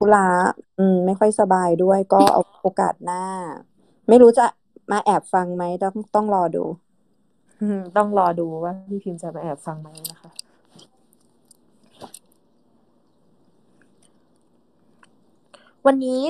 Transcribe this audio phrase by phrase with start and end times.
[0.00, 0.28] ธุระ
[0.78, 3.22] อืม ไม่ค่อยสบายด้วย ก็เอาโอกาสหน้า
[4.08, 4.46] ไม่รู้จะ
[4.92, 6.64] มาแอบฟังไหมต้องต้องรอดู
[7.62, 10.30] อืม ต้องรอดูว่าพี่พิมพ์จะมาแอบฟังไหมนะคะ
[15.86, 16.20] วันนี้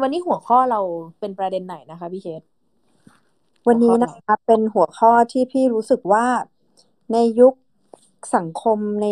[0.00, 0.80] วันนี้หัวข้อเรา
[1.20, 2.42] เป็นประเด็นไหนนะคะพี่เคส
[3.68, 6.26] วันนี้นะคะเป็นหัวข้อที่พี่รู้สึกว่า
[7.12, 7.54] ในยุค
[8.36, 9.08] สังคมใน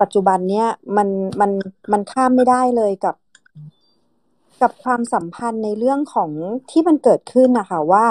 [0.00, 1.08] ปัจจุบันเนี้ยมัน
[1.40, 1.50] มัน
[1.92, 3.14] มันข้ามไม่ได้เลยกับ
[4.62, 6.30] กับความสัมพันธ์ในเรื่องของ
[6.70, 8.06] ที่มันเกิดขึ้นนะคะว่า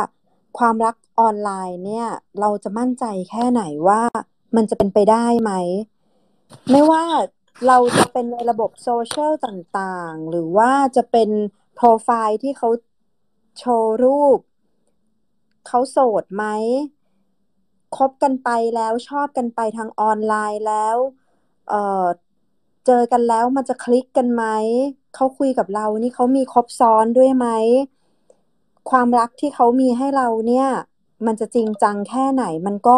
[0.58, 2.08] ความรักออนไลน์เนี่ย
[2.40, 4.02] เราจะมั่นใจแค่ไหนว่า
[4.56, 5.52] มันจะเป็นไปได้ไหม
[6.72, 7.04] ไม่ว่า
[7.68, 11.30] เราจะเป็นในระบบโซเชียลต่างๆ หรือว่าจะเป็น
[11.76, 12.70] โปรไฟล์ที่เขา
[13.60, 14.40] โชว์รูป
[15.68, 16.46] เขาโสดไหม
[17.98, 20.98] คบกันไปแล้วชอบกันไปทางออนไลน์แล้ว
[21.70, 21.74] เอ
[22.04, 22.06] อ
[22.86, 24.44] เจอกันแล้วมันจะคลิกกันไหม
[25.16, 27.48] เขาคุยกับเรานี่เขามีครบซ้อนด้วยไหม
[28.90, 30.68] ความรักที่เขามีให้เราเนี่ย
[31.26, 32.98] มันจะจริงจังแค่ไหน มันก็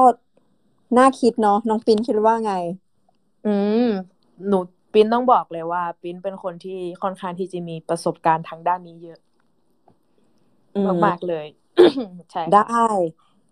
[0.97, 2.53] น่าคิดเนาะน้องปินคิดว่าไง
[3.45, 3.55] อื
[3.87, 3.89] ม
[4.47, 4.59] หนู
[4.93, 9.19] ปินต้องบอกเลยว่า ปินเป็นคนที่ค่อนข้างที่จะมีประสบการณ์ทางด้านนี้เยอะ
[11.05, 11.45] มากๆเลย
[12.31, 12.61] ใช่ได้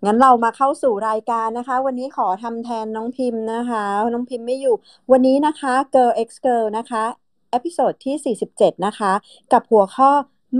[0.06, 4.76] งั้นเรามาเข้าสู่รายการนะคะ วันนี้ขอทำแทนน้องพิมพ์นะคะ น้องพิมพ์ไม่อยู่
[5.12, 7.04] วันนี้นะคะ Girl X Girl นะคะ
[7.52, 9.12] episode ที่ 47 นะคะ
[9.54, 10.12] กับหัวข้อ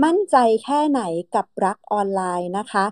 [0.04, 1.02] มั่นใจแค่ไหน
[1.34, 2.84] กับรักออนไลน์นะคะ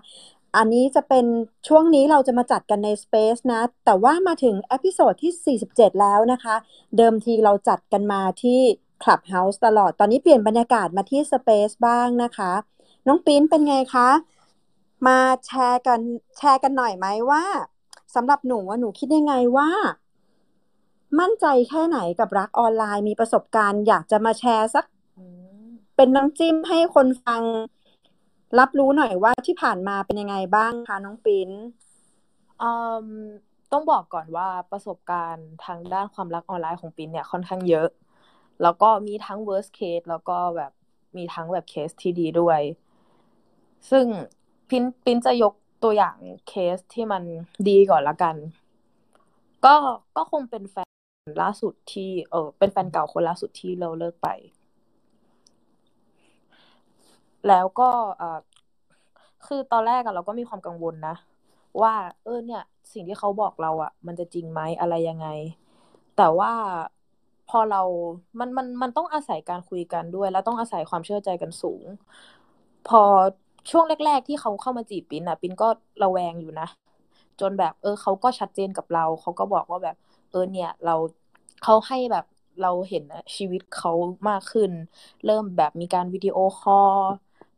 [0.57, 1.25] อันนี้จะเป็น
[1.67, 6.55] ช่วงนี้เราจะมาจัดกันใน Space นะ แต่ว่ามาถึง episode ที่ 47 แล้วนะคะ
[6.97, 8.59] เดิมทีเราจัดกันมาที่
[9.03, 12.51] Clubhouse ตลอด ตอนนี้เปลี่ยนบรรยากาศมาที่ Space บ้างนะคะ
[13.07, 14.09] น้องปิ้นเป็นไงคะ
[15.07, 15.99] มาแชร์กัน
[16.37, 17.43] แชร์กันหน่อยไหมว่า
[18.15, 19.69] สำหรับหนูว่าหนูคิดยังไงว่า
[21.19, 24.85] มั่นใจแค่ไหนกับรักออนไลน์มีประสบการณ์ อยากจะมาแชร์สัก
[25.95, 27.43] เป็นน้ำจิ้มให้คนฟัง
[28.59, 31.49] รับรู้หน่อยว่าที่ผ่านมาเป็นยังไงบ้างคะน้องปิ้น
[33.71, 37.89] ต้องบอกก่อนว่าประสบการณ์ทางด้านความรักออนไลน์ของปินเนี่ยค่อนข้างเยอะ
[38.61, 40.71] แล้วก็มีทั้ง worst case แล้วก็แบบ
[41.17, 42.59] มีทั้งแบบเคสที่ดีด้วย
[43.91, 44.05] ซึ่ง
[44.75, 45.53] พินพินจะยก
[45.83, 46.17] ตัวอย่าง
[46.47, 47.23] เคสที่มัน
[47.67, 48.35] ดีก่อนละกัน
[49.65, 49.75] ก็
[50.17, 50.89] ก็คงเป็นแฟน
[51.41, 54.27] ล่าสุดที่ เออเป็นแฟนเก่าคนล่าสุดที่เราเลิกไป
[57.47, 58.39] แล้วก็เออ
[59.45, 61.15] คือตอนแรกอะเราก็มีความกังวลนะ
[61.81, 62.63] ว่า เออเนี่ย
[62.93, 65.27] สิ่งที่เขาบอกเราอะมันจะจริงไหมอะไรยังไง
[66.17, 66.51] แต่ว่า
[67.49, 67.81] พอเรา
[68.39, 71.83] มัน มัน มันต้องอาศัยการคุยกันด้วย แล้วต้องอาศัยความเชื่อใจกันสูง
[72.87, 73.03] พอ
[73.71, 75.67] ช่วงแรก ๆ ที่เขาเข้ามาจีบปินอะปินก็
[76.03, 76.67] ระแวงอยู่นะ
[77.41, 79.95] จนแบบ เออเขาก็ชัดเจนกับเรา เขาก็บอกว่าแบบ
[80.31, 80.95] เออเนี่ย เรา
[81.63, 82.25] เขาให้แบบ
[82.61, 83.03] เราเห็น
[83.37, 83.91] ชีวิตเขา
[84.29, 84.71] มากขึ้น
[85.25, 86.97] เริ่มแบบมีการวิดีโอคอล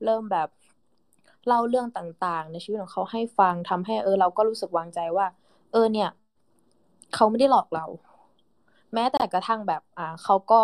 [0.03, 0.47] เริ่มแบบ
[1.47, 5.25] เล่าเรื่องต่างๆ ในชีวิตของเขาให้ฟังทำให้เออเราก็รู้สึกวางใจว่า
[5.71, 6.09] เออเนี่ย
[7.13, 7.85] เขาไม่ได้หลอกเรา
[8.93, 10.61] แม้แต่กระทั่งแบบ อ่าเขาก็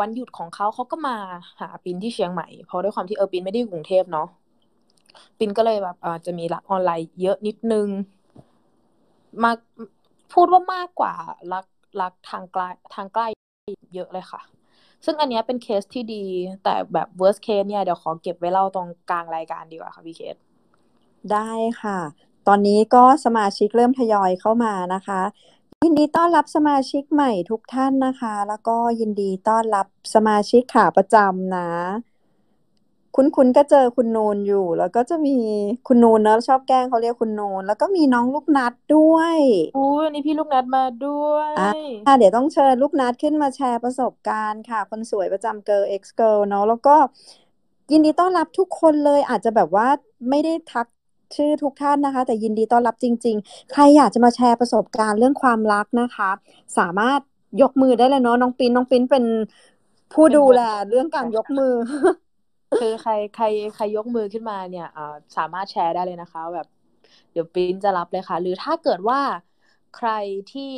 [0.00, 1.16] วันหยุดของเขาเขาก็มา
[1.60, 4.26] หาปินที่เชียงใหม่เพราะด้วยความที่เออปินไม่ได้อยู่กรุงเทพเนาะ
[5.38, 7.88] ปินก็เลยแบบอาจะมีรักออนไลน์เยอะนิดนึง
[9.42, 9.52] มา
[10.32, 11.14] พูดว่ามากกว่า
[11.52, 11.66] รัก
[12.00, 12.62] รักทางไกล
[12.94, 13.26] ทางใกล้
[13.94, 14.40] เยอะเลยค่ะ
[15.04, 16.24] ซึ่งอันนี้เป็นเคสที่ดี
[16.64, 20.36] แต่แบบ worst case เนี่ยเดี๋ยวขอเก็บไว้เล่าตรงกลางรายการดีกว่าค่ะพี่เคส
[21.32, 21.50] ได้
[21.82, 21.98] ค่ะ
[22.48, 25.20] ตอนนี้ก็สมาชิกเริ่มทยอยเข้ามานะคะ
[25.84, 31.68] ยินดีต้อนรับสมาชิกใหม่ทุกท่านนะคะ แล้วก็ยินดีต้อนรับสมาชิกขาประจำนะ
[33.16, 35.36] คุณคุณก็เจอคุณนูนอยู่ แล้วก็จะมี
[35.88, 39.36] คุณนูนเนอะชอบแกล้งเขาเรียกคุณนูนแล้วก็มีน้องลูกนัดด้วย
[39.76, 41.50] อุ้ยนี่พี่ลูกนัดมาด้วย
[42.06, 46.96] อ่าเดี๋ยวต้องเชิญลูกนัดขึ้นมาแชร์ประสบการณ์ค่ะ คนสวยประจำ Girl X Girl เนาะแล้วก็
[47.92, 49.88] ยินดีต้อนรับทุกคนเลยอาจจะแบบว่า
[50.30, 50.86] ไม่ได้ทัก
[51.36, 56.30] ชื่อทุกท่านนะคะ แต่ยินดีต้อนรับจริง ๆ ใครอยากจะมาแชร์ประสบการณ์เรื่องความรักนะคะ
[56.78, 57.20] สามารถ
[57.62, 59.24] ยกมือได้เลยเนาะน้องปินน้องปินเป็น
[60.12, 60.60] ผู้ดูแล
[60.90, 61.74] เรื่องการยกมือ
[62.78, 63.44] คือใครใคร
[63.74, 64.88] ใครยกมือขึ้นมาเนี่ย
[65.36, 66.66] สามารถแชร์ได้เลยนะคะ แบบ
[67.32, 69.20] เดี๋ยวปิ้นจะรับเลยค่ะ หรือถ้าเกิดว่า
[69.96, 70.10] ใคร
[70.52, 70.72] ที่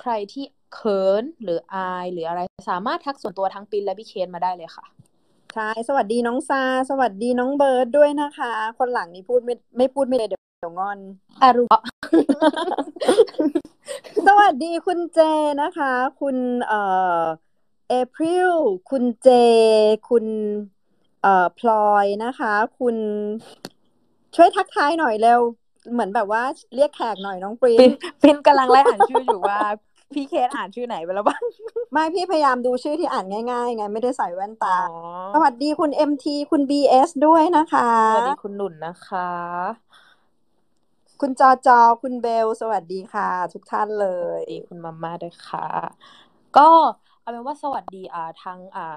[0.00, 0.44] ใครที่
[0.74, 2.40] เขินหรืออายหรืออะไร
[2.70, 4.84] สามารถทักส่วนตัวทั้งปินและพี่เคนมาได้เลยค่ะ
[5.54, 10.98] ใช่สวัสดีน้องซา สวัสดีน้องเบิร์ดด้วยนะคะ คนหลังนี้พูดไม่ไม่พูดไม่ได้เดี๋ยวเดี๋ยวงอน
[11.42, 11.64] อารุ
[14.26, 15.20] สวัสดีคุณเจ
[15.62, 16.80] นะคะ คุณเอ่
[17.20, 17.22] อ
[17.88, 18.54] เอพริล
[18.90, 19.28] คุณเจ
[20.08, 20.26] คุณ
[21.22, 22.96] เอ่อพลอยนะคะ คุณ
[24.34, 25.40] ช่วยทักทายหน่อยเร็ว
[25.92, 26.42] เหมือนแบบว่า
[26.74, 27.90] เรียกแขกหน่อยน้องปรีน
[28.22, 29.58] ปินกำลังไล่อ่านชื่ออยู่ว่า
[30.14, 31.42] พี่เคสอ่านชื่อไหนไปแล้วบ้าง
[31.92, 34.80] ไม่พี่พยายามดูชื่อที่อ่านง่ายๆไงไม่ได้ใส่แว่นอ๋ตาอ
[35.32, 39.28] สวัสดีคุณ MT คุณ BS ด้วยนะคะ สวัสดีคุณหนุนนะคะ
[41.20, 45.66] คุณจอจอคุณเบล สวัสดีค่ะ ทุกท่านเลยสวัสดีคุณมาม่าด้วยค่ะ
[46.56, 46.68] ก็
[47.24, 48.94] เอาเป็นว่าสวัสดีอ่าทั้งอ่า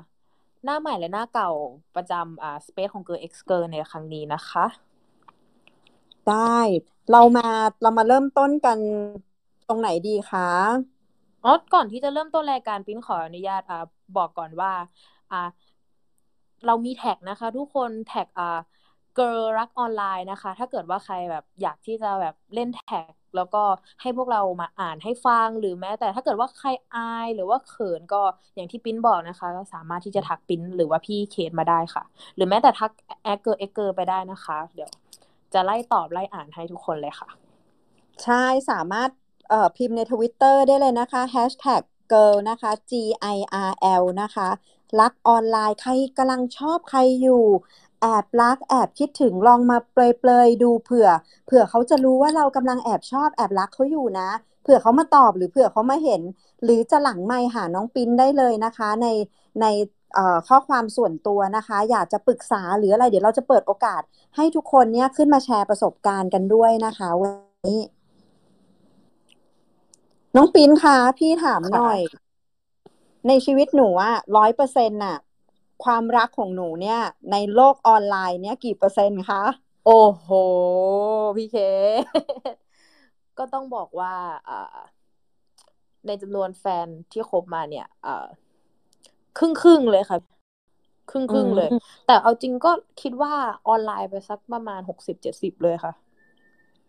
[0.63, 1.49] หน้าใหม่และหน้าเก่า
[1.95, 4.65] ประจำอ่า Space ของ Girl X Girl ในครั้งนี้นะคะ
[6.25, 6.59] ได้
[7.11, 7.43] เรามา
[7.81, 8.79] เรามาเริ่มต้นกัน
[9.67, 10.41] ตรงไหนดีคะ
[11.43, 13.77] อ๋อก่อนที่จะเริ่มต้นรายการปิ้นขออนุญาตอ่า
[14.15, 14.71] บอกก่อนว่า
[15.31, 15.37] อ่า
[16.65, 18.59] เรามีแท็กนะคะ ทุกคนแท็กอ่า
[19.17, 23.63] girl รักออนไลน์นะคะ ถ้าเกิดว่าใครแบบอยากที่จะแบบเล่นแท็ก แล้วก็
[24.01, 28.21] ให้พวกเรามาอ่านให้ฟังหรือแม้แต่ถ้าเกิดว่าใครอายหรือว่าเขินก็
[28.55, 32.03] อย่างที่ปิ้นบอกนะคะ ก็สามารถที่จะทักปิ้นหรือว่าพี่เคทมาได้ค่ะ
[32.35, 32.91] หรือแม้แต่ทัก
[33.23, 34.89] แอค girl a girl ไปได้นะคะ เดี๋ยว
[35.53, 37.29] จะไล่ตอบไล่อ่านให้ทุกคนเลยค่ะ
[38.23, 39.09] ใช่สามารถ
[39.49, 42.93] เอ่อพิมพ์ในทวิตเตอร์ได้เลยนะคะ hashtag girl นะคะ G
[43.35, 43.37] I
[43.69, 44.49] R L นะคะ
[44.99, 47.45] รักออนไลน์ใครกำลังชอบใครอยู่
[48.01, 51.09] แอบรักแอบคิดถึงลองมาเปรยๆดูเผื่อ
[51.45, 54.29] เผื่อเขาจะรู้ว่าเรากำลังแอบชอบแอบรักเขาอยู่นะ
[54.63, 56.21] เผื่อเขามาตอบหรือเผื่อเขามาเห็น
[56.63, 59.07] หรือจะหลังไมค์หาน้องปิ้นได้เลยนะคะ ใน
[59.61, 59.65] ใน
[60.13, 64.01] เอ่อข้อความส่วนตัวนะคะ อยากจะปรึกษาหรืออะไร เดี๋ยวเราจะเปิดโอกาส
[64.35, 67.33] ให้ทุกคนเนี่ยขึ้นมาแชร์ประสบการณ์กันด้วยนะคะวัน
[67.67, 67.79] นี้
[70.35, 71.99] น้องปิ้นคะพี่ถามหน่อย
[73.27, 75.17] ในชีวิตหนูอะร้อยเปอร์เซ็นต์น่ะ
[75.83, 76.99] ความรักของหนูเนี่ย
[77.31, 79.43] ในโลกออนไลน์เนี่ยกี่เปอร์เซ็นต์คะ
[79.85, 80.29] โอ้โห
[81.37, 81.57] พี่เค
[83.37, 84.13] ก็ต้องบอกว่า
[84.49, 84.77] อ่า
[86.07, 88.25] ในจำนวนแฟนที่คบมาเนี่ยอ่า
[89.37, 90.17] ครึ่งครึ่งๆเลยค่ะ
[91.11, 91.69] ครึ่งครึ่งๆเลย
[92.07, 92.71] แต่เอาจริงก็
[93.01, 93.33] คิดว่า
[93.67, 95.93] ออนไลน์ไปสักประมาณหกสิบเจ็ดสิบเลยค่ะ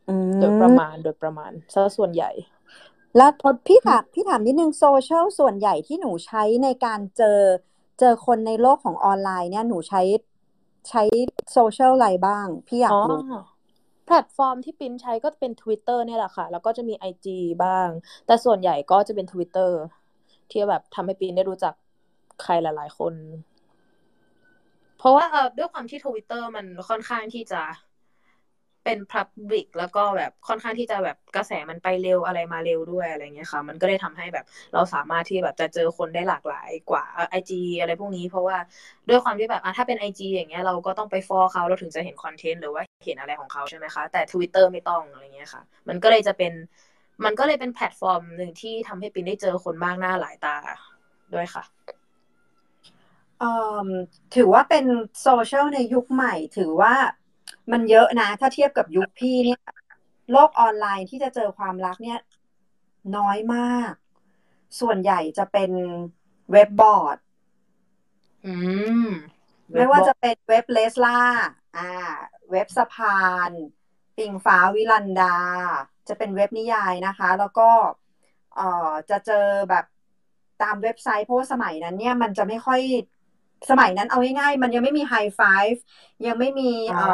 [0.09, 2.31] อืโดยประมมาณโดยประมาณซะส่วนใหญ่
[3.17, 3.31] แล้ว
[3.67, 7.39] พี่ถามพี่ถามนิดนึงโซเชียลส่วนใหญ่ที่หนูใช้ในการเจอ
[7.99, 10.03] เจอคนในโลกของออนไลน์เนี่ยหนูใช้
[10.89, 11.03] ใช้
[11.53, 13.21] โซเชียลอะไรบ้าง พี่อยาอ๋กอรู้
[14.07, 17.89] แพลตฟอร์มที่ปิ้นใช้ก็เป็น Twitter เนี่ยแหละค่ะ แล้วก็จะมี IG บ้าง
[18.27, 19.71] แต่ส่วนใหญ่ก็จะเป็น Twitter
[20.51, 21.75] ที่แบบทำให้ปิ้นได้รู้จัก
[22.43, 23.15] ใครหลาย ๆ คน
[24.99, 27.63] เพราะว่าเออด้วยความที่ Twitter มันค่อนข้างที่จะ
[28.85, 34.45] เป็น Public แล้วก็แบบค่อนข้างที่จะแบบกระแสมันไปเร็วอะไรมาเร็วด้วยอะไรเงี้ยค่ะ มันก็เลยทำให้แบบ
[34.75, 38.57] เราสามารถที่แบบจะเจอคนได้หลากหลายกว่าไอจีอะไรพวกนี้ เพราะว่า
[39.09, 46.53] ด้วยความที่แบบถ้าเป็นไอจีอย่างเงี้ยเราก็ต้องไปฟอลเขาเราถึงจะเห็นคอนเทนต์หรือว่าเห็นอะไรของเขาใช่ไหมคะแต่ Twitter ไม่ต้องอะไรเงี้ยค่ะ มันก็เลยจะเป็น
[47.25, 50.57] มันก็เลยเป็นแพลตฟอร์มหนึ่งที่ทำให้ปินได้เจอคนมากหน้าหลายตา
[51.35, 51.65] ด้วยค่ะ
[53.39, 53.51] เอ่
[53.87, 53.89] อ
[54.37, 54.85] ถือว่าเป็น
[55.23, 56.95] โซเชียลในยุคใหม่ ถือว่า
[57.73, 59.61] มันเยอะนะ ถ้าเทียบกับยุคพี่เนี่ย
[60.33, 62.21] โลกออนไลน์ที่จะเจอความรักเนี่ย
[63.17, 63.93] น้อยมาก
[64.81, 65.71] ส่วนใหญ่จะเป็น
[66.53, 67.19] เว็บบอร์ด
[68.47, 68.55] อื
[69.05, 69.09] ม
[69.75, 71.21] ไม่ว่าจะเป็นเว็บเลสล่า
[71.77, 71.91] อ่า
[72.51, 73.51] เว็บสะพาน
[74.17, 75.37] ปิงฟ้าวิลันดา
[76.09, 77.71] จะเป็นเว็บนิยายนะคะ แล้วก็
[78.57, 79.85] เอ่อจะเจอแบบ
[80.63, 82.81] ตามเว็บไซต์เพราะว่าสมัยนั้น เนี่ยมันจะไม่ค่อย
[83.71, 85.41] สมัยนั้นเอาง่ายๆ มันยังไม่มีไฮไฟ
[85.73, 85.83] ฟ์
[86.27, 87.07] ยังไม่มีอ๋อเอ่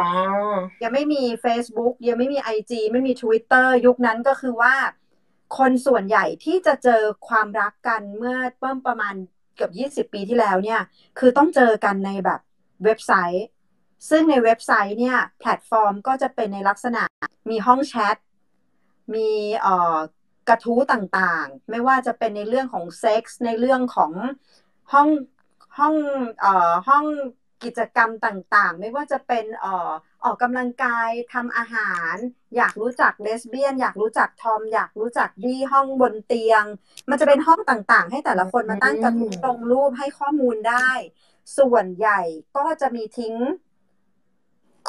[0.52, 4.74] อยังไม่มี Facebook ยังไม่มี IG ไม่มี Twitter ยุคนั้นก็คือว่า
[5.58, 9.14] คนส่วนใหญ่ที่จะเจอความรักกันเมื่อเพิ่มประมาณ
[9.54, 10.80] เกือบ 20 ปีที่แล้วเนี่ย
[11.18, 12.40] คือต้องเจอกันในแบบ
[12.84, 13.46] เว็บไซต์
[14.08, 17.02] ซึ่งในเว็บไซต์เนี่ย แพลตฟอร์มก็จะเป็นในลักษณะ
[17.50, 18.16] มีห้องแชท
[19.14, 19.28] มี
[19.60, 19.96] เอ่อ
[20.48, 24.12] กระทู้ต่างๆ ไม่ว่าจะเป็นในเรื่องของเซ็กส์ในเรื่องของ
[24.92, 25.08] ห้อง
[25.78, 25.94] ห้อง
[26.40, 27.04] เอ่อห้อง
[27.64, 29.90] กิจกรรมต่างๆ ไม่ว่าจะเป็นเอ่อ
[30.24, 32.14] ออกกำลังกายทำอาหาร
[32.56, 36.64] อยากรู้จักเลสเบี้ยน อยากรู้จักทอม อยากรู้จักดีห้องบนเตียง
[37.10, 40.90] มันจะเป็นห้องต่างๆ ให้แต่ละคนมาตั้งกระทู้ลงรูปให้ข้อมูลได้
[41.58, 42.20] ส่วนใหญ่
[42.56, 43.34] ก็จะมีทิ้ง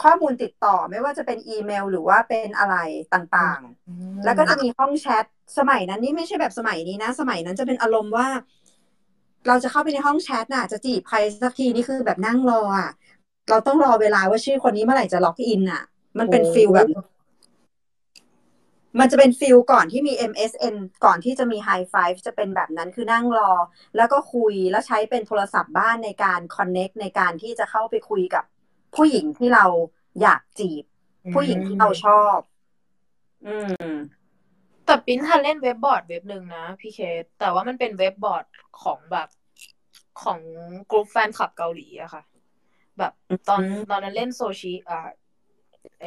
[0.02, 2.76] ข้อมูลติดต่อไม่ว่าจะเป็นอีเมลหรือว่าเป็นอะไร
[3.14, 5.26] ต่างๆ แล้วก็จะมีห้องแชท
[5.58, 8.28] สมัยนั้นนี่ไม่ใช่แบบสมัยนี้นะ สมัยนั้นจะเป็นอารมณ์ว่า
[9.48, 12.92] เราจะเข้าไปในห้องแชทน่ะ จะจีบใครสักทีนี่คือแบบนั่งรออะ
[13.50, 15.84] เราต้องรอเวลาว่าชื่อคนนี้เมื่อไหร่จะล็อกอินอะ
[16.18, 16.88] มันเป็นโอ้ feel แบบ
[19.00, 20.76] มันจะเป็น feel ก่อนที่มี MSN
[21.06, 23.52] ก่อนที่จะมี High Five จะเป็นแบบนั้นคือนั่งรอ
[23.98, 28.44] แล้วก็คุยแล้วใช้เป็นโทรศัพท์บ้านในการ connect ในการที่จะเข้าไปคุยกับ
[28.96, 29.66] ผู้หญิงที่เรา
[30.22, 30.84] อยากจีบ
[31.34, 32.38] ผู้หญิงที่เราชอบ
[33.46, 33.56] อื
[33.92, 33.96] ม
[34.86, 38.46] แต่ปิ้นทันเล่นเว็บบอร์ดเว็บหนึ่งนะพี่เคสแต่ว่ามันเป็นเว็บบอร์ด
[38.82, 39.30] ของแบบ
[40.22, 40.40] ของ
[40.92, 42.24] กลุ่มแฟนคลับเกาหลีอะค่ะ
[42.98, 43.14] แบบ
[43.50, 45.08] ตอนอืมตอนนั้นเล่นโซชิอ่า
[46.00, 46.04] ไอ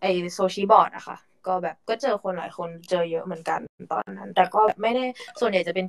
[0.00, 3.60] ไอโซชิบอร์ดอะค่ะ ก็แบบก็เจอคนหลายคนเจอเยอะเหมือนกัน
[3.92, 5.04] ตอนนั้น แต่ก็ไม่ได้
[5.40, 5.86] ส่วนใหญ่จะเป็น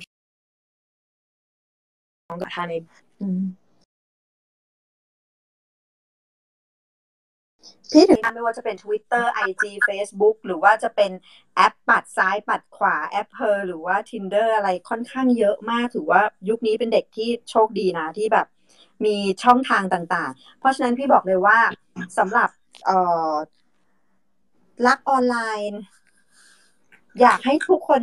[2.28, 2.74] น้องกับทานใน
[7.92, 11.10] พี่ถึงไม่ว่าจะเป็น Twitter IG Facebook หรือว่าจะเป็น
[11.56, 18.46] แอปปัดซ้ายปัดขวาแอปเพอหรือว่า Tinder อะไรค่อนข้างเยอะมากถือว่ายุคนี้เป็นเด็กที่โชคดีนะที่แบบ
[19.04, 21.58] มีช่องทางต่างๆ เพราะฉะนั้นพี่บอกเลยว่า
[22.18, 22.48] สำหรับ
[22.84, 22.98] เอ่
[23.30, 23.34] อ
[24.86, 25.36] รักออนไล
[25.70, 25.80] น์
[27.20, 28.02] อยากให้ทุกคน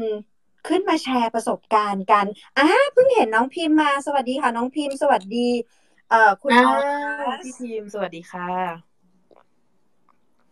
[0.67, 2.25] ขึ้นมาแชร์ประสบการณ์กัน
[2.57, 5.47] อ่าเพิ่งเห็นน้องพิมพ์มา สวัสดีค่ะ น้องพิมพ์ สวัสดี
[6.09, 6.71] เอ่อคุณอ้าอ
[7.27, 8.92] อวสพี่พิมพ์ สวัสดีค่ะ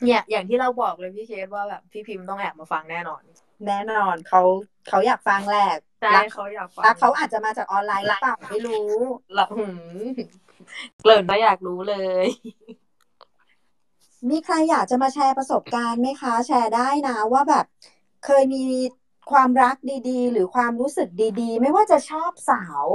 [0.05, 3.21] เนี่ย อย่างที่เราบอกเลยพี่เคสว่าแบบพี่พิมพ์ต้องแอบมาฟังแน่นอน
[3.67, 4.41] แน่นอนเขา
[4.89, 5.69] เขาอยากฟังแหละ
[6.01, 8.89] ใช่รักเขาอยากฟังรักเขาอาจจะมาจากออนไลน์หรือเปล่าไม่รู้
[9.35, 9.67] เราหื
[10.05, 10.07] ม
[11.01, 12.25] เกริ่นก็อยากรู้เลย
[14.29, 17.65] มีใครอยากจะมาแชร์ประสบการณ์ไหมคะ แชร์ได้นะว่าแบบ
[18.25, 18.63] เคยมี
[19.31, 19.75] ความรัก
[20.09, 21.09] ดีๆ หรือความรู้สึก
[21.41, 22.85] ดีๆ ไม่ว่าจะชอบสาว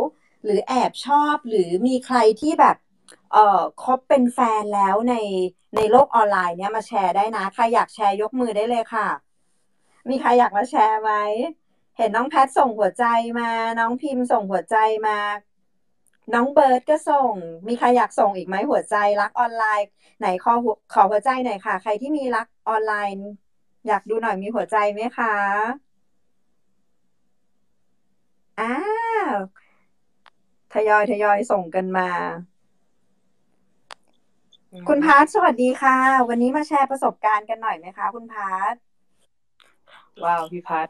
[0.44, 2.76] หรือแอบชอบหรือมีใครที่แบบ
[3.32, 5.14] เอ่อคบเป็นแฟนแล้วใน
[5.76, 9.08] ในโลกออนไลน์เนี่ยมาแชร์ได้นะ ใครอยากแชร์ยกมือได้เลยค่ะ
[10.08, 11.12] มีใครอยากมาแชร์ไหม
[11.96, 13.04] เห็นน้องแพทส่งหัวใจ
[13.40, 15.18] มา น้องพิมพ์ส่งหัวใจมา
[16.34, 17.32] น้องเบิร์ดก็ส่ง
[17.68, 20.52] มีใครอยากส่งอีกไหมหัวใจรักออนไลน์ ไหนขอ
[20.92, 23.26] ขอหัวใจหน่อยค่ะ ใครที่มีรักออนไลน์
[23.86, 25.34] อยากดูหน่อยมีหัวใจไหมคะ
[28.58, 28.72] อ้า
[29.32, 29.36] ว
[30.72, 32.08] ทยอยทยอยส่งกันมา
[34.88, 35.96] คุณพาร์ทสวัสดีค่ะ
[36.28, 38.74] วันนี้มาแชร์ประสบการณ์กันหน่อยไหมคะ คุณพาร์ท
[40.24, 40.88] ว้าวพี่พัด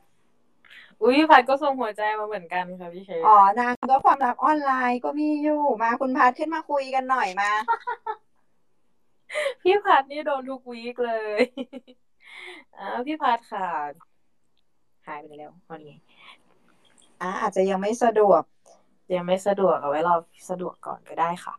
[1.02, 7.50] อุ้ยพี่พัดก็ส่งหัวใจมาเหมือนกันค่ะพี่เคสอ๋อนางก็ความรักออนไลน์ก็มีอยู่มาคุณพาร์ทขึ้นมาคุยกันหน่อยมา
[9.62, 11.40] พี่พัดนี่โดนทุก week เลย
[12.78, 13.68] อ้าวพี่พัดค่ะ
[15.06, 15.98] หายไปแล้ววันนี้
[17.20, 18.42] อ่าอาจจะยังไม่สะดวก
[19.14, 20.14] ยังไม่สะดวกเอาไว้รอ
[20.50, 21.54] สะดวกก่อนก็ได้ค่ะ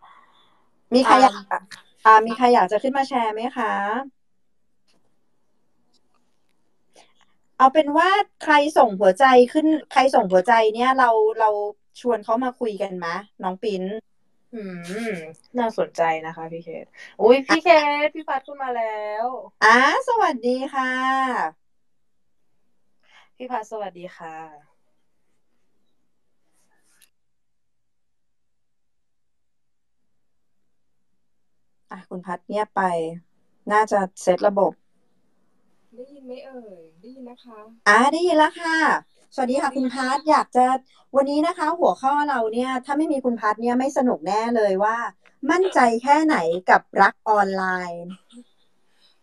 [0.93, 1.61] มีใครอยาก
[2.05, 3.67] อ่าอ่ามีใครอยากจะขึ้นมาแชร์ไหมคะ
[7.57, 8.09] เอาเป็นว่า
[8.43, 11.49] ใครส่งหัวใจขึ้น ใครส่งหัวใจเนี่ยเราเรา
[12.01, 13.07] ชวนเขามาคุยกันไหม
[13.43, 13.83] น้องปิ้น
[14.53, 14.61] อื
[15.09, 15.13] ม
[15.59, 16.85] น่าสนใจนะคะ พี่เคส
[17.21, 17.67] อุ้ยพี่เค
[18.05, 19.25] สพี่พัดขึ้นมาแล้ว
[19.63, 19.77] อ่า
[20.07, 21.57] สวัสดีค่ะ
[23.37, 24.76] พี่พัดสวัสดีค่ะ
[31.91, 32.81] อะคุณพัดเงียบไป
[33.71, 34.71] น่าจะเซตระบบ
[35.95, 38.77] ได้ยินไหมเอ่ย ได้ยินนะคะอ่าได้ยินแล้วค่ะ
[39.35, 40.65] สวัสดีค่ะ คุณพัดอยากจะ
[41.15, 44.97] วันนี้นะคะ หัวข้อเราเนี่ย ถ้าไม่มีคุณพัดเนี่ยไม่สนุกแน่เลยว่า
[45.51, 46.37] มั่นใจแค่ไหน
[46.69, 48.05] กับรักออนไลน์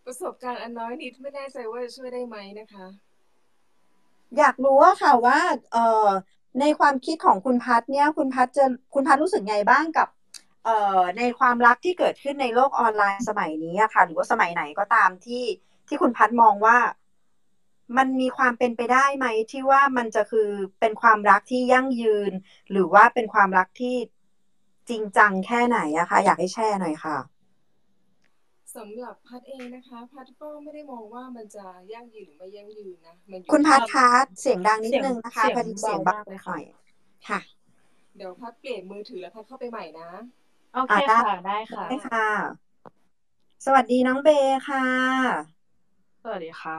[0.06, 2.86] ประสบการณ์อันน้อยนิดไม่แน่ใจว่าจะช่วยได้ไหมนะคะ
[4.38, 5.38] อยากรู้ว่าค่ะว่า
[5.72, 6.08] เอ่อ
[6.60, 10.08] ในความคิดของคุณพัดเนี่ย คุณพัดจะคุณพัดรู้สึกไงบ้างกับ
[10.64, 15.44] เอ่อในความรักที่เกิดขึ้นในโลกออนไลน์สมัยนี้อะค่ะ หรือว่าสมัยไหนก็ตามที่
[15.88, 16.76] ที่คุณพัดมองว่า
[17.96, 22.32] มันมีความเป็นไปได้ไหมที่ว่ามันจะคือเป็นความรักที่ยั่งยืน
[22.70, 23.96] หรือว่าเป็นความรักที่
[24.88, 27.16] จริงจังแค่ไหนอะคะอยากให้แชร์หน่อยค่ะ
[28.76, 34.08] สำหรับพัดเองนะคะ พัดก็ไม่ได้มองว่ามันจะยั่งยืนหรือไม่ยั่งยืนนะมันอยู่คุณพัดที่คะ
[34.40, 36.62] เสียงดังนิดเสียงนึงนะคะเสียงพอดีเสียงเบาเบามากเลยหค่ะน่อย
[37.28, 37.40] ค่ะ
[38.16, 40.08] เดี๋ยวพัดเปลี่ยนมือถือแล้วพัดเข้าไปใหม่นะ
[40.74, 42.26] โอเคอ่าค่ะ ได้ค่ะได้ค่ะ
[43.66, 44.84] สวัสดีน้องเบย์ค่ะ
[46.22, 46.78] สวัสดีค่ะ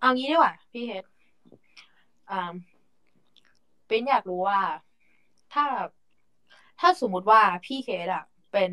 [0.00, 1.04] เอางี้ดีกว่าพี่เฮด
[2.30, 2.54] อ่า
[3.88, 4.60] เป็นอยากรู้ว่า
[5.52, 5.64] ถ้า
[6.80, 8.70] ถ้าสมมุติว่าพี่เคสอะเป็น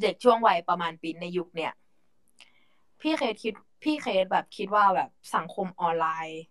[0.00, 1.72] เด็กช่วงวัยประมาณปีในยุคเนี่ย
[3.00, 6.42] พี่เคสคิดพี่เคสแบบคิดว่าแบบสังคมออนไลน์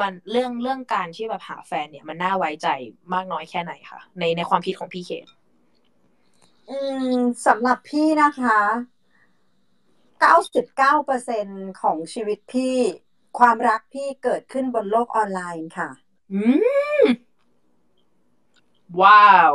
[0.00, 2.68] มันเรื่องเรื่องการที่แบบหาแฟนเนี่ย มันน่าไว้ใจ
[3.14, 5.26] มากน้อยแค่ไหนคะในในความคิดของพี่เคส
[6.68, 6.78] อื
[7.10, 7.14] ม
[7.46, 8.58] สำหรับพี่นะคะ
[10.20, 11.46] เก้าสิบเก้าเปอร์เซ็น
[11.80, 12.76] ของชีวิตพี่
[13.38, 15.90] ความรักพี่เกิดขึ้นบนโลกออนไลน์ค่ะ
[16.32, 16.40] อื
[17.02, 17.04] ม
[19.00, 19.52] ว้าว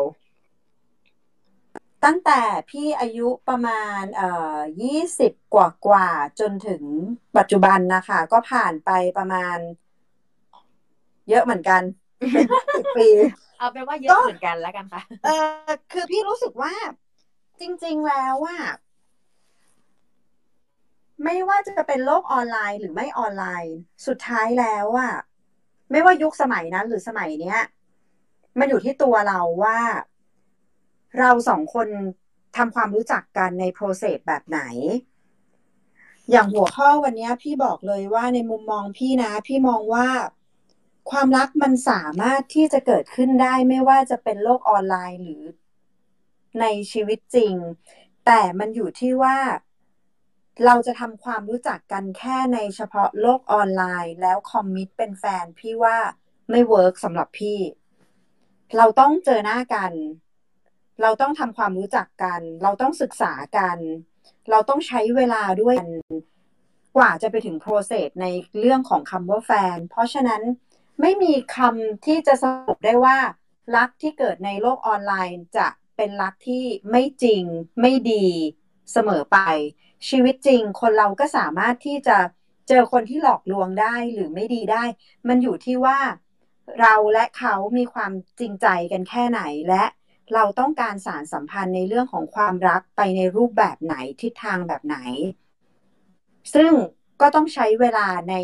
[2.05, 6.83] ตั้งแต่พี่อายุประมาณเอ่อยี่สิบกว่ากว่าๆจนถึง
[7.37, 9.57] ปัจจุบันนะคะ ก็ผ่านไปประมาณ
[11.29, 11.81] เยอะเหมือนกัน
[12.33, 13.09] เป็นสิบปี
[13.57, 15.45] เอาเป็นว่าเยก็อะเหมือนกันแล้วกันค่ะ เออ
[15.91, 16.73] คือพี่รู้สึกว่า
[17.61, 18.57] จริง ๆ แล้วว่า
[21.23, 23.75] ไม่ว่าจะเป็นโลกออนไลน์หรือไม่ออนไลน์
[24.07, 25.13] สุดท้ายแล้วอะ
[25.91, 27.59] ไม่ว่ายุคสมัยนั้นหรือสมัยเนี้ย
[28.59, 29.79] มันอยู่ที่ตัวเราว่า
[31.19, 31.87] เราสองคน
[32.57, 34.61] ทำความรู้จักกันใน process แบบไหน
[36.31, 40.07] อย่างหัวข้อวันนี้พี่บอกเลยว่าในมุมมองพี่นะ พี่มองว่า
[41.11, 45.43] ความรักมันสามารถที่จะเกิดขึ้นได้ไม่ว่าจะเป็นโลกออนไลน์หรือ
[46.59, 47.55] ในชีวิตจริง
[48.25, 49.37] แต่มันอยู่ที่ว่า
[50.65, 55.97] เราจะทำความรู้จักกันแค่ในเฉพาะโลกออนไลน์ แล้ว commit เป็นแฟนพี่ว่า
[56.49, 57.59] ไม่ work สำหรับพี่
[58.77, 59.93] เราต้องเจอหน้ากัน
[61.01, 63.77] เราต้องทำความรู้จักกัน เราต้องศึกษากัน
[64.49, 65.91] เราต้องใช้เวลาด้วยกัน
[66.97, 68.27] กว่าจะไปถึง process ใน
[68.59, 70.41] เรื่องของคำว่าแฟน เพราะฉะนั้น
[71.01, 73.17] ไม่มีคำที่จะสรุปได้ว่า
[73.75, 75.67] รักที่เกิดในโลกออนไลน์จะ
[76.01, 77.43] เป็นรักที่ไม่จริง
[77.81, 78.27] ไม่ดี
[78.91, 79.37] เสมอไป
[80.09, 82.17] ชีวิตจริง คนเราก็สามารถที่จะ
[82.67, 84.83] เจอคนที่หลอกลวงได้หรือไม่ดีได้
[85.27, 85.99] มันอยู่ที่ว่า
[86.79, 89.83] เราและเขามีความจริงใจกันแค่ไหนและ
[90.33, 94.97] เราต้องการสารสัมพันธ์ในเรื่องของความรักไปในรูปแบบไหนทิศทางแบบไหน
[96.53, 96.71] ซึ่ง
[97.21, 98.35] ก็ต้องใช้เวลาใน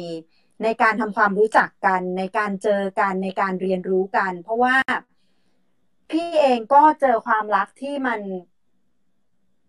[0.64, 4.76] ในการทำความรู้จักกัน ในการเจอกันในการเรียนรู้กัน เพราะว่า
[6.12, 8.20] พี่เองก็เจอความรักที่มัน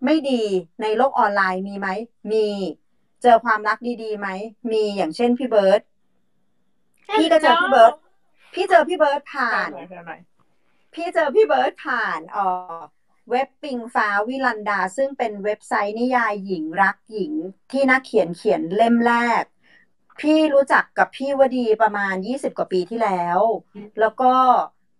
[0.04, 0.42] ไม่ดี
[0.80, 1.88] ในโลกออนไลน์มีไหม
[2.32, 2.46] มี
[3.22, 4.28] เจอความรักดีๆไหม
[4.72, 5.80] มีอย่างเช่นพี่เบิร์ต
[7.14, 7.92] พี่ก็เจอพี่เบิร์ต
[8.54, 9.70] พี่เจอพี่เบิร์ตผ่าน
[10.94, 12.80] พี่เจอพี่เบิร์ตผ่านเอ่อ
[13.30, 17.32] เว็บปิงฟ้าวิลันดา ซึ่งเป็นเว็บไซต์นิยายหญิงรักหญิง
[17.70, 19.44] ที่นักเขียนเขียนเล่มแรก
[20.20, 23.40] พี่รู้จักกับพี่วดีประมาณยี่สิบกว่าปีที่แล้ว
[24.00, 24.32] แล้วก็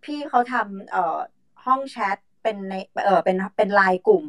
[0.05, 1.17] พี่เขาทำเอ่อ
[1.65, 2.73] ห้องแชทเป็นใน
[3.05, 4.25] เออเป็นเป็นไลน์กลุ่ม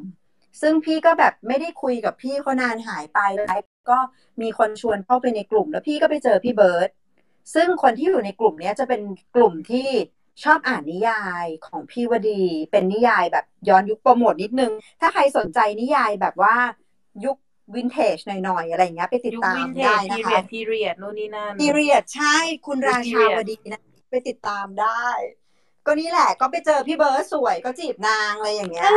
[0.60, 3.46] ซึ่งพี่ก็แบบไม่ได้คุยกับพี่เขานานหายไปแล้ว
[3.90, 3.98] ก็
[4.42, 6.90] มีคนชวนเข้าไปในกลุ่ม แล้วพี่ก็ไปเจอพี่เบิร์ต
[7.54, 9.00] ซึ่งคนที่อยู่ในกลุ่มนี้จะเป็น
[9.36, 9.88] กลุ่มที่
[10.44, 16.56] ชอบอ่านนิยายของพี่วดี เป็นนิยายแบบย้อนยุคโปรโมทนิดนึง ถ้าใครสนใจนิยายแบบว่า
[17.24, 17.36] ยุค
[17.74, 22.36] วินเทจหน่อยๆ อะไรเงี้ยไปติดตามได้นะคะพีเรียดนู่นนี่นั่นพีเรียดใช่
[22.66, 25.06] คุณราชาวดีนะไปติดตามได้
[25.90, 28.90] ก็นี่แหละ ก็ไปเจอพี่เบิร์ดสวยก็จีบนางอะไรอย่างเงี้ย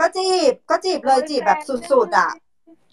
[0.00, 1.60] ก็จีบก็จีบเลยจีบแบบ
[1.92, 2.30] สุดๆอะ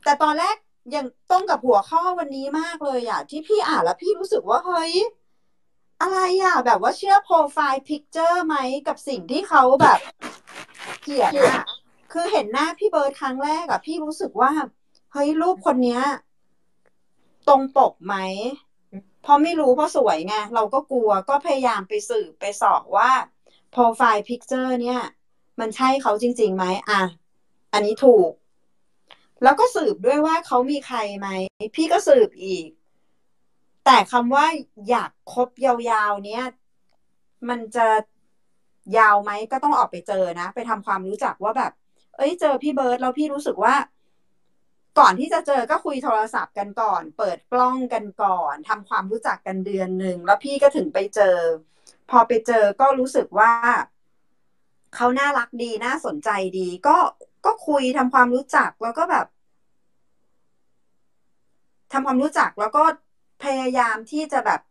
[0.03, 0.55] แต่ตอนแรก
[0.95, 4.93] ยังตรงกับหัวข้อวันนี้มากเลยอะ ที่พี่อ่านแล้วพี่รู้สึกว่าเฮ้ย
[6.01, 8.55] อะไรอะ แบบว่าเชื่อ profile picture ไหม
[8.87, 9.99] กับสิ่งที่เขาแบบ
[11.03, 11.63] เขียนอะ
[12.11, 14.51] คือเห็นหน้าพี่เบิร์ดครั้งแรกอะ พี่รู้สึกว่า
[15.11, 16.01] เฮ้ยรูปคนเนี้ย
[17.47, 18.15] ตรงปกไหม
[18.62, 23.11] เพราะไม่รู้เพราะสวยไงเราก็กลัวก็พยายามไปสืบไปสอบว่า
[23.71, 25.01] profile picture เนี่ย
[25.59, 27.01] มันใช่เขาจริงๆไหมอะ
[27.73, 28.31] อันนี้ถูก
[29.43, 31.27] แล้วก็สืบด้วยว่าเขามีใครไหม
[31.75, 32.67] พี่ก็สืบอีก
[33.85, 34.45] แต่คำว่า
[34.89, 36.43] อยากคบยาวๆ เนี้ย
[37.49, 37.87] มันจะ
[38.97, 41.71] ยาวไหมก็ต้องออกไปเจอนะ ไปทำความรู้จักว่าแบบ
[42.17, 43.75] เอ้ยเจอพี่เบิร์ดแล้วพี่รู้สึกว่า
[44.99, 51.37] ก่อนที่จะเจอก็คุยโทรศัพท์กันก่อน เปิดกล้องกันก่อนทำความรู้จักกันเดือนหนึ่งแล้วพี่ก็ถึงไปเจอ
[52.09, 53.51] พอไปเจอก็รู้สึกว่า
[54.95, 56.29] เขาน่ารักดีน่าสนใจ
[56.59, 56.97] ดี ก็
[57.45, 59.25] ก็คุยทำความรู้จักแล้วก็แบบ
[61.93, 62.83] ทำความรู้จักแล้วก็
[63.43, 64.61] พยายามที่จะแบบ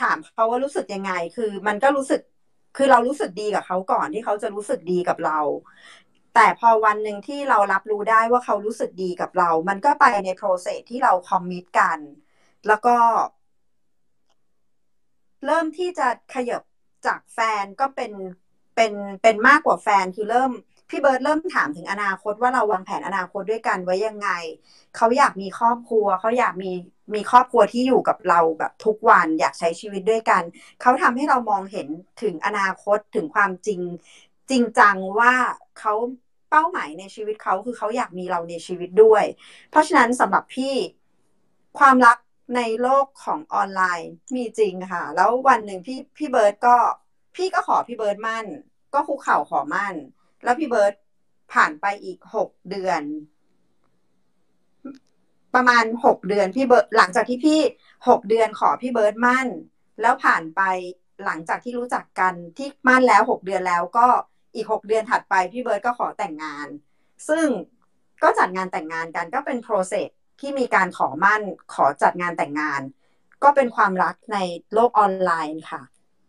[0.00, 2.20] ถามเขาว่ารู้สึกยังไง คือ มันก็รู้สึก
[2.76, 5.38] คือเรารู้สึกดีกับเขาก่อนที่เขาจะรู้สึกดีกับเรา
[6.38, 11.98] แต่พอวันหนึ่งที่เรารับรู้ได้ว่าเขารู้สึกดีกับเรา มันก็ไปใน process ที่เรา commit กัน
[12.66, 12.96] แล้วก็
[15.46, 16.62] เริ่มที่จะขยับ
[17.06, 18.12] จากแฟนก็เป็น
[18.74, 20.50] เป็นเป็นมากกว่าแฟนคือเริ่ม
[20.88, 24.28] พี่เบิร์ดเริ่มถามถึงอนาคตว่าเราวางแผนอนาคตด้วยกันไว้ยังไง
[24.96, 26.70] เขาอยากมีครอบครัว เขาอยากมี
[27.14, 30.42] มีครอบครัวที่อยู่กับเราแบบทุกวันอยากใช้ชีวิตด้วยกัน
[30.80, 31.88] เขาทำให้เรามองเห็น
[32.22, 33.80] ถึงอนาคตถึงความจริง
[34.50, 35.34] จริงจังว่า
[35.78, 35.94] เขา
[36.56, 39.24] ป้าหมายในชีวิตเขาคือเขาอยากมีเราในชีวิตด้วย
[39.70, 40.74] เพราะฉะนั้นสำหรับพี่
[41.78, 42.18] ความรัก
[42.56, 46.76] ในโลกของออนไลน์มีจริงค่ะ แล้ววันหนึ่งพี่พี่เบิร์ดก็
[47.36, 48.46] พี่ก็ขอพี่เบิร์ดมั่น
[48.94, 49.94] ก็คุกเข่าขอมั่น
[50.44, 50.94] แล้วพี่เบิร์ด
[51.52, 53.02] ผ่านไปอีกหกเดือน
[55.54, 57.60] ประมาณหกเดือนพี่เบิร์ดหลังจากที่พี่
[58.08, 59.46] หกเดือนขอพี่เบิร์ดมั่น
[60.00, 60.62] แล้วผ่านไป
[61.24, 64.06] หลังจากที่รู้จักกันที่มั่นแล้วหกเดือนแล้วก็
[64.56, 66.66] อีกหกเดือนถัดไปพี่เบิร์ดก็ขอแต่งงาน
[67.28, 67.46] ซึ่ง
[68.22, 70.08] ก็จัดงานแต่งงานกันก็เป็นโปรเซส
[70.40, 71.42] ที่มีการขอมั่น
[71.74, 72.80] ขอจัดงานแต่งงาน
[73.42, 74.38] ก็เป็นความรักใน
[74.74, 75.82] โลกออนไลน์ค่ะ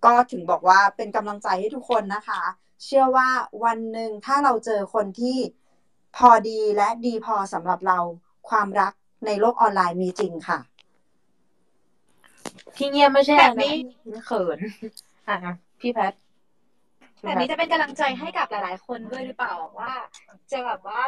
[0.05, 2.41] ก็ถึงบอกว่าเป็นกำลังใจให้ทุกคนนะคะ
[2.83, 3.29] เชื่อว่า
[3.63, 5.37] วันหนึ่งถ้าเราเจอคนที่
[6.17, 7.99] พอดีและดีพอสำหรับเรา
[8.49, 8.93] ความรัก
[9.25, 10.59] ในโลกออนไลน์มีจริงค่ะ
[12.77, 13.73] ที่เงียบไม่ใช่แบบนะนี้
[14.25, 14.59] เขิน
[15.29, 15.37] อะ
[15.79, 16.13] พี่แพท
[17.21, 19.93] แบบนี้จะเป็นกำลังใจให้กับหลาย ๆ คนด้วยหรือเปล่าว่า
[20.51, 20.99] จะแบบว่า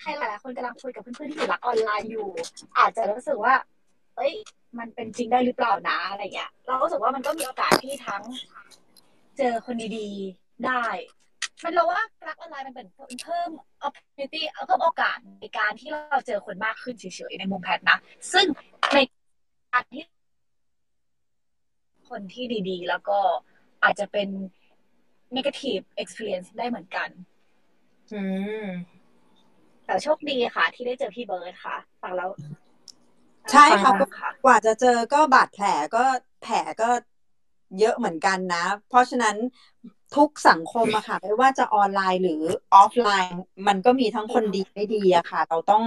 [0.00, 2.28] ใครหลาย ๆ คนกำลังคุยกับเพื่อน ๆ ที่อยู่รักออนไลน์อยู่
[2.78, 3.54] อาจจะรู้สึกว่า
[4.16, 4.32] เอ้ย
[4.78, 8.22] มันเป็นจริงได้หรือเปล่านะอะไรเงี้ย เรารู้สึกว่ามันก็มีโอกาสที่ทั้ง
[9.38, 10.84] เจอคนดีๆได้
[11.62, 12.88] มันเราว่ารักออนไลน์มันเป็น
[13.22, 13.50] เพิ่ม
[13.86, 17.98] opportunity เพิ่มโอกาสในการที่เราเจอคนมากขึ้นเฉย ๆ ในมุมแพทนะ
[18.32, 18.46] ซึ่ง
[18.94, 18.98] ใน
[19.72, 20.04] การที่
[22.08, 23.18] คนที่ดี ๆ แล้วก็
[23.82, 24.28] อาจจะเป็น
[25.36, 27.08] negative experience ได้เหมือนกัน
[28.12, 28.22] อื
[28.64, 28.66] ม
[29.86, 32.30] แต่โชคดีค่ะ ที่ได้เจอพี่เบิร์ดค่ะฟังแล้ว
[33.52, 35.66] ใช่ค่ะฟังค่ะ กว่าจะเจอก็บาดแผล
[35.96, 36.04] ก็
[36.42, 36.88] แผลก็
[37.78, 39.36] เยอะเหมือนกันนะ เพราะฉะนั้น
[40.16, 42.42] ทุกสังคมอะค่ะไม่ว่าจะออนไลน์หรือ
[42.74, 45.82] ออฟไลน์ มันก็มีทั้งคนดีไม่ดีอะค่ะ เราต้อง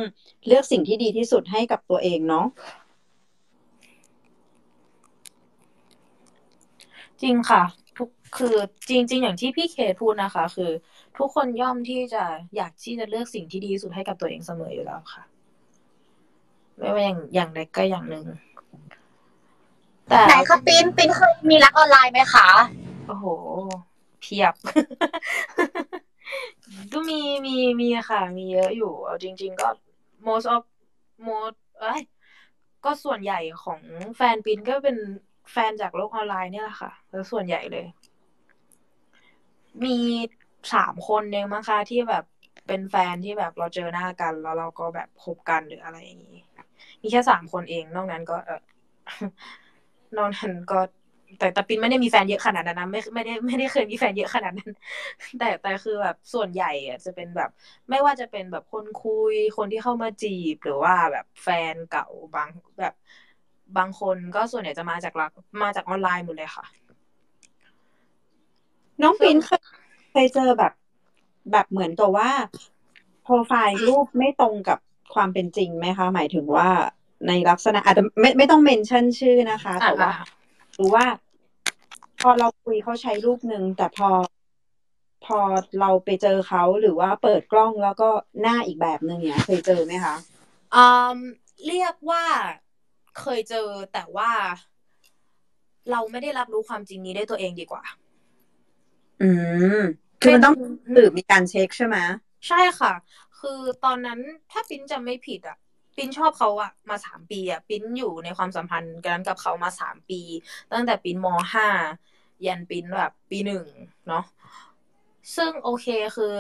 [0.46, 2.46] เลือกสิ่งที่ดีที่สุดให้กับตัวเองเนาะ
[7.22, 7.87] จริงค่ะทุก
[8.36, 8.56] คือ
[8.90, 10.72] จริง ๆ อย่างที่พี่เคพูดนะคะ คือ
[11.18, 12.24] ทุกคนย่อมที่จะ
[12.56, 15.24] อยากที่จะเลือกสิ่งที่ดีที่สุดให้กับตัวเองเสมออยู่แล้วค่ะ
[16.78, 18.26] ไม่ว่าอย่างอย่างใดก็อย่างหนึ่ง
[20.06, 22.48] แต่ไหนคะปินปินเคยมีรักออนไลน์ไหมคะ
[23.08, 23.26] โอ้โห
[24.22, 24.54] เพียบ
[26.94, 29.70] ก็มีมีมีค่ะ มีเยอะอยู่เอาจริง ๆ ก็
[30.28, 30.64] most of
[31.28, 32.02] most เอ้ย
[32.86, 33.80] ก็ส่วนใหญ่ของ
[34.16, 34.98] แฟนปินก็เป็น
[35.52, 37.86] แฟนจากโลกออนไลน์เนี่ยแหละค่ะแล้วส่วนใหญ่เลย
[39.86, 39.98] มี
[40.74, 42.24] สามคนเองมั้งคะที่แบบ
[42.68, 46.40] เป็นแฟนที่แบบเราเจอหน้ากัน แล้วเราก็แบบคบกันหรืออะไรอย่างนี้
[47.02, 48.62] มีแค่สามคนเองนอกนั้นก็เออ
[50.18, 50.80] นอกนั้นก็
[51.40, 54.72] แต่แต่ปินไม่ได้มีแฟนเยอะขนาดนั้นนะไม่ไม่ได้ไม่ได้เคยมีแฟนเยอะขนาดนั้น
[55.40, 57.50] แต่แต่คือแบบส่วนใหญ่อะจะเป็นแบบ
[57.90, 62.94] ไม่ว่าจะเป็นแบบคนคุยคนที่เข้ามาจีบหรือว่าแบบแฟนเก่าบางแบบ
[63.78, 65.32] บางคนก็ส่วนใหญ่จะมาจากรัก
[65.64, 66.66] มาจากออนไลน์หมดเลยค่ะ
[69.02, 69.62] น้องปินเคย
[70.12, 70.74] เคยเจอแบบ
[71.52, 72.32] แบบเหมือนกับว่า
[73.24, 74.80] โปรไฟล์รูปไม่ตรงกับ
[75.14, 76.70] ความเป็นจริงไหมคะ หมายถึงว่า
[77.28, 80.26] ในลักษณะอาจจะไม่ไม่ต้องเมนชั่นชื่อนะคะ แต่ว่าอ่า
[80.76, 81.06] หรือว่า
[82.22, 84.10] พอเราคุยเขาใช้รูปหนึ่งแต่พอ
[85.26, 85.40] พอ
[85.80, 88.10] เราไปเจอเขาหรือว่าเปิดกล้องแล้วก็
[88.42, 90.16] หน้าอีกแบบหนึ่งเนี่ยเคยเจอไหมคะ
[90.76, 91.18] อืม
[91.68, 92.24] เรียกว่า
[93.20, 94.32] เคยเจอแต่ว่า
[95.92, 97.84] เราไม่ได้รับรู้ความจริงนี้ด้วยตัวเองดีกว่า
[99.20, 99.24] อื
[99.80, 99.84] ม
[100.20, 101.98] คือมันต้องเป็นสืบมีการเช็คใช่ไหม
[102.48, 102.94] ใช่ค่ะ
[103.40, 104.20] คือตอนนั้น
[104.52, 105.58] ถ้าปิ้นจำไม่ผิดอะ
[105.96, 110.22] ปิ้นชอบเขาอะมาสามปีอะปิ้นอยู่ในความสัมพันธ์กันกับเขามาสามปี
[110.72, 111.68] ตั้งแต่ปิ้นมห้า
[112.46, 113.66] ยันปิ้นแบบปีหนึ่ง
[114.08, 114.24] เนาะ
[115.36, 116.34] ซึ่งโอเคคือ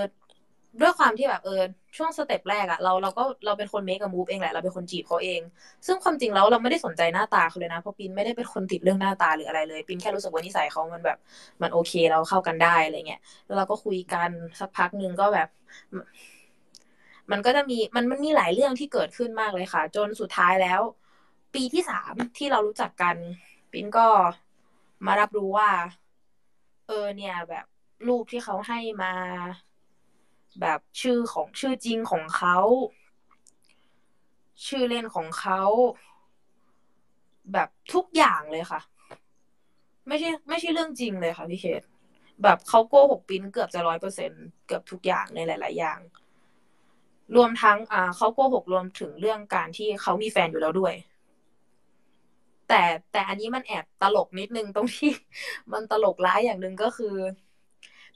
[0.82, 1.62] ด้วยความที่แบบเออ
[1.98, 5.42] ช่วงสเต็ปแรกอะเราเราก็เราเป็นคนเมคกับมูฟเองแหละเราเป็นคนจีบเขาเอง
[5.88, 11.18] ซึ่งความจริงแล้วเราไม่ได้สนใจหน้าตาเขาเลยนะเพราะปินไม่ได้เป็นคนติดเรื่องหน้าตาหรืออะไรเลยปินแค่รู้สึกว่านิสัยเขามันแบบ
[11.62, 15.48] มันโอเคเราเข้ากันได้อะไรเงี้ยแล้วเราก็คุยกันสักพักหนึ่งก็แบบ
[17.32, 20.82] มันก็จะมีมันมันมีหลายเรื่องที่เกิดขึ้นมากเลยค่ะ จนสุดท้ายแล้ว
[21.56, 23.16] ปีที่สามที่เรารู้จักกัน
[23.72, 24.08] ปินก็
[25.06, 25.70] มารับรู้ว่า
[26.86, 27.66] เออเนี่ย แบบ
[28.08, 29.08] รูปที่เขาให้มา
[30.62, 32.58] แบบชื่อของชื่อจริงของเขา
[34.67, 35.62] ชื่อเล่นของเขา
[37.54, 38.82] แบบทุกอย่างเลยค่ะ
[40.08, 41.82] ไม่ใช่ไม่ใช่เรื่องจริงเลยค่ะพี่เคท
[42.43, 44.32] แบบเขาโกหกปิ้นเกือบจะร้อยเปอร์เซ็น
[44.67, 46.00] เกือบทุกอย่างในหลาย ๆ อย่าง
[47.36, 50.93] รวมทั้ง อ่าเขาโกหกรวมถึงเรื่องการที่เขามีแฟนอยู่แล้วด้วย
[52.67, 55.12] แต่แต่อันนี้มันแอบตลกนิดนึงตรงที่
[55.72, 57.15] มันตลกร้ายอย่างหนึ่งก็คือ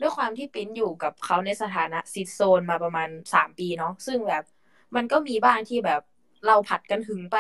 [0.02, 4.44] ด้วยความที่ปิ้นอยู่กับเขาในสถานะซิดโซนมาประมาณสามปีเนาะซึ่งแบบ
[4.96, 6.02] มันก็มีบ้างที่แบบ
[6.48, 7.38] เราผัดกันหึงไป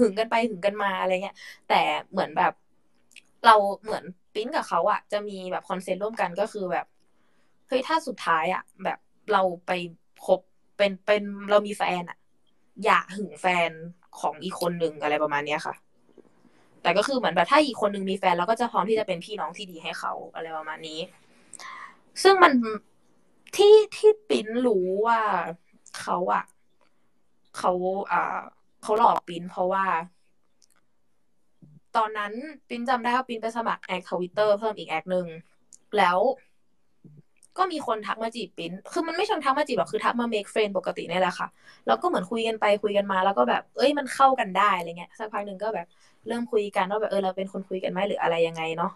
[0.00, 1.36] หึงกันไปหึงกันมาอะไรเงี้ย
[1.68, 2.52] แต่เหมือนแบบ
[3.46, 6.86] เราเหมือนปิ้นกับเขาอะจะมีแบบคอนเซนต์ร่วมกันก็คือแบบ
[7.68, 8.98] เฮ้ยถ้าสุดท้ายอะแบบ
[9.32, 9.70] เราไป
[10.26, 10.40] คบ
[10.76, 12.18] เป็นเป็นเรามีแฟนอะ
[12.84, 13.70] อย่าหึงแฟน
[14.20, 15.74] ของอีกคนหนึ่งอะไรประมาณเนี้ยค่ะ
[16.82, 20.98] แต่ก็คือเหมือนแบบถ้าอีกคนหนึ่งมีแฟนเราก็จะพร้อมที่จะเป็นพี่น้องที่ดีให้เขาอะไรประมาณนี้
[22.22, 22.52] ซึ่งมัน
[23.56, 25.20] ที่ที่ปิ้นรู้ว่า
[26.00, 26.44] เขาอะ
[27.58, 27.72] เขา
[28.12, 28.40] อ่า
[28.82, 29.84] เขาหลอกปิ้นเพราะว่า
[31.96, 32.32] ตอนนั้น
[32.68, 35.26] ปิ้นจำได้ว่าปิ้นไปสมัครแอคทวิตเตอร์เพิ่มอีกแอคหนึ่ง
[35.98, 36.18] แล้ว
[37.58, 41.48] ก็มีคนทักมาจีบปิ้น คือมันไม่เชิงทักมาจีบหรอกคือทักมา make friend ปกตินี่แหละค่ะ
[41.86, 45.86] แล้วก็เหมือนคุยกันไปคุยกันมา แล้วก็แบบ เอ้ยมันเข้ากันได้อะไรเงี้ย สักพักหนึ่งก็แบบ
[46.28, 48.92] เริ่มคุยกันว่าแบบเออเราเป็นคนคุยกันไหมหรืออะไรยังไงเนาะ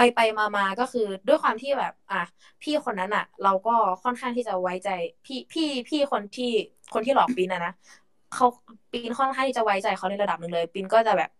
[0.00, 2.22] ไปไปมามาก็คือด้วยความที่แบบ อะ
[2.62, 4.88] พี่คนนั้นอะ เราก็ค่อนข้างที่จะไว้ใจ
[5.24, 6.52] พี่พี่พี่คนที่
[6.92, 7.72] คนที่หลอกปินอะนะ
[8.34, 8.46] เขา
[8.92, 11.30] ปินค่อนข้างที่จะไว้ใจเขาในระดับหนึ่งเลยปินก็จะแบบ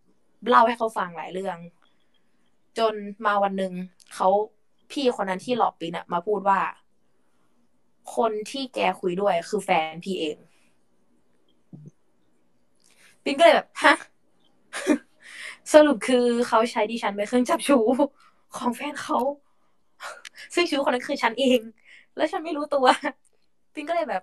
[0.48, 1.56] เล่าให้เขาฟังหลายเรื่อง
[2.78, 2.94] จน
[3.26, 3.72] มาวันหนึ่ง
[4.14, 4.28] เขา
[4.92, 6.58] พี่คนนั้นที่หลอกปินอะมาพูดว่า
[8.16, 10.36] คนที่แกคุยด้วยคือแฟนพี่เอง
[13.24, 13.94] ปินก็เลยแบบฮะ
[15.72, 17.78] สรุปคือเขาใช้ดิฉันเป็นเครื่องจับชู
[18.56, 19.18] ของแฟนเขา
[20.54, 21.60] ซึ่งชู้คนนั้นคือฉันเอง
[22.16, 22.86] แล้วฉันไม่รู้ตัว
[23.74, 24.22] ปินก็เลยแบบ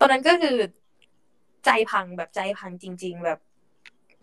[0.00, 0.56] ตอนนั้นก็คือ
[1.64, 3.38] ใจพังแบบใจพังจริง ๆ แบบ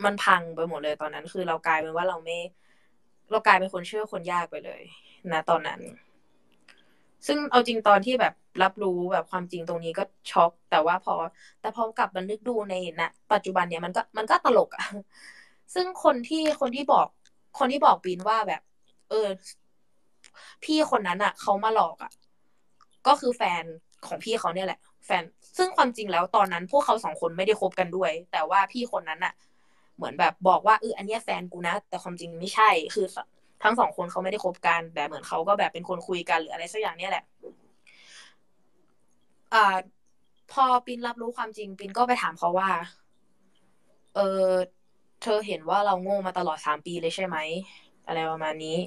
[0.06, 2.38] มันพังไปหมดเลยตอนนั้น คือเรากลายเป็นว่าเราไม่
[3.32, 4.82] เรากลายเป็นคนเชื่อคนยากไปเลย
[5.32, 5.80] นะตอนนั้น
[7.28, 11.16] ซึ่งเอาจริงตอนที่แบบรับรู้แบบความจริงตรงนี้ก็ช็อกแต่ว่าพอ
[11.62, 13.02] แต่พอกลับมานึกดูในณ
[13.34, 14.86] ปัจจุบันเนี่ยมันก็มันก็ตลกอะ
[15.74, 17.08] ซึ่งคนที่คนที่บอก
[17.58, 18.62] คนที่บอกปีนว่าแบบ
[19.10, 19.28] เออ
[20.64, 22.12] พี่คนนั้นอะเขามาหลอกอะ
[23.08, 23.64] ก็คือแฟน
[24.08, 25.24] ของพี่เขาเนี่ยแหละ แฟน
[25.58, 29.34] ซึ่งความจริงแล้วตอนนั้นพวกเขาสองคนไม่ได้คบกันด้วย แต่ว่าพี่คนนั้นอะ
[29.96, 33.06] เหมือนแบบบอกว่าเอออันเนี้ยแฟนกูนะ แต่ความจริงไม่ใช่ คือ
[33.64, 37.24] ทั้งสองคนเขาไม่ได้คบกันแต่เหมือนเขาก็แบบเป็นคนคุยกันหรืออะไรสักอย่างเนี่ยแหละ
[39.54, 39.76] อ่า
[40.52, 42.70] พอปินรับรู้ความจริงปินก็ไปถามเขาว่า
[44.16, 44.22] เออ
[45.22, 47.38] เธอเห็นว่าเราโง่มาตลอดสามปีเลยใช่ไหม
[48.08, 48.78] อะไรประมาณนี้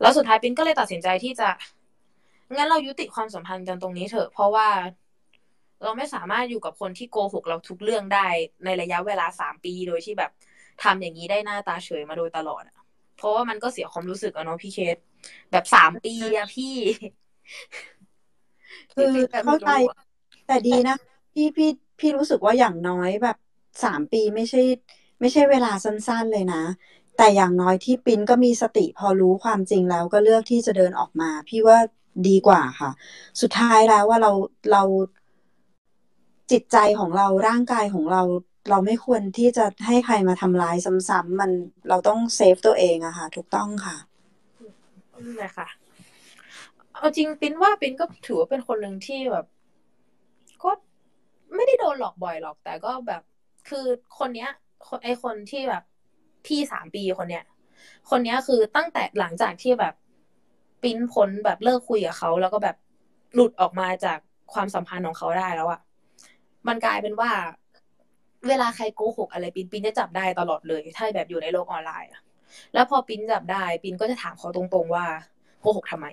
[0.00, 1.48] แล้วสุดท้ายปินก็เลยตัดสินใจที่จะ
[2.56, 4.68] งั้นเรายุติความสัมพันธ์กันตรงนี้เถอะ เพราะว่า
[5.82, 8.26] เราไม่สามารถอยู่กับคนที่โกหกเราทุกเรื่องได้
[8.64, 10.30] ในระยะเวลาสามปีโดยที่แบบ
[10.82, 12.76] ทำอย่างนี้ได้หน้าตาเฉยมาโดยตลอดอะ
[13.16, 14.96] เพราะว่ามันก็เสียความรู้สึกอะเนาะพี่เคส
[15.52, 16.74] แบบสามปีอะพี่
[18.94, 19.12] คือ
[19.44, 19.70] เข้าใจ
[20.46, 20.96] แต่ดีนะ
[21.34, 23.36] พี่พี่พี่รู้สึกว่าอย่างน้อยแบบ
[23.84, 24.62] สามปีไม่ใช่
[25.24, 26.62] ไม่ใช่เวลาสั้นๆเลยนะ
[27.16, 31.78] แต่อย่างน้อยที่ปิ้นก็มีสติพอรู้ความจริงแล้วก็เลือกที่จะเดินออกมา พี่ว่า
[32.28, 32.90] ดีกว่าค่ะ
[33.40, 34.32] สุดท้ายแล้วว่าเรา
[34.72, 34.82] เรา
[36.50, 38.22] จิตใจของเราร่างกายของเรา
[38.70, 40.76] เราไม่ควรที่จะให้ใครมาทำร้าย
[41.08, 41.50] ซ้ำๆมัน
[41.88, 43.96] เราต้องเซฟตัวเองอะค่ะ ถูกต้องค่ะ
[45.12, 45.68] นั่นแหละค่ะ
[46.94, 49.46] เอาจริงปิ้นว่าปิ้นก็ถือว่าเป็นคนหนึ่งที่แบบ
[50.62, 50.70] ก็
[51.54, 53.22] ไม่ได้โดนหลอกบ่อยหรอกแต่ก็แบบ
[53.68, 53.86] คือ
[54.18, 54.50] คนเนี้ย
[55.02, 55.82] ไอคนที่แบบ
[56.46, 57.44] พี่สามปีคนเนี้ย
[58.10, 59.94] คนเนี้ยคือตั้งแต่หลังจากที่แบบ
[60.82, 62.76] ปิ้นพ้นแบบเลิกคุยกับเขาแล้วก็แบบ
[63.34, 64.18] หลุดออกมาจาก
[64.52, 65.80] ความสัมพันธ์ของเขาได้แล้วอะ
[66.68, 67.30] มันกลายเป็นว่า
[68.48, 72.22] เวลาใครโกหกอะไรปิ้นปิ้นจะจับได้ตลอดเลย ถ้าแบบอยู่ในโลกออนไลน์อะ
[72.74, 75.06] แล้วพอปิ้นจับได้ ปิ้นก็จะถามเขาตรงๆว่า
[75.60, 76.06] โกหกทำไม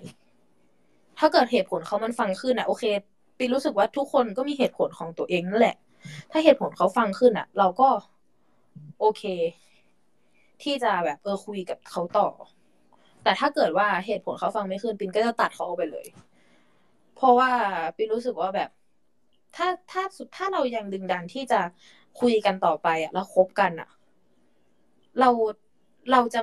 [1.20, 2.84] ถ้าเกิดเหตุผลเขามันฟังขึ้นอะโอเค
[3.38, 5.76] ปิ้นรู้สึกว่าทุกคนก็มีเหตุผลของตัวเองนั่นแหละ
[6.32, 7.90] ถ้าเหตุผลเขาฟังขึ้นอะเราก็
[9.00, 9.24] โอเค
[10.64, 12.28] ที่จะแบบเออคุยกับเขาต่อ
[13.24, 16.08] แต่ถ้าเกิดว่าเหตุผลเขาฟังไม่ขึ้นปินก็จะตัดเขาออกไปเลย
[17.16, 17.52] เพราะว่า
[17.96, 18.70] ปินรู้สึกว่าแบบ
[19.56, 21.62] ถ้าถ้าสุดถ้าเรายังดึงดันที่จะ
[22.20, 23.90] คุยกันต่อไปอะแล้วคบกันอะ
[25.20, 25.30] เรา
[26.12, 26.42] เราจะ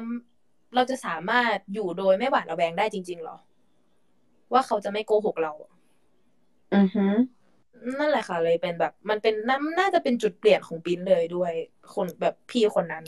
[0.74, 3.36] เราจะสามารถอยู่โดยไม่หวาดระแวงได้จริง ๆหรอ
[4.52, 5.52] ว่าเขาจะไม่โกหกเรา
[6.74, 7.06] อือฮึ
[7.98, 11.52] นั่นแหละค่ะ เลยเป็นแบบ มันเป็นน่าน่าจะเป็นจุดเปลี่ยนของปิ้นเลยด้วย
[11.94, 13.04] คนแบบพี่คนนั้น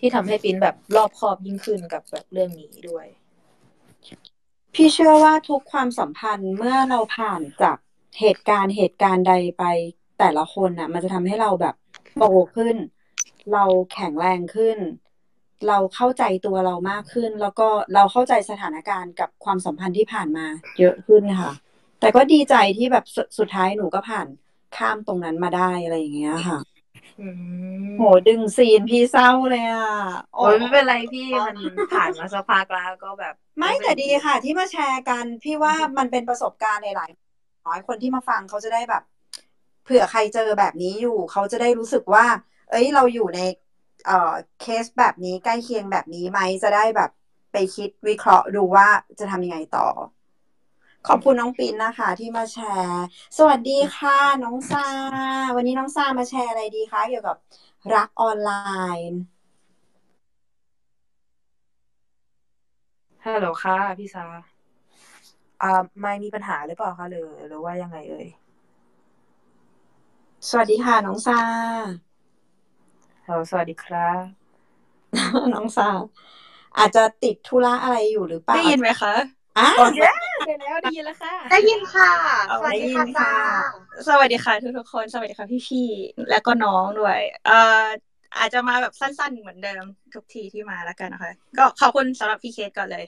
[0.00, 3.06] ที่ทำให้ปิ้นแบบรอบคอบยิ่งขึ้นกับแบบเรื่องนี้ด้วย
[4.74, 7.76] พี่เชื่อว่าทุกความสัมพันธ์เมื่อเราผ่านจาก
[8.20, 9.64] เหตุการณ์เหตุการณ์ใดไป
[10.18, 11.74] แต่ละคนน่ะ มันจะทำให้เราแบบ
[12.18, 12.24] โต
[12.56, 12.76] ขึ้น
[13.52, 14.78] เราแข็งแรงขึ้น
[15.66, 20.46] เราเข้าใจตัวเรามากขึ้น แล้วก็เราเข้าใจสถานการณ์กับความสัมพันธ์ที่ผ่านมา
[20.78, 21.52] เยอะขึ้นค่ะ
[22.00, 24.26] แต่ก็ดีใจที่แบบสสุดท้ายหนูก็ผ่าน
[24.76, 26.58] ข้ามตรงนั้นมาได้อะไรอย่างเงี้ยค่ะ
[27.20, 29.90] อืมโหดึงซีนพี่เศร้าเลยอะ
[30.34, 31.56] โอ้ยไม่เป็นไรพี่มัน
[31.92, 37.10] ผ่านมาสักพักแล้วก็แบบ ไม่แต่ดีค่ะ ที่มาแชร์กัน พี่ว่ามันเป็นประสบการณ์ในหลาย
[37.66, 39.02] น้อยคนที่มาฟังเขาจะได้แบบ
[39.84, 42.26] เผื่อใครเจอแบบนี้อยู่ เขาจะได้รู้สึกว่า
[42.70, 43.40] เอ้ยเราอยู่ใน
[44.06, 47.10] เอ่อเคสแบบนี้ใกล้เคียงแบบนี้ไหมจะได้แบบ
[47.52, 49.86] ไปคิดวิเคราะห์ดูว่าจะทำยังไงต่อ
[51.06, 53.04] ขอบคุณน้องปินนะคะ ที่มาแชร์
[53.38, 54.86] สวัสดีค่ะ น้องซา
[55.56, 57.36] วันนี้น้องซามาแชร์อะไรดีคะเกี่ยวกับ
[57.94, 58.50] รักออนไล
[59.08, 59.20] น์
[63.24, 64.24] ฮัลโหลค่ะพี่ซา
[65.62, 68.28] อ่าไม่มีปัญหาหรือเปล่าคะหรือหรือว่ายังไงเอ่ย
[70.48, 71.38] สวัสดีค่ะ น้องซา
[73.26, 74.24] ฮัลโหลสวัสดีครับ
[75.54, 75.88] น้องซา
[76.78, 79.14] อาจจะติดธุระอะไรอยู่หรือเปล่าได้ยินไหมคะ
[79.58, 80.00] อะโอเค
[80.48, 82.12] ได้แล้วได้ยินแล้วค่ะ ได้ยินค่ะ
[82.48, 83.32] สเอาวัสได้ยินจ้าค่ะ
[84.08, 87.86] สวัสดีค่ะทุกทุกๆคนสวัสดีค่ะพี่ๆแล้วก็น้องด้วยเอ่อ
[88.38, 89.84] อาจจะมาแบบสั้นๆเหมือนเดิม
[90.14, 93.04] ทุกทีที่มาแล้วกันนะคะก็ขอบคุณสำหรับพี่เคสก่อนเลย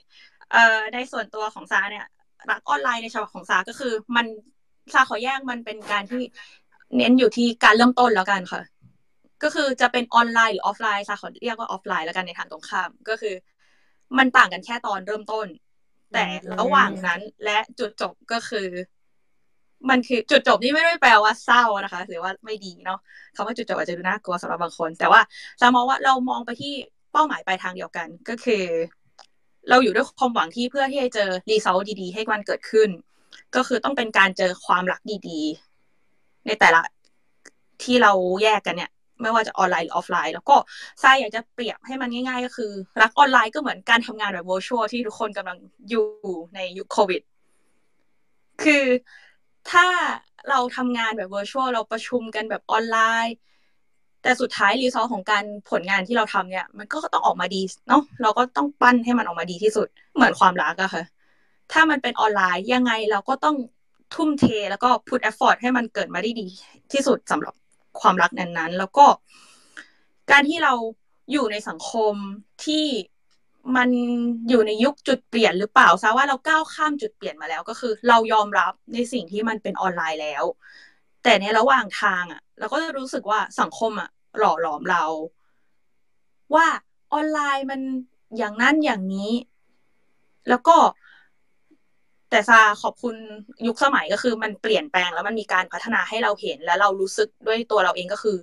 [0.53, 2.07] เอ่อในส่วนตัวของซาเนี่ย
[2.51, 4.27] รักออนไลน์ในฉบับของซาก็คือ มัน
[4.93, 6.23] ซาขอแยกมันเป็นการที่
[6.97, 8.63] เน้นอยู่ที่การเริ่มต้นแล้วกันค่ะ
[9.43, 13.35] ก็คือจะเป็นออนไลน์หรือออฟไลน์ซาขอเรียกว่าออฟไลน์แล้วกันในทางตรงข้ามก็คือ
[14.19, 15.47] มันต่างกันแค่ตอนเริ่มต้น
[16.13, 16.27] แต่
[16.61, 18.69] ระหว่างนั้นและจุดจบก็คือ
[19.89, 22.99] มันคือจุดจบนี่ไม่ได้แปลว่าเศร้านะคะ หรือว่าไม่ดีเนาะ
[23.37, 25.21] คำว่าจุดจบอาจจะดูน่ากลัวสำหรับบางคน แต่ว่า
[25.61, 26.75] จะมองว่าเรามองไปที่
[27.13, 28.65] เป้าหมายปลายทางเดียวกันก็คือ
[29.69, 32.89] เราอยู่ด้วยความหวังที่เพื่อที่จะเจอรีเซลดีๆ ให้มันเกิดขึ้น
[33.57, 36.81] ก็คือต้องเป็นการเจอความรักดีๆ ในแต่ละ
[37.83, 38.91] ที่เราแยกกันเนี่ย
[39.23, 40.57] ไม่ว่าจะออนไลน์หรือออฟไลน์ แล้วก็
[41.03, 42.71] ทรายอยากจะเปรียบให้มันง่ายๆ ก็คือ
[43.03, 45.59] รักออนไลน์ก็เหมือนการทำงานแบบ virtual ที่ทุกคนกำลัง
[45.91, 46.07] อยู่
[46.55, 47.23] ในยุคโควิด
[48.63, 48.85] คือ
[49.71, 49.87] ถ้า
[50.49, 53.35] เราทำงานแบบ virtual เราประชุมกันแบบออนไลน์
[54.23, 61.05] แต่สุดท้ายรีซอสของการผลงานที่เราทำเนี่ย มันก็ต้องออกมาดีเนาะเราก็ต้องปั้นให้มันออกมาดีที่สุดเหมือนความรักอะค่ะ
[61.73, 63.57] ถ้ามันเป็นออนไลน์ยังไงเราก็ต้อง
[64.15, 66.47] ทุ่มเทแล้วก็ put effort ให้มันเกิดมาได้ดี
[66.93, 67.55] ที่สุดสำหรับ
[68.01, 69.07] ความรักนั้นๆ แล้วก็
[70.31, 70.73] การที่เรา
[71.33, 72.15] อยู่ในสังคม
[72.65, 72.87] ที่
[73.77, 73.89] มัน
[74.49, 80.45] อยู่ในยุคจุดเปลี่ยนหรือเปล่าซะว่าเราก้าวข้ามจุดเปลี่ยนมาแล้วก็คือ เรายอมรับในสิ่งที่มันเป็นออนไลน์แล้ว
[81.23, 85.05] แต่ในระหว่างทางอะ เราก็จะรู้สึกว่าสังคมอะ หล่อหลอมเรา
[86.55, 86.67] ว่า
[87.13, 87.81] ออนไลน์มัน
[88.39, 89.33] อย่างนั้นอย่างนี้
[90.49, 90.77] แล้วก็
[92.31, 93.17] แต่ซาขอบคุณ
[93.67, 98.37] ยุคสมัยก็คือ มันเปลี่ยนแปลงแล้วมันมีการพัฒนาให้เราเห็นแล้วเรารู้สึกด้วยตัวเราเองก็คือ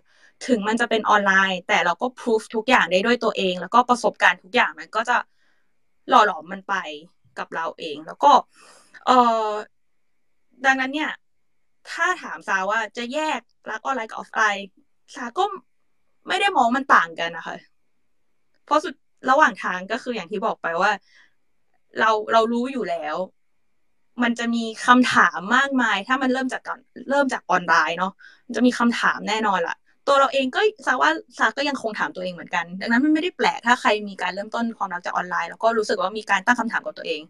[0.48, 5.18] ถึงมันจะเป็นออนไลน์ แต่เราก็พิสูจทุกอย่างได้ด้วยตัวเอง แล้วก็ประสบการณ์ทุกอย่างมันก็จะ
[6.10, 6.74] หล่อหลอมมันไป
[7.40, 8.32] กับเราเอง แล้วก็
[9.06, 9.12] เอ
[9.48, 9.50] อ
[10.66, 11.12] ดังนั้นเนี่ย
[11.90, 14.68] ถ้าถามซาว่าจะแยกรักออนไลน์กับออฟไลน์
[15.16, 15.44] ซาก็
[16.28, 17.56] ไม่ได้มองมันต่างกันนะคะ
[18.66, 18.94] เพราะสุด
[19.30, 20.92] ระหว่างทางก็คืออย่างที่บอกไปว่า
[22.00, 23.16] เราเรารู้อยู่แล้ว
[24.24, 28.14] มันจะมีคำถามมากมาย ถ้ามันเริ่มจากก่อนเริ่มจากออนไลน์เนาะ
[28.46, 29.78] มันจะมีคำถามแน่นอนละ่ะ
[30.08, 37.22] ตัวเราเองก็ซาว่าซาก็ยังคงถามตัวเองเหมือนกัน ดังนั้นมันไม่ได้แปลกถ้าใครมีการเริ่มต้นความรักจากออนไลน์ แล้วก็รู้สึกว่ามีการตั้งคำถามกับตัวเอง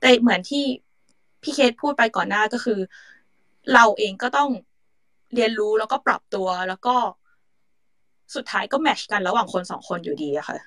[0.00, 0.64] แต่เหมือนที่
[1.42, 2.78] พี่เคสพูดไปก่อนหน้าก็คือ
[3.74, 4.48] เราเองก็ต้อง
[5.34, 6.96] เรียนรู้แล้วก็ปรับตัวแล้วก็
[8.34, 10.58] สุดท้ายก็ match กันระหว่างคนสองคนอยู่ดีอะค่ะ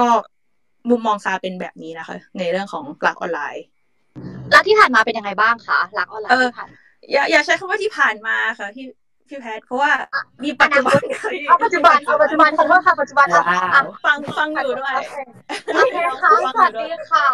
[0.00, 0.08] ก็
[0.90, 3.64] มุมมองซาเป็นแบบนี้นะคะ ในเรื่องของรักออนไลน์
[4.50, 6.68] แล้วที่ผ่านมาเป็นยังไงบ้างคะรักออนไลน์ที่ผ่าน
[7.12, 8.86] อย่าอย่าใช้คำว่าที่ผ่านมาค่ะพี่
[9.28, 9.92] พี่แพทเพราะว่า
[10.44, 10.98] มีปัจจุบัน
[11.48, 13.42] เอาปัจจุบันเอาปัจจุบันขอโทษค่ะปัจจุบันอะ
[13.74, 14.94] อะฟังฟังอยู่ด้วย
[15.74, 17.26] โอเคค่ะสวัสดีค่ะ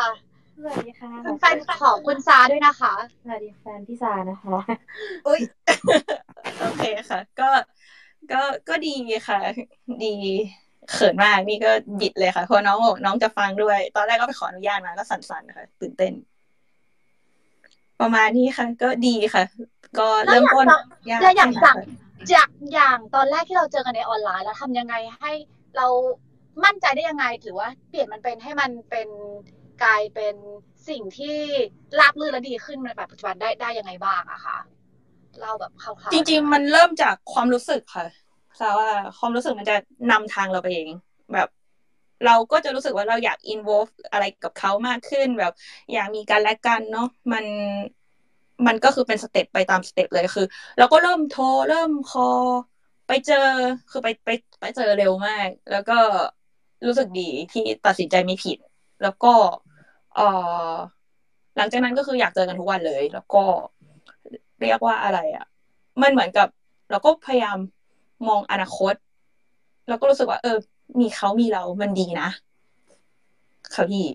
[0.57, 4.57] สวัสดีค่ะเป็นแฟนของคุณซาด้วยนะคะสวัสดีแฟนพี่ซานะคะ
[5.27, 5.41] อุ้ย
[6.61, 7.49] โอเคค่ะ ก็
[8.33, 8.95] ก็ก็ดี
[9.29, 9.39] ค่ะ
[10.05, 10.15] ดี
[10.93, 11.71] เขินมากนี่ก็
[12.01, 16.13] บิดเลยค่ะเพราะน้องบอกน้องจะฟังด้วย ตอนแรกก็ไปขออนุญาตมาก็สั่นๆนะคะตื่นเต้น
[18.01, 19.45] ประมาณนี้ค่ะ ก็ดีค่ะ
[19.99, 20.67] ก็เริ่มต้น
[21.11, 21.85] ยากแล้วอย่างขึ้นจากนะคะ
[22.33, 25.33] จากอย่างตอนแรกที่เราเจอกันในออนไลน์แล้วทำยังไงให้
[25.77, 25.87] เรา
[26.65, 29.09] มั่นใจได้ยังไงถือว่า เปลี่ยนมันเป็นให้มันเป็น
[29.83, 30.35] กลายเป็น
[30.89, 31.39] สิ่งที่
[32.01, 34.59] ราบรื่นและดีขึ้นในแบบปัจจุบันได้ได้ยังไงบ้างอะคะ
[35.43, 38.07] เราแบบคร่าวๆจริง ๆ มันเริ่มจากความรู้สึกค่ะ
[38.61, 39.77] ทราบว่าความรู้สึกมันจะ
[40.11, 40.89] นำทางเราไปเอง
[41.35, 41.49] แบบ
[42.25, 45.53] เราก็จะรู้สึกว่าเราอยาก involve อะไรกับเขามากขึ้นแบบ
[45.93, 47.45] อยากมีกันและกันเนาะมัน
[48.67, 50.47] มันก็คือเป็น step ไปตาม step เลยคือ
[50.79, 52.45] เราก็เริ่มโทรเริ่ม call
[53.07, 53.35] ไปเจอ
[53.91, 55.99] คือไปไปไปเจอเร็วมาก แล้วก็
[56.87, 58.59] รู้สึกดีที่ตัดสินใจไม่ผิด
[59.03, 59.33] แล้วก็
[60.15, 60.23] เออ
[61.57, 63.45] หลังจากนั้นก็คืออยากเจอกันทุกวันเลย แล้วก็
[64.61, 65.45] เรียกว่าอะไรอะ่ะ
[66.03, 66.49] มันเหมือนกับ
[66.91, 67.59] เราก็พยายาม
[68.29, 68.95] มองอนาคต
[69.89, 70.57] แล้วก็รู้สึกว่า เออ
[70.99, 72.29] มีเขามีเรา มันดีนะ
[73.75, 74.07] ค่ะพี่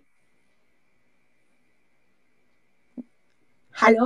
[3.82, 4.02] ฮัลโหล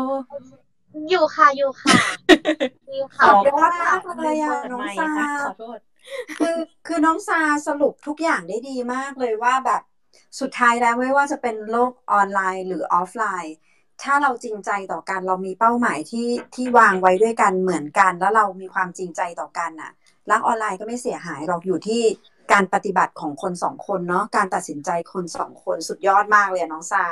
[1.09, 1.99] อยู่ค่ะอยู่ค่ะ
[2.93, 5.79] อยู่ขค่ะอบคุณมากเลยอะเปิดน้องไมค์ซาค่ะขอโทษ
[6.37, 6.57] คือ
[6.87, 9.81] คือน้องซาสรุปทุกอย่างได้ดีมากเลยว่าแบบ
[10.39, 13.55] สุดท้ายแล้วไม่ว่าจะเป็นโลกออนไลน์หรือออฟไลน์
[14.03, 19.91] ถ้าเราจริงใจต่อกันเรามีเป้าหมายที่ที่วางไว้ด้วยกันเหมือนกัน แล้วเรามีความจริงใจต่อกันน่ะ
[20.31, 22.03] รักออนไลน์ก็ไม่เสียหายหรอกอยู่ที่
[22.53, 27.03] การปฏิบัติของคนสองคนเนาะการตัดสินใจคนสองคนสุดยอดมากเลยอะน้องซา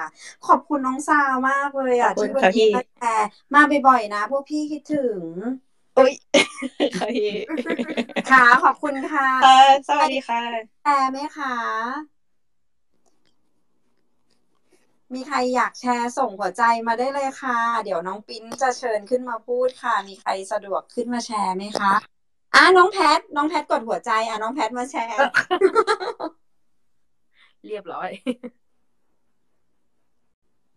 [0.48, 5.22] ขอบคุณน้องซามากเลยอะขอบคุณที่วันค่ะพี่นี้มาแชร์มาบ่อยๆนะพวกพี่คิดถึง
[5.98, 6.14] อุ้ย
[6.98, 7.32] ค่ะพี่
[8.32, 10.42] ค่ะขอบคุณค่ะค่ะสวัสดีค่ะ
[10.84, 11.56] แชร์ไหมคะ
[15.14, 21.94] มีใครอยากแชร์ส่งหัวใจมาได้เลยค่ะ เดี๋ยวน้องปิ้นจะเชิญขึ้นมาพูดค่ะ มีใครสะดวกขึ้นมาแชร์ไหมคะ
[22.56, 25.16] อะน้องแพท น้องแพทกดหัวใจอะน้องแพทมาแชร์
[27.68, 28.10] เรียบร้อย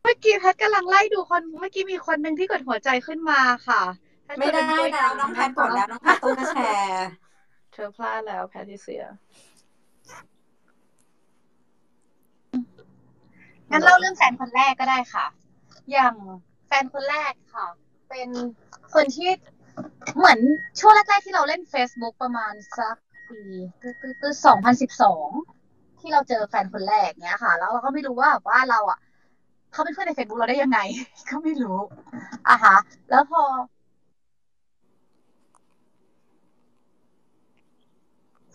[0.02, 3.82] เมื่อกี้แพทกำลังไล่ดูคนเมื่อกี้มีคนหนึ่งที่กดหัวใจขึ้นมาค่ะ
[4.24, 7.08] แพทไม่ได้กเป็นแล้วน้องแพทกดแล้วน้องแพทต้องมาแชร์
[7.72, 9.04] เธอพลาดแล้วแพทริเซีย
[13.70, 15.26] งั้นเล่าเรื่องแฟนคนแรกก็ได้ค่ะ
[15.92, 16.14] อย่าง
[16.66, 17.66] แฟนคนแรกค่ะ
[18.08, 18.28] เป็น
[18.94, 19.30] คนที่
[20.16, 20.38] เหมือน
[20.80, 22.96] ช่วงแรกๆที่เราเล่น Facebook ประมาณสัก
[23.28, 23.40] ปี
[24.20, 25.28] คือสองพันสิบสอง
[26.00, 28.98] ที่เราเจอแฟนคนแรกเนี้ยค่ะ แล้วเราก็ไม่รู้ว่าว่าเราอะ
[29.72, 30.78] เขาเป็นเพื่อนใน Facebook เราได้ยังไง
[31.30, 31.78] ก็ไม่รู้
[32.48, 32.76] อะฮะ
[33.10, 33.42] แล้วพอ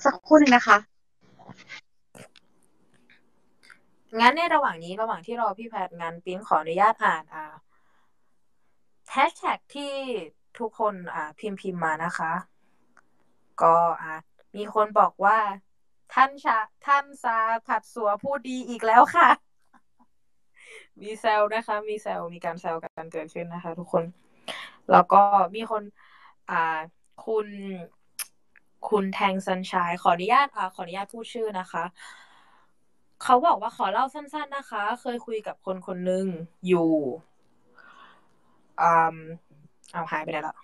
[0.04, 0.78] สักครู่นึงนะคะ
[4.20, 7.56] งั้นในระหว่างนี้ระหว่างที่รอพี่แพทงานปิ้นขออนุญาตอ่านอ่า
[9.12, 9.94] แฮชแท็กที่
[10.62, 12.32] ทุกคนอ่าพิมพ์พิมพ์มานะคะ
[13.62, 14.14] ก็อ่า
[14.56, 15.38] มีคนบอกว่า
[16.14, 17.38] ท่านชาท่านซา
[17.68, 19.30] ผัดสัวพูดดีอีกแล้วค่ะ
[21.02, 24.04] มีแซวนะคะ มีแซวมีการแซวกันเกิดขึ้นนะคะ ทุกคน
[24.92, 25.22] แล้วก็
[25.56, 25.84] มีคน
[26.50, 26.80] อ่า
[27.26, 27.48] คุณ
[28.90, 31.84] คุณแทงซันชายขออนุญาตอ่าขออนุญาตพูดชื่อนะคะ
[33.24, 36.26] เขาบอกว่าขอเล่าสั้น ๆ นะคะ เคยคุยกับคนคนหนึ่ง
[36.68, 36.92] อยู่
[38.82, 39.18] อ่า
[39.94, 40.56] เอาหายไปไหนละ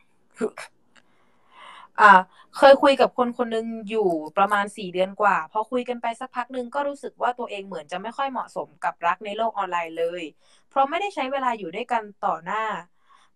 [2.00, 2.12] อ่า
[2.58, 10.24] เคยคุยกับคนคนหนึ่งอยู่ประมาณสี่เดือนกว่า พอคุยกันไปสักพักหนึ่งก็รู้สึกว่าตัวเองเหมือนจะไม่ค่อยเหมาะสมกับรักในโลกออนไลน์เลย
[10.70, 12.64] เพราะไม่ได้ใช้เวลาอยู่ด้วยกันต่อหน้า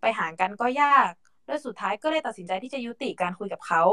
[0.02, 1.12] ไปหากันก็ยาก
[1.46, 3.84] และสุดท้ายก็เลยตัดสินใจที่จะยุติการคุยกับเขา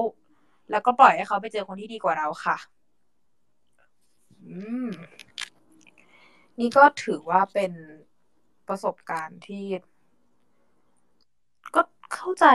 [0.71, 2.57] แล้วก็ปล่อยให้เขาไปเจอคนที่ดีกว่าเราค่ะ
[4.45, 4.89] อืม
[6.61, 7.73] นี่ก็ถือว่าเป็น
[8.69, 9.65] ประสบการณ์ที่
[12.15, 12.47] เข้าใจ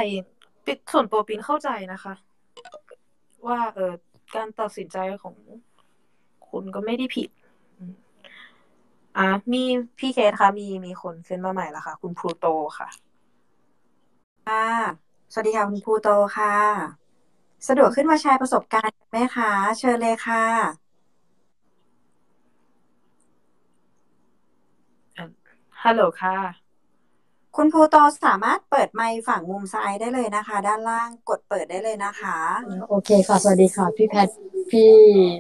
[0.66, 2.14] ปิส่วนตัวปินเข้าใจนะคะ
[3.48, 3.94] ว่าเออ
[4.36, 5.36] การตัดสินใจของ
[6.50, 7.30] คุณก็ไม่ได้ผิด
[7.78, 7.94] อืม
[9.18, 9.64] อะมี
[10.00, 12.46] พี่เคสค่ะมีมีคนเซ็นมาใหม่แล้วค่ะ คุณพลูโต
[12.80, 12.90] ค่ะ
[14.48, 14.68] ค่ะ
[15.34, 16.56] สวัสดีค่ะ คุณภูโตค่ะ
[17.68, 20.44] สะดวกขึ้นมาแชร์ประสบการณ์ไหมคะ เชิญเลยค่ะ
[25.84, 26.61] ฮัลโหลค่ะ
[27.56, 27.96] คุณภูโต
[28.26, 32.38] สามารถเปิดไมค์ฝั่งมุมซ้ายได้เลยนะคะ ด้านล่างกดเปิดได้เลยนะคะ
[32.90, 34.28] โอเคค่ะ สวัสดีค่ะ พี่แพท
[34.72, 34.92] พี่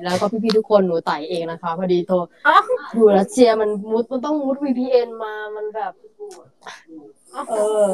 [0.04, 2.16] แล้วก็พี่ๆทุกคนหนูไต่เองนะคะ พอดีโทร
[2.48, 5.94] อ้าวอยู่รัสเซียมันมุดมันต้องมุด VPN มามันแบบ
[7.50, 7.86] เออ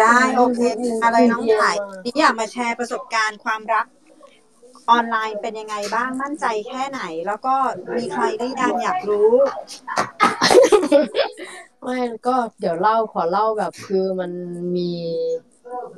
[0.00, 3.86] ได้โอเคอืมอะไรน้องเยี่ยมไผ่มากนี่อยากมาแชร์ประสบการณ์ความรัก
[4.90, 7.54] ออนไลน์เป็นยังไงบ้างมั่นใจแค่ไหน แล้วก็
[7.96, 9.32] มีใครได้ยังอยากรู้
[11.82, 14.30] ไม่ก็เดี๋ยวเล่าขอเล่าแบบคือมัน
[14.76, 14.90] มี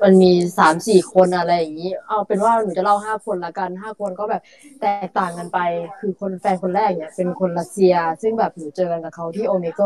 [0.03, 4.43] มันมีสามสี่คนอะไรอย่างนี้ เอาเป็นว่าหนูจะเล่าห้าคนละกันห้าคนก็แบบ
[4.81, 5.59] แตกต่างกันไป
[5.99, 9.81] คือคนแฟนคนแรกเนี่ย เป็นคนรัสเซีย ซึ่งแบบหนูเจอกันกับเขาที่โอเมโก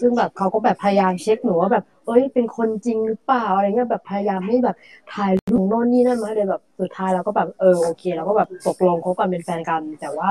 [0.00, 4.76] ซึ่งแบบเขาก็แบบพยายามเช็คหนูว่าแบบ เอ้ย เป็นคนจริงหรือเปล่าอะไรเงี้ยแบบพยายามให้แบบ
[5.14, 10.30] ถ่ายรูปโน่นนี่นั่นมาเลยแบบสุดท้ายเราก็แบบเออโอเคเราก็แบบตกลงคบกันเป็นแฟนกัน แต่ว่า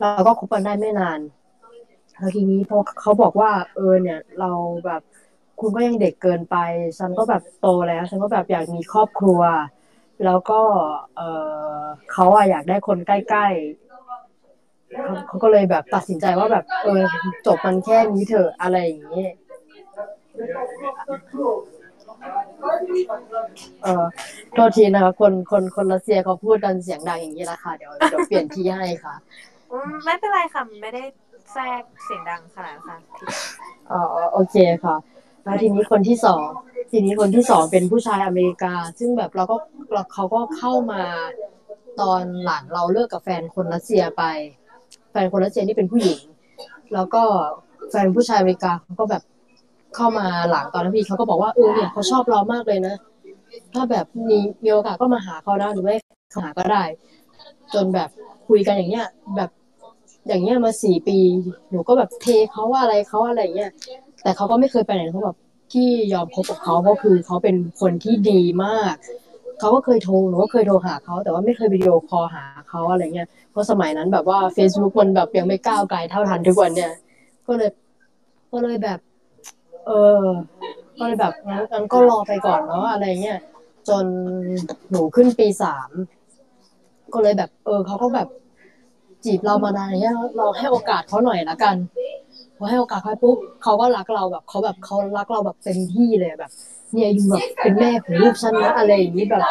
[0.00, 1.20] เราก็คบกันได้ไม่นาน
[2.22, 4.52] แล้วทีนี้พอเขาบอกว่า เออเนี่ย เรา
[4.86, 5.02] แบบ
[5.60, 6.56] คุณก็ยังเด็กเกินไป
[6.98, 9.40] ฉันก็แบบโตแล้ว ฉันก็แบบอยากมีครอบครัว
[10.24, 10.60] แล้วก็
[11.16, 11.22] เอ
[11.78, 17.02] อเขาอะอยากได้คนใกล้ๆเขาเขาก็เลยแบบตัดสินใจว่าแบบ เออ
[17.46, 19.26] จบมันแค่นี้เถอะอะไรอย่างนี้
[23.82, 24.04] เออ
[24.54, 29.14] โทษทีนะคะคนคนคนรัสเซียเขาพูดกันเสียงดังอย่างนี้ละค่ะ เดี๋ยวเดี๋ยวเปลี่ยนที่ให้ค่ะ
[30.04, 31.02] ไม่เป็นไรค่ะ ไม่ได้
[31.52, 33.28] แทรกเสียงดังขนาดนั้นค่ะ
[33.90, 34.00] อ๋อ
[34.32, 34.96] โอเคค่ะ
[35.44, 36.42] แล้วทีนี้คนที่สอง
[36.90, 39.56] ทีนี้คนที่สองเป็นผู้ชายอเมริกา ซึ่งแบบเราก็
[39.92, 41.02] เราเขาก็เข้ามา
[42.00, 44.22] ตอนหลังเราเลิกกับแฟนคนรัสเซียไป
[45.10, 46.20] แฟนคนรัสเซียนี่เป็นผู้หญิง
[46.94, 47.22] แล้วก็
[47.90, 49.22] แฟนผู้ชายอเมริกาเขาก็แบบ
[49.96, 52.96] เข้ามาหลังตอนนั้นพี่เขาก็บอกว่าเออเนี่ยเขาชอบเรามากเลยนะ
[53.72, 55.94] ถ้าแบบมีมีโอกาสก็มาหาเขานะหรือไม่
[56.36, 56.82] หาก็ได้
[57.74, 58.08] จนแบบ
[58.48, 59.50] คุยกันอย่างเงี้ยแบบ
[60.28, 61.18] อย่างเงี้ยมาสี่ปี
[61.70, 63.70] หนูก็แบบเทเขาว่าอะไรเขาอะไรเงี้ย
[64.22, 65.36] แต่เขาก็ไม่เคยไปไหนเขาแบบ
[65.72, 68.94] ที่ยอมคบกับเขาเพราะคือเขาเป็นคนที่ดีมาก
[69.60, 76.92] เขาก็เคยโทรหนูก็เคยโทรหาเขาแต่ว่าไม่เคยวิดีโอคอลหาเขาอะไรเงี้ยเพราะสมัยนั้นแบบว่า Facebook มันแบบยังไม่ก้าวไกลเท่าทันทุกวันเนี่ย
[77.46, 77.70] ก็เลย
[78.52, 78.98] ก็เลยแบบ
[79.86, 79.90] เอ
[80.22, 80.24] อ
[80.98, 83.38] ก็เลยแบบงั้นงั้นก็รอไปก่อนเนาะอะไรเงี้ย
[83.88, 84.04] จน
[84.90, 85.88] หนูขึ้นปีสาม
[87.12, 88.28] ก็เลยแบบ เออเขาก็แบบ
[89.24, 91.76] จีบเรามานานอย่างเงี้ยเราให้โอกาสเขาหน่อยละกัน
[92.56, 96.52] พอให้โอกาสเขาปุ๊บเขาก็รักเราแบบเขาแบบเขารักเราแบบเต็มที่เลยแบบ
[96.92, 99.42] เนี่ยอยู่แบบเป็นแม่ของลูกฉันนะอะไรอย่างนี้แบบ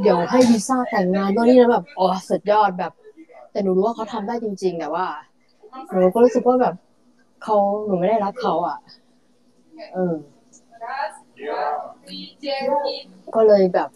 [0.00, 2.92] เดี๋ยวให้วีซ่าแต่งงานตอนนี้นะแบบอ๋อสุดยอดแบบ
[3.52, 5.06] แต่หนูรู้ว่าเขาทำได้จริง ๆ แต่ว่า
[5.92, 6.74] หนูก็รู้สึกว่าแบบ
[7.42, 8.78] เขาหนูไม่ได้รักเขาอะ
[9.94, 10.14] เออ
[13.34, 13.88] ก็เลยแบบ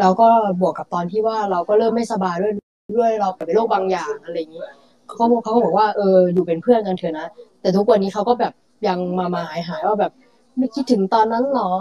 [0.00, 0.28] เราก็
[0.60, 2.54] บวกกับตอนที่ว่าเราก็เริ่มไม่สบายด้วย
[2.92, 4.66] ด้วยเราเป็นโรคบางอย่างอะไรอย่างนี้
[5.08, 7.26] เขาเขาก็บอกว่าเอออยู่เป็นเพื่อนกันเถอะนะ
[7.60, 8.52] แต่ทุกวันนี้เขาก็แบบ
[8.88, 10.12] ยังมามาหายหายว่าแบบ
[10.58, 11.72] ไม่คิดถึงตอนนั้นหรอ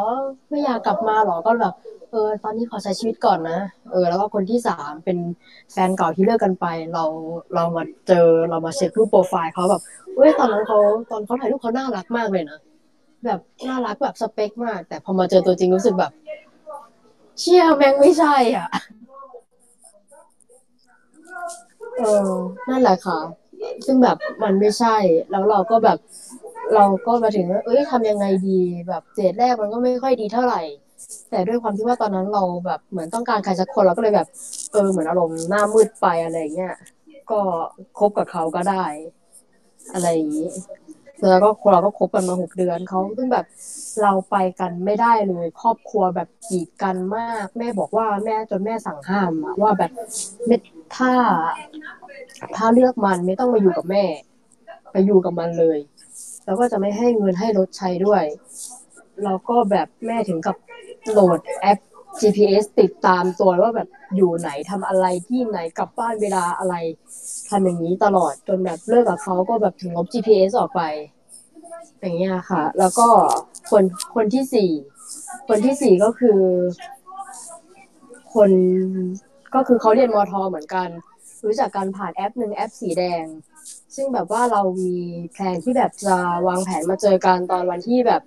[0.50, 1.74] ไม่อยากกลับมาหรอก็แบบ
[2.12, 3.60] เออตอนนี้ขอใช้ชีวิตก่อนนะ
[3.92, 5.18] เออ แล้วก็คนที่สามเป็น
[5.72, 7.04] แฟนเก่าที่เลิกกันไป เรา
[7.56, 9.82] เรามาเจอเรามาเช็ครูปโปรไฟล์เขาแบบ
[10.16, 10.78] เว้ยตอนนั้นเขา
[11.12, 12.60] ตอนเขาถ่ายรูปเขาน่ารักมากเลยนะ
[13.26, 16.12] แบบน่ารักแบบสเปคมาก แต่พอมาเจอตัวจริงรู้สึกแบบ
[17.40, 18.68] เชี่ยแม่งไม่ใช่อะ
[22.00, 22.30] เออ
[22.70, 23.20] นั่นแหละค่ะ
[23.86, 24.96] ซึ่งแบบมันไม่ใช่
[25.32, 25.98] แล้วเราก็แบบ
[26.76, 30.62] เราก็มาถึงว่าเอ้ยทำยังไงดีแบบเจดแรกมันก็ไม่ค่อยดีเท่าไหร่
[31.30, 34.28] แต่ด้วยความที่ว่าตอนนั้นเราแบบเหมือนต้องการใครสักคนเราก็เลยแบบ
[34.72, 36.76] เออเหมือนอารมณ์หน้ามืดไปอะไรเงี้ย
[37.32, 37.40] ก็
[38.00, 38.86] คบกับเขาก็ได้
[39.94, 40.50] อะไรอย่างนี้
[41.30, 43.46] แล้วก็เราก็คบกันมาหกเดือนเขาซึ่งแบบ
[44.02, 49.92] เราไปกันไม่ได้เลย ครอบครัวแบบกีดกันมาก แม่บอกว่าแม่จนแม่สั่งห้ามว่าแบบ
[50.46, 50.58] ไม่
[50.96, 51.14] ถ้า
[52.56, 54.06] ถ้าเลือกมันไม่ต้องมาอยู่กับแม่
[54.92, 55.80] ไปอยู่กับมันเลย
[56.46, 58.24] แล้วก็จะไม่ให้เงินให้รถใช้ด้วย
[59.24, 60.56] แล้วก็แบบแม่ถึงกับ
[61.12, 61.80] โหลดแอป
[62.20, 66.76] GPS ติดตามตัวว่าแบบอยู่ไหนทำอะไรที่ไหนกลับบ้านเวลาอะไร
[67.50, 70.82] ทำอย่างนี้ตลอดจนแบบเลิกกับเขาก็แบบถึงลบ GPS ออกไป
[72.00, 73.08] อย่างเงี้ยค่ะ แล้วก็
[73.72, 73.84] คน
[74.16, 74.72] คนที่สี่
[75.48, 76.40] คนที่สี่ก็คือ
[78.34, 78.52] คน
[79.56, 80.90] ก็คือเขาเรียนมอทอเหมือนกัน
[81.46, 83.26] รู้จักกันผ่านแอปหนึ่งแอปสีแดง
[83.96, 84.96] ซึ่งแบบว่าเรามี
[85.32, 86.16] plan ที่แบบจะ
[86.48, 88.22] วางแผนมาเจอกันตอนวันที่แบบ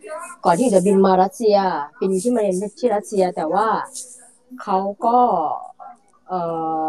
[0.45, 1.59] ก่อนที่จะบินมารัสเซีย
[2.01, 3.67] บินที่มาเรียนที่รัสเซีย แต่ว่า
[4.63, 5.19] เขาก็
[6.29, 6.41] เอ่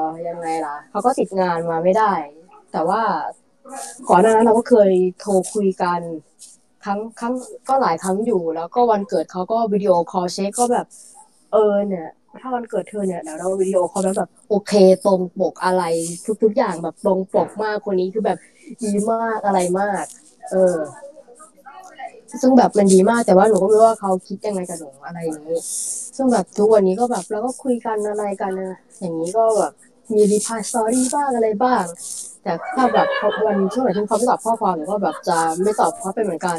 [0.04, 2.14] อยังไงล่ะเขาก็ติดงานมาไม่ได้
[2.72, 3.02] แต่ว่า
[4.10, 6.00] ก่อนหน้านั้นเราก็เคยโทรคุยกัน
[6.84, 7.34] ครั้งครั้ง
[7.68, 10.86] ก็หลายครั้งอยู่ แล้วก็วันเกิดเขาก็ video call เช็คก็แบบ
[11.54, 12.08] เออเนี่ย
[12.42, 14.74] ถ้าวันเกิดเธอเนี่ยเดี๋ยวเรา video call แล้วแบบโอเค
[15.06, 15.84] ตรงปกอะไร
[16.44, 18.40] ทุก ๆ อย่างแบบตรงปกมากคนนี้คือแบบ
[18.84, 20.04] ดีมากอะไรมาก
[20.52, 20.76] เออ
[22.42, 25.60] ซึ่งแบบมันดีมากแต่ว่าหนูก็ไม่รู้ว่าเขาคิดยังไงกับหนูอะไรอย่างนี้
[26.16, 29.72] ซึ่งแบบทุกวันนี้ก็แบบเราก็คุยกันอะไรกันนะอย่างนี้ก็แบบ
[30.14, 31.84] มี reply story บ้างอะไรบ้าง
[32.44, 33.08] แต่ถ้าแบบ
[33.46, 36.58] วันช่วงไหนที่เขาไม่ตอบข้อความหนูก็แบบจะไม่ตอบเขาไปเหมือนกัน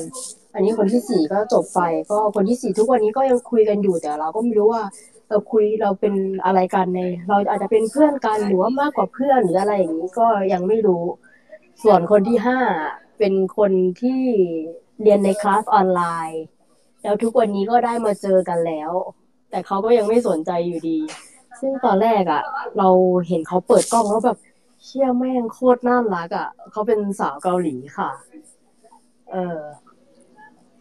[0.54, 1.80] อันนี้คนที่สี่ก็จบไป
[2.10, 4.82] ก็คนที่สี่ทุกวันนี้ก็ยังคุยกันอยู่แต่เราก็ไม่รู้ว่า
[5.28, 11.04] เราคุยเราเป็นอะไรกันใน เราอาจจะเป็นเพื่อนกันหรือว่ามากกว่าเพื่อนหรืออะไรอย่างนี้ก็ยังไม่รู้
[11.82, 12.58] ส่วนคนที่ห้า
[13.18, 14.20] เป็นคนที่
[15.02, 16.42] เรียนในคลาสออนไลน์
[17.02, 18.90] แล้วทุกวันนี้ก็ได้มาเจอกันแล้ว
[19.50, 20.98] แต่เขาก็ยังไม่สนใจอยู่ดี
[21.60, 22.42] ซึ่งตอนแรกอะ
[22.78, 22.88] เรา
[23.28, 24.38] เห็นเขาเปิดกล้องแล้วแบบ
[24.84, 28.10] เชี่ยแม่งโคตรน่ารักอะเขาเป็นสาวเกาหลีค่ะ
[29.32, 29.58] เออ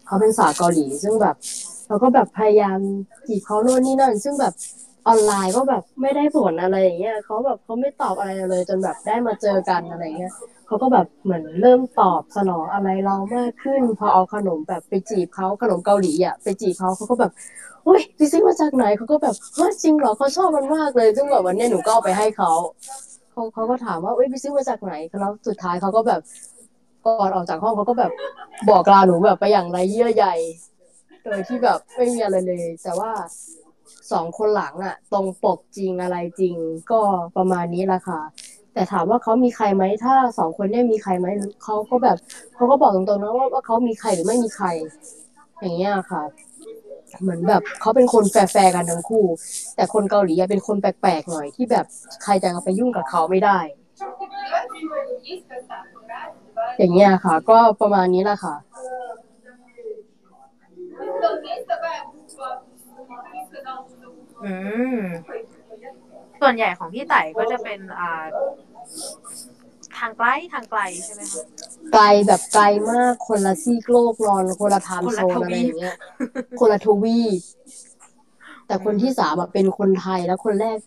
[0.05, 1.35] เขาเป็นสาวเกาหลี ซึ่งแบบ
[1.87, 2.79] เราก็แบบพยายาม
[3.27, 4.53] จีบเขาโน่นนี่นั่น ซึ่งแบบ
[5.07, 10.33] ออนไลน์ก็แบบไม่ได้ผลอะไรอย่างเงี้ยเขาแบบเขาไม่ตอบอะไรเลย จนแบบได้มาเจอกันอะไรเงี้ย
[10.67, 17.31] เขาก็แบบเหมือนเริ่มตอบสนองอะไรเรามากขึ้น พอเอาขนมแบบไปจีบเขาขนมเกาหลีอะไปจีบเขาเขาก็แบบ
[17.85, 22.51] เฮ้ยไปซื้อมาจากไหนเขาก็แบบเฮ้ยจริงเหรอเขาชอบมันมากเลย ซึ่งแบบวันเนี้ยหนูก็เอาไปให้เขา
[23.31, 26.21] เขาเขาก็ถามว่าเอ้ยไปซื้อมาจากไหนแล้วสุดท้ายเขาก็แบบ
[27.05, 28.11] ก่อนออกจากห้องเขาก็แบบ
[28.69, 30.25] บอกลาหนูแบบไปอย่างไรเยื่อใย
[31.23, 33.11] โดยที่แบบไม่มีอะไรเลย แต่ว่า
[34.11, 36.55] สองคนหลังอะตรงปกจริงอะไรจริง
[36.91, 36.99] ก็
[37.37, 38.21] ประมาณนี้ละค่ะ
[38.77, 41.27] แต่ถามว่าเขามีใครไหมถ้าสองคนเนี่ยมีใครไหม
[41.63, 42.17] เขาก็แบบ
[42.55, 44.67] เขาก็บอกตรงๆนะว่าว่าเขามีใครหรือไม่มีใคร
[45.61, 46.23] อย่างเงี้ยค่ะ
[47.21, 49.25] เหมือนแบบเขาเป็นคนแฟร์ๆกันทั้งคู่
[49.75, 51.85] แต่คนเกาหลีอะเป็นคนแปลกๆหน่อยที่แบบ
[52.23, 53.57] ใครจะไปยุ่งกับเขาไม่ได้
[56.77, 58.55] อย่างเงี้ยค่ะ ก็ประมาณนี้แหละค่ะ
[64.43, 64.53] อื
[64.95, 64.97] ม
[66.41, 68.23] ส่วนใหญ่ของพี่ไต่ก็จะเป็นอ่า
[69.97, 71.43] ทางไกลทางไกลใช่ไหมคะ
[71.93, 75.95] ไกลแบบไกลมากคนละซีกโลกนอนคนละไทม์คนโซละนทวีปอะไรอย่างเงี้ย
[76.59, 77.39] คนละทวีป
[78.67, 80.77] แต่คนที่สามอะเป็นคนไทยแล้วคนแรก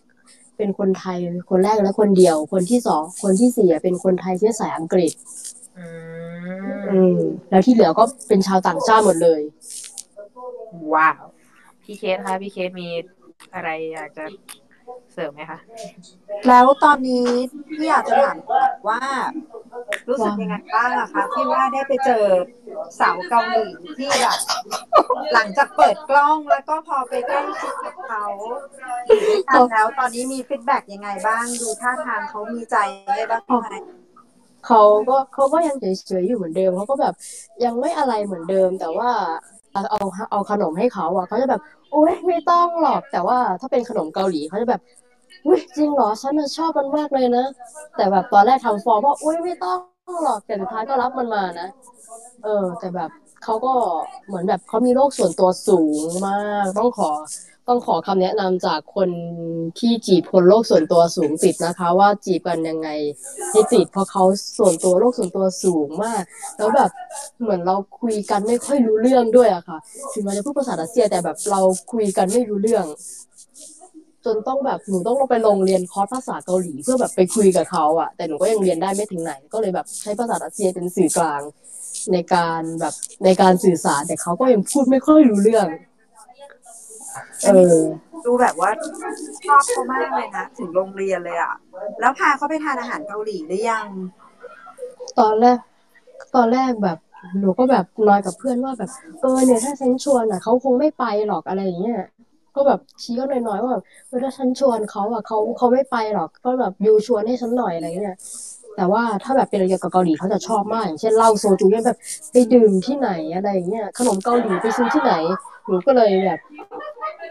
[0.57, 1.19] เป็นคนไทย
[1.51, 5.13] คนแรกและคนเดียว คนที่สองคนที่สี่อะเป็นคนไทยเชื้อสายอังกฤษ
[5.79, 5.87] อื
[6.91, 7.19] อืมม
[7.51, 9.41] แล้วที่เหลือก็เป็นชาวต่างชาติหมดเลย
[10.95, 11.25] ว้าว
[11.83, 12.89] พี่เคสคะพี่เคสมี
[13.55, 14.25] อะไรอยากจะ
[14.67, 14.70] เส
[15.21, 15.59] ริมไหมคะ
[16.49, 17.27] แล้วตอนนี้
[17.71, 18.37] พี่อยากจะถาม
[18.89, 19.01] ว่า
[20.09, 22.25] รู้สึกยังไงบ้างอะคะที่ว่าได้ไปเจอ
[23.01, 23.67] สาวเกาหลี
[23.97, 24.39] ที่แบบ
[25.33, 28.25] หลังจากเปิดกล้องแล้วก็พอไปใกล้ชิดกับเขา
[29.07, 32.77] อยู่ด้วยกันแล้วตอนนี้มีฟีดแบ็กยังไงบ้างดูท่าทางเขามีใจ
[33.15, 33.69] ให้บ้างไหม
[34.67, 37.15] เขาก็เขาก็ยังเฉยๆอยู่เหมือนเดิมเขาก็แบบ
[37.65, 39.11] ยังไม่อะไรเหมือนเดิม แต่ว่า
[39.73, 40.01] เอาเอา
[40.31, 41.61] เอาขนมให้เขาอะเขาจะแบบ
[41.93, 44.83] โอ๊ยไม่ต้องหรอกแต่ว่าถ้าเป็นขนมเกาหลีเขาจะแบบ
[45.47, 47.47] อุ้ยจริงเหรอฉันชอบมันมากเลยนะ
[47.97, 49.79] แต่แบบตอนแรกทำฟอร์มว่าอุ้ยไม่ต้อง
[50.25, 51.69] หรอกแต่สุดท้ายก็รับมันมานะ
[52.45, 53.11] เออ แต่แบบ
[53.45, 53.73] เขาก็
[54.27, 57.11] เหมือนแบบเขามีโลกส่วนตัวสูงมากต้องขอ
[57.69, 59.09] ต้องขอคำแนะนำจากคน
[59.79, 62.89] ที่จีบคนโลกส่วนตัวสูงติดนะคะ ว่าจีบกันยังไง
[63.51, 64.25] ให้ติดเพราะเขา
[64.59, 66.23] ส่วนตัวโลกส่วนตัวสูงมาก
[66.57, 66.91] แล้วแบบ
[67.41, 69.79] เหมือนเราคุยกันไม่ค่อยรู้เรื่องด้วยอะค่ะ
[70.13, 71.61] ถึงเราจะพูดภาษารัสเซียแต่แบบเรา
[71.93, 72.85] คุยกันไม่รู้เรื่อง
[74.25, 81.43] จนต้องแบบหนูต้องลงไปลงเรียนคอร์สภาษาเกาหลีเพื่อแบบไปคุยกับเขาอะแต่หนูก็ยังเรียนได้ไม่ถึงไหน ก็เลยแบบใช้ภาษารัสเซียเป็นสื่อกลาง
[82.13, 82.95] ในการแบบ
[83.25, 85.67] ในการสื่อสารแต่เขาก็ยังพูดไม่ค่อยรู้เรื่อง
[87.45, 87.79] เออ
[88.27, 88.71] ดูแบบว่า
[89.47, 91.55] ชอบเขามากเลยนะถึงโรงเรียนเลยอะ
[92.01, 93.87] แล้วพาเขาไปทานอาหารเกาหลีหรือยัง
[95.19, 95.59] ตอนแรก
[96.35, 96.99] ตอนแรกแบบ
[97.41, 98.91] หนูก็แบบนอยกับเพื่อนว่าแบบ
[99.21, 102.01] เออเนี่ยถ้าฉันชวนอะเขาคงไม่ไปหรอกอะไรอย่างเงี้ย
[102.57, 108.19] ก็แบบชี้ก็น้อยๆว่าแบบเออถ้าฉันชวนเขาอะเขาเขาไม่ไปหรอกก็แบบยูชวนให้ฉันหน่อยอะไรเงี้ย
[108.77, 111.99] แต่ว่าถ้าแบบเป็นอะไรเกี่ยวกับเกาหลีเขาจะชอบมากอย่างเช่นเหล้าโซจูเนี่ยแบบ
[112.33, 115.15] ไปดื่มที่ไหนอะไรอย่างเงี้ยขนมเกาหลีไปซื้อที่ไหน
[115.67, 116.41] หนูก็เลยแบบ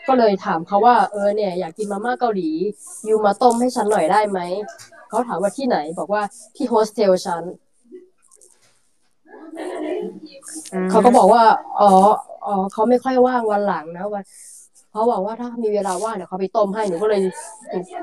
[0.07, 2.49] ก็เลยถามเขาว่าเออเนี่ยอยากกินมาม่าเกาหลี
[3.07, 4.39] ยูมาต้มให้ฉันหน่อยได้ไหม
[5.09, 6.22] เขาถามว่าที่ไหนบอกว่า
[6.55, 7.43] ที่โฮสเทลฉัน
[10.89, 11.43] เขาก็บอกว่า
[11.80, 11.89] อ๋อ
[12.45, 14.24] อ๋อเขาไม่ค่อยว่างวันหลังนะวัน
[14.91, 17.21] เขาบอกว่าถ้ามีเวลาว่างเดี๋ยวเขาไปต้มให้หนูก็เลย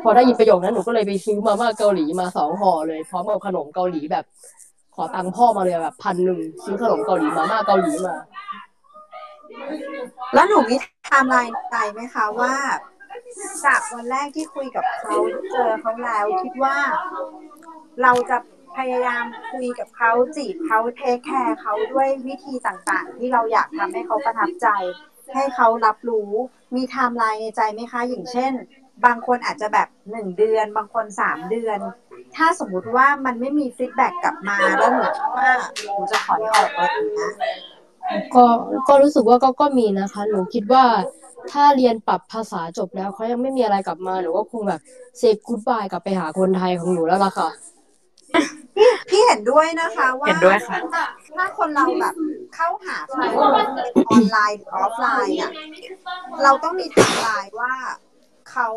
[0.02, 4.24] พอได้ยินประโยคนั้นหนูก็เลยไปซื้อมาม่าเกาหลีมาสองห่อเลยพร้อมกับขนมเกาหลีแบบ
[4.94, 8.14] ขอตังค์พ่อมาเลยแบบพันหนึ่งซื้อขนมเกาหลีมาม่าเกาหลีมา
[10.34, 12.54] แล้วหนูมีไทม์ไลน์ในใจไหมคะว่า
[13.64, 15.14] จากวันแรกที่คุยกับเขา
[15.52, 16.76] เจอเขาแล้วคิดว่า
[18.02, 18.38] เราจะ
[18.76, 24.68] พยายามคุยกับเขาจีบเขา take care เขาด้วยวิธีต่างๆ ที่เราอยากทำให้เขาประทับใจ
[25.34, 26.30] ให้เขารับรู้
[26.74, 28.52] มีไทม์ไลน์ในใจไหมคะ อย่างเช่น
[29.04, 31.78] บางคนอาจจะแบบหนึ่งเดือน บางคนสามเดือน
[32.36, 35.50] ถ้าสมมุติว่ามันไม่มี feedback กลับมาแล้วหนูคิดว่า
[35.84, 37.32] หนูจะถอยออกอะไรอย่างเงี้ย
[38.34, 38.44] ก็
[38.88, 40.84] ก็รู้สึกว่าก็ก็มีนะคะ หนูคิดว่า
[41.52, 44.80] ถ้าเรียนปรับภาษาจบแล้วเขายังไม่มีอะไรกลับมาหนูก็คงแบบ
[45.18, 47.48] say goodbye กลับไปหาคนไทยของหนูแล้วล่ะค่ะ
[49.08, 51.06] พี่เห็นด้วยนะคะว่าเห็นด้วยค่ะ
[51.36, 52.14] ถ้าถ้าคนเราแบบ
[52.54, 53.22] เข้าหาใคร
[54.10, 55.52] ออนไลน์หรือออฟไลน์อะ
[56.42, 57.74] เราต้องมีไทม์ไลน์ว่า
[58.50, 58.68] เขา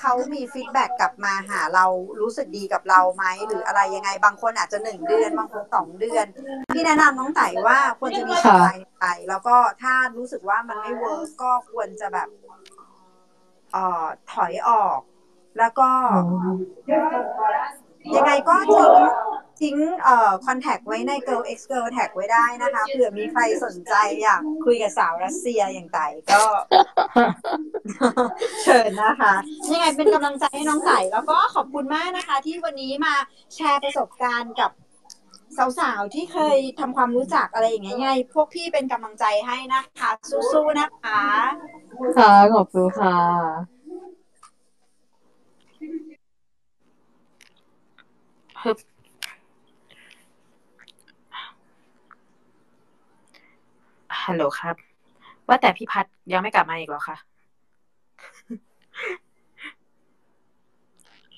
[0.00, 1.86] เขามี feedback กลับมาหาเรา
[2.20, 6.26] รู้สึกดีกับเราไหมหรืออะไรยังไงบางคนอาจจะหนึ่งเดือน บางคนสองเดือน
[6.74, 12.28] พี่แนะนำน้องไต่ว่าควรจะมีไทม์ไลน์ไปแล้วก็ถ้ารู้สึกว่ามันไม่ work ก็ควรจะแบบ
[13.72, 15.00] เอ่อถอยออก
[15.58, 15.88] แล้วก็
[18.16, 18.92] ยังไงก็ทิ้ง
[19.60, 26.42] ทิ้งเอ่อคอนแทคไว้ใน Girl X Girl Tag ไว้ได้นะคะเผื่อมีใครสนใจอยากคุยกับสาวรัสเซียอย่างไต่ก็
[28.62, 29.34] เชิญนะคะ
[29.72, 33.14] ยังไงเป็นกำลังใจให้น้องไต่แล้วก็ขอบคุณมากนะคะ ที่วันนี้มา
[33.54, 34.70] แชร์ประสบการณ์กับ
[35.78, 40.10] สาวๆที่เคยทำความรู้จักอะไรอย่างเงี้ยยังไงพวกพี่เป็นกำลังใจให้นะคะ
[40.52, 41.20] สู้ๆนะคะ
[42.16, 43.16] ค่ะขอบคุณค่ะ
[48.62, 48.76] ฮึบ
[54.24, 54.74] ฮัลโหลครับ
[55.48, 57.16] ว่าแต่พี่พัดยังไม่กลับมาอีกเหรอคะ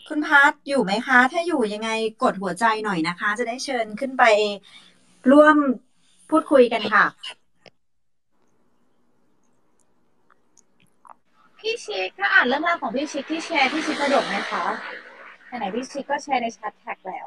[0.09, 1.91] คุณพัทอยู่ไหมคะ ถ้าอยู่ยังไง
[2.22, 4.24] กดหัวใจหน่อยนะคะ จะได้เชิญขึ้นไป
[5.33, 5.57] ร่วม
[6.30, 7.05] พูดคุยกันค่ะ
[11.59, 14.64] พี่ชิคถ้าอ่านเรื่องราวของพี่ชิคที่แชร์พี่ชิคสะดวกไหมคะ
[15.47, 17.26] ไหนๆพี่ชิคก็แชร์ในแชทแท็กแล้ว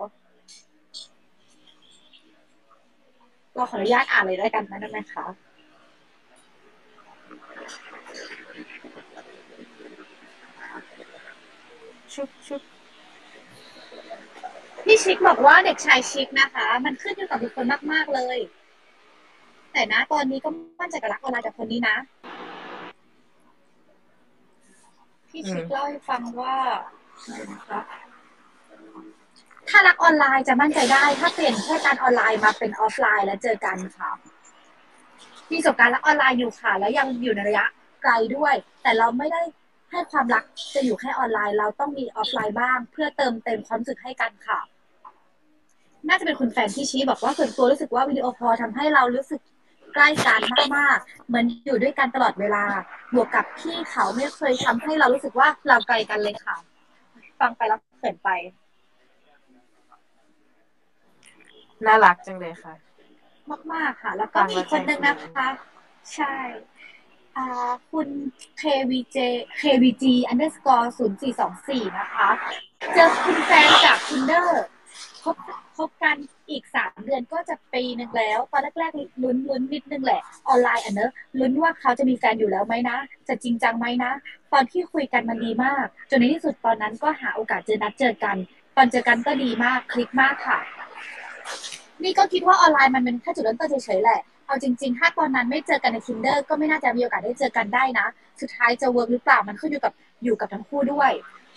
[3.56, 5.26] เราขออนุญาตอ่านเลยได้กันนะได้ไหมคะ
[12.16, 12.62] ชุบชุบ
[14.84, 18.38] พี่ชิคบอกว่าเด็กชายชิคนะคะ มันขึ้นอยู่กับบุคคลมากๆเลย
[19.74, 20.50] แต่นะ ตอนนี้ก็
[20.80, 21.98] มั่นใจกับรักออนไลน์จากคนนี้นะ
[25.30, 26.56] พี่ชิคเล่าให้ฟังว่า
[29.70, 34.12] ถ้ารักออนไลน์จะมั่นใจได้ ถ้าเปลี่ยนแค่การออนไลน์มาเป็นออฟไลน์แล้วเจอกันค่ะ
[35.50, 37.66] มีประสบการณ์รักออนไลน์อยู่ค่ะ แล้วยังอยู่ในระยะ
[38.04, 39.42] ไกลด้วย แต่เราไม่ได้
[39.96, 40.44] ให้ความรัก
[40.76, 44.60] จะอยู่แค่ออนไลน์ เราต้องมีออฟไลน์บ้าง เพื่อเติมเต็มความรู้สึกให้กันค่ะ
[46.08, 49.42] น่าจะเป็นคุณแฟนที่ชี้บอกว่าส่วนตัวรู้สึกว่า video call ทำให้เรารู้สึก
[49.94, 50.42] ใกล้กัน
[50.78, 52.64] มากๆ เหมือนอยู่ด้วยกันตลอดเวลา
[53.16, 56.58] บวกกับที่เขาไม่เคยทำให้เรารู้สึกว่าเราไกลกันเลยค่ะ
[57.40, 58.30] ฟังไปแล้วเขินไป
[61.86, 62.74] น่ารักจังเลยค่ะ
[63.74, 65.48] มากๆค่ะ แล้วก็มีอีกคนนึงนะคะ
[66.14, 66.75] ใช่อ่า
[67.92, 68.08] คุณ
[68.62, 69.18] KVJ
[69.62, 72.30] KVG underscore ศูนย์สี่สองสี่นะคะ
[72.94, 74.66] เจอคุณแฟนจากคุณเดอร์
[75.24, 75.38] คบ
[75.78, 76.16] คบกัน
[76.50, 84.12] อีกสามเดือนก็จะปีหนึ่งแล้ว ตอนแรกๆลุ้นลุ้นนิดนึงแหละ ออนไลน์อะเนอะลุ้นว่าเขาจะมีแฟนอยู่แล้วไหมนะ จะจริงจังไหมนะ
[84.54, 88.36] ตอนที่คุยกันมันดีมาก จนในที่สุดตอนนั้นก็หาโอกาสเจอนัดเจอกัน
[88.78, 90.60] ตอนเจอกันก็ดีมากคลิกมากค่ะ
[92.04, 98.08] นี่ก็คิดว่าออนไลน์มันเป็นแค่จุดเริ่มต้นเฉยๆแหละ เอาจริง ๆ ถ้าตอนนั้นไม่เจอกันใน Tinder ก็ไม่น่าจะมีโอกาสได้เจอกันได้นะ
[98.42, 99.94] สุดท้ายจะเวิร์กหรือเปล่ามันขึ้นอยู่กับ
[100.24, 101.12] อยู่กับทั้งคู่ด้วย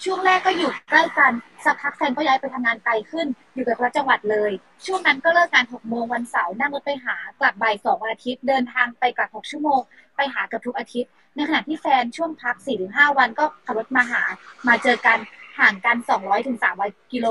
[0.04, 1.32] ช่วงแรกก็อยู่ใกล้กัน
[1.64, 4.50] สักพักแฟนก็ย้ายไปทำงานไกลขึ้น อยู่กับคนละจังหวัดเลย
[4.86, 9.80] ช่วงนั้นก็เลิกงานหกโมงวันเสาร์นั่งรถไปหากลับบ่ายสองวันอาทิตย์เดินทางไปกลับหกชั่วโมง
[10.16, 14.22] ไปหากับทุกอาทิตย์ ในขณะที่แฟนช่วงพักสี่ถึงห้าวันก็ขับรถมาหา
[14.68, 15.18] มาเจอกัน
[15.58, 17.26] ห่างกันสองร้อยถึงสามร้อยกิโล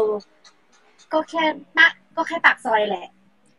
[1.13, 1.43] ก็แค่
[1.77, 3.07] นะก็แค่ปากซอยแหละ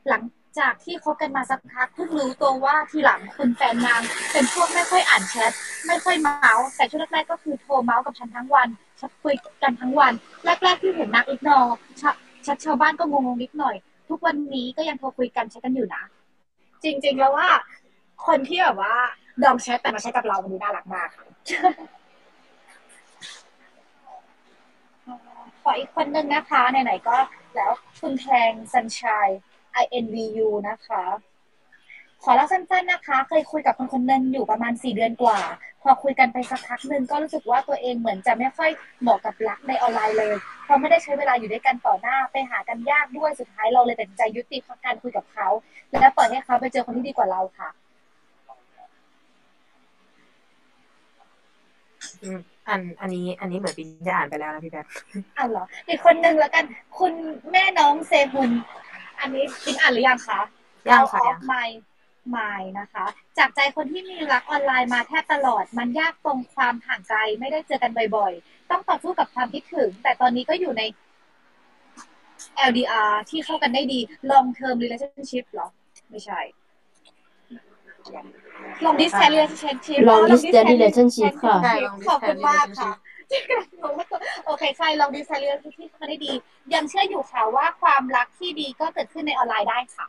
[0.09, 0.23] หลัง
[0.61, 4.03] จากที่คบกันมาสักพักเพิ่งรู้ตัวว่าทีหลังคุณแฟนนาง
[4.33, 5.53] เป็นพวกไม่ค่อยอ่านแชท
[5.87, 10.13] ไม่ค่อยเมาส์แต่ช่วงแรกๆก็คือโทรเมาส์กับฉันทั้งวันแชทคุยกันทั้งวัน
[10.45, 11.59] แรกๆที่เห็นนักอีกนอ
[12.01, 12.11] ชะ
[12.45, 13.77] แชาวบ้านก็งงๆนิดหน่อย
[14.09, 16.03] ทุกวันนี้ก็ยังโทรคุยกันแชทกันอยู่นะ
[16.83, 17.49] จริง ๆ แล้วว่า
[18.27, 18.95] คนที่แบบว่า
[19.43, 21.09] ดองแชทแต่มาแชทกับเรามันดูน่ารักมาก
[25.63, 27.17] ขออีกคนนึงนะคะไหนๆก็
[27.55, 29.31] แล้วคุณแทงสัญชัย
[29.83, 31.05] INVU นะคะ
[32.23, 35.39] ขอเล่าสั้นๆนะคะ เคยคุยกับคนคนหนึงอยู่ประมาณสี่เดือนกว่า
[35.83, 38.71] พอคุยกันไปสักพักหนึ่งก็รู้สึกว่าตัวเองเหมือนจะไม่ค่อย
[39.03, 45.49] เหมาะกับรักในออนไลน์เลยเพราะไม่ได้ใช้เวลาอยู่ด้วยกันต่อหน้าไปหากันยากด้วยสุดท้ายเราเลยตัดสินใจยุติการคุยกับเขา
[46.01, 47.69] และปล่อยให้เขาไปเจอคนที่ดีกว่าเราค่ะ
[52.23, 54.85] อืมอันอันนี้อันนี้เหมือนปินจะอ่านไปแล้วนะพี่แพท
[55.37, 56.65] อ่านเหรออีกคนนึงแล้วกัน
[56.99, 57.13] คุณ
[57.51, 58.51] แม่น้องเซฮุน
[59.21, 60.41] อันนี้พินอ่านหรือยังคะ
[60.91, 61.69] ยังค่ะ Out ยั of ง my
[62.37, 63.05] mind นะคะ
[63.39, 70.83] จากใจคนที่มีรักออนไลน์มาแทบตลอด มันยากตรงความห่างไกลไม่ได้เจอกันบ่อยๆ ต้องต่อสู้กับความคิดถึง แต่ตอนนี้ก็อยู่ใน
[72.71, 74.01] LDR ที่เข้ากันได้ดี
[74.31, 75.69] long term relationship เหรอ
[76.11, 76.41] ไม่ใช่
[78.85, 82.93] long distance relationship long อ๋อ distance relationship ค่ะใช่ long ขอบคุณ distance มากค่ะ
[83.31, 86.33] relationship โอเคใช่ลองดีไซน์เรื่องที่เข้ามาได้ดี
[86.75, 90.07] ยังเชื่ออยู่ค่ะว่าความรักที่ดีก็เกิดขึ้นในออนไลน์ได้ค่ะ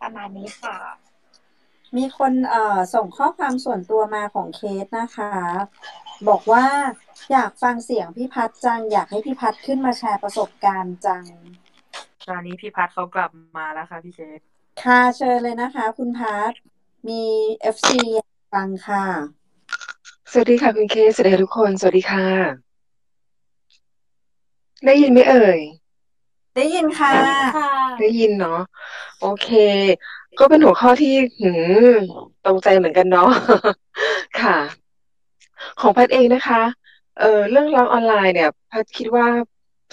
[0.00, 0.76] ประมาณนี้ค่ะ
[1.96, 5.32] มีคนเอ่อส่งข้อความส่วนตัวมาของเคสนะคะ
[6.28, 6.66] บอกว่า
[7.32, 11.24] อยากฟังเสียงพี่พัดจัง อยากให้พี่พัดขึ้นมาแชร์ประสบการณ์จัง
[12.28, 14.40] ตอนนี้พี่พัดเขากลับมาแล้วค่ะพี่เคส
[14.82, 16.52] ค่ะเชิญเลยนะคะ คุณพัด
[17.08, 17.22] มี
[17.60, 18.00] FC
[18.52, 19.04] ฟังค่ะ
[20.34, 22.26] สวัสดีค่ะคุณเคสสวัสดีค่ะทุกคน สวัสดีค่ะ
[24.86, 25.60] ได้ยินไหมเอ่ย
[26.56, 27.10] ได้ยินค่ะ
[27.56, 28.60] ค่ะ ได้ยินเนาะ
[29.20, 29.48] โอเค
[30.38, 31.50] ก็เป็นหัวข้อที่หื
[31.98, 32.00] ม
[32.44, 33.30] ตรงใจเหมือนกันเนาะ
[34.40, 34.56] ค่ะ
[35.80, 36.62] ของพัดเองนะคะ
[37.20, 39.26] เออเรื่องรักออนไลน์เนี่ย พัดคิดว่า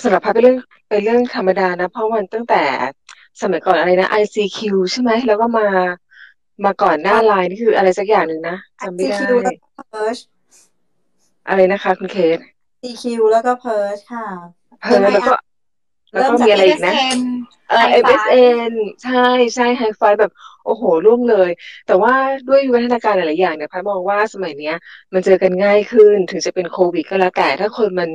[0.04, 0.58] สำหรับพัดเป็นเรื่อง
[0.90, 2.64] เป็นเรื่องธรรมดานะ เพราะมันตั้งแต่
[3.42, 4.60] สมัยก่อนอะไรนะ ICQ
[4.92, 5.68] ใช่ไหมแล้วก็มา
[6.66, 10.22] มาก่อนหน้าไลน์นี่คืออะไรสักอย่างหนึ่งนะจำไม่ได้ CQ แล้วก็ Perch
[11.48, 12.38] อะไรนะคะ คุณเคส
[12.82, 14.28] CQ แล้วก็ Perch ค่ะ
[14.82, 15.34] เพิร์ลแล้วก็
[16.12, 17.20] แล้วก็มีอะไรอีกนะ MSN
[17.70, 20.32] เออ Hi-Fi MSN ใช่ใช่ไฮไฟแบบ
[20.66, 21.50] โอ้โหร่วมเลย
[21.88, 22.14] แต่ว่า
[22.48, 24.76] ด้วยวิวัฒนาการหลาย ๆ อย่างเนี่ยพัดมองว่าสมัยเนี้ย
[25.14, 28.10] มันเจอกันง่ายขึ้นถึงจะเป็นโควิดก็แล้วแต่ถ้าคนมัน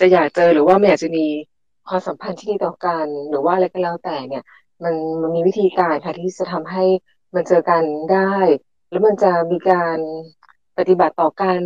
[0.00, 1.26] จะอยากเจอหรือว่ามันอยากจะมี
[1.88, 4.44] ความสัมพันธ์ที่ดีต่อกัน หรือว่าอะไรก็แล้วแต่เนี่ย
[4.84, 6.84] มันมันมีวิธีการค่ะที่จะทำให้
[7.34, 8.34] มันเจอกันได้
[8.90, 9.98] แล้วมันจะมีการ
[10.78, 11.58] ปฏิบัติต่อกัน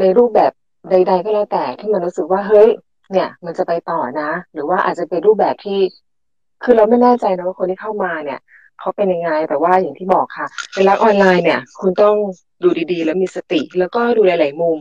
[0.00, 0.52] ในรูปแบบ
[0.90, 2.68] ใด ๆ ก็แล้วแต่ที่มันรู้สึกว่าเฮ้ย
[3.12, 5.78] เนี่ย มันจะไปต่อนะ หรือว่าอาจจะเป็นรูปแบบที่
[6.64, 8.40] คือเราไม่แน่ใจนะว่าคนที่เข้ามาเนี่ย
[8.80, 12.16] เขาเป็นยังไงแต่ว่าอย่างที่บอกค่ะเป็นรักออนไลน์เนี่ย คุณต้อง
[12.62, 14.80] ดูดีๆ แล้วมีสติ แล้วก็ดูหลาย ๆ มุม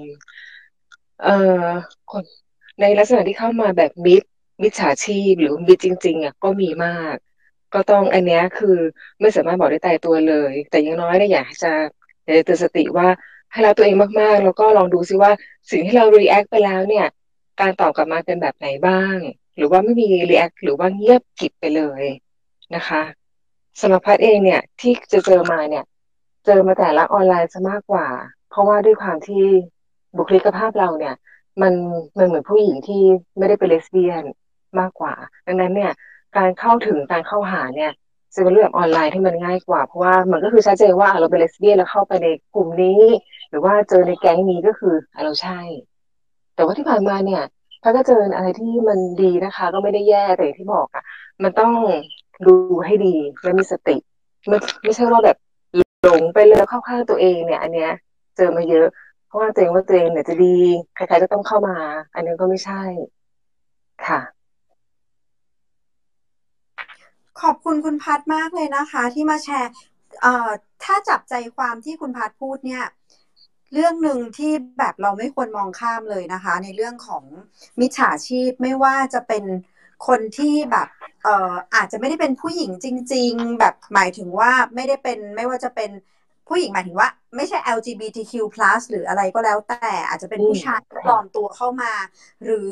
[1.24, 1.68] เอ่อ
[2.12, 2.24] คน
[2.82, 4.24] ในลักษณะที่เข้ามาแบบมิด
[4.62, 7.16] มิจฉาชีพหรือมิดจริงๆอะก็มีมาก
[7.76, 8.78] ก็ต้องอันเนี้ยคือ
[9.22, 11.72] ไม่สามารถบอกได้ตายตัวเลย แต่ย่างน้อยเนี่ยอยากจะ
[12.24, 13.08] เตือนสติว่า
[13.52, 15.32] ให้เราตัวเองมากๆ แล้วก็ลองดูซิว่า
[15.72, 17.08] สิ่งที่เรา react ไปแล้วเนี่ย
[17.62, 19.18] การตอบกลับมาเป็นแบบไหนบ้าง
[19.58, 22.04] หรือว่าไม่มี react หรือว่าเงียบกิบไปเลย
[22.76, 23.02] นะคะ
[23.82, 25.84] สำหรับพัดเองเนี่ยที่จะเจอมาเนี่ย
[26.46, 28.08] เจอมาแต่รักออนไลน์ซะมากกว่า
[28.50, 29.44] เพราะว่าด้วยความที่
[30.18, 31.16] บุคลิกภาพเราเนี่ย
[31.62, 31.74] มัน
[32.18, 33.04] มันเหมือนผู้หญิงที่
[33.38, 34.24] ไม่ได้เป็นเลสเบี้ยน
[34.80, 35.14] มากกว่า
[35.48, 35.92] ดังนั้นเนี่ย
[36.38, 37.92] การเข้าถึงการเข้าหาเนี่ย
[38.34, 43.02] จะเป็นเรื่องออนไลน์ที่มันง่ายกว่า เพราะว่ามันก็คือชัดเจนว่าเราเป็นเลสเบี้ยนแล้วเข้าไปในกลุ่มนี้
[43.50, 45.60] หรือว่าเจอในแก๊งนี้ก็คือเราใช่
[46.56, 47.44] แต่ว่าที่ผ่านมาเนี่ย
[47.84, 51.04] ถ้าก็เจออะไรที่มันดีนะคะ ก็ไม่ได้แย่แต่ที่บอกอะ
[51.44, 51.74] มันต้อง
[52.46, 52.56] ดู
[52.86, 53.98] ให้ดีและมีสติ
[54.48, 55.38] ไม่ไม่ใช่ว่าแบบ
[56.04, 57.92] หลงไปเลยเข้าข้างตัวเองเนี่ย อันเนี้ย
[58.36, 58.88] เจอมาเยอะ
[59.28, 60.56] เพราะว่าตัวเองว่าตัวเองเนี่ยจะดี
[60.96, 61.78] ใครๆก็ต้องเข้ามา
[62.14, 62.82] อันนี้ก็ไม่ใช่
[64.08, 64.35] ค่ะ
[67.42, 69.72] ขอบคุณคุณพัดมากเลยนะคะ ที่มาแชร์
[70.22, 70.50] เอ่อ
[70.84, 72.84] ถ้าจับใจความที่คุณพัดพูดเนี่ย
[73.74, 77.24] เรื่องหนึ่งที่แบบเราไม่ควรมองข้ามเลยนะคะ ในเรื่องของ
[77.82, 79.44] มิจฉาชีพไม่ว่าจะเป็น
[80.08, 80.88] คนที่แบบ
[81.24, 85.92] เอ่ออาจจะไม่ได้เป็นผู้หญิงจริง ๆ แบบหมายถึงว่าไม่ได้เป็นไม่ว่าจะเป็น
[86.48, 91.94] ผู้หญิงหมายถึงว่า ไม่ใช่ LGBTQ+ หรืออะไรก็แล้วแต่อาจจะเป็นผู้ชายปลอมตัวเข้ามา
[92.44, 92.72] หรือ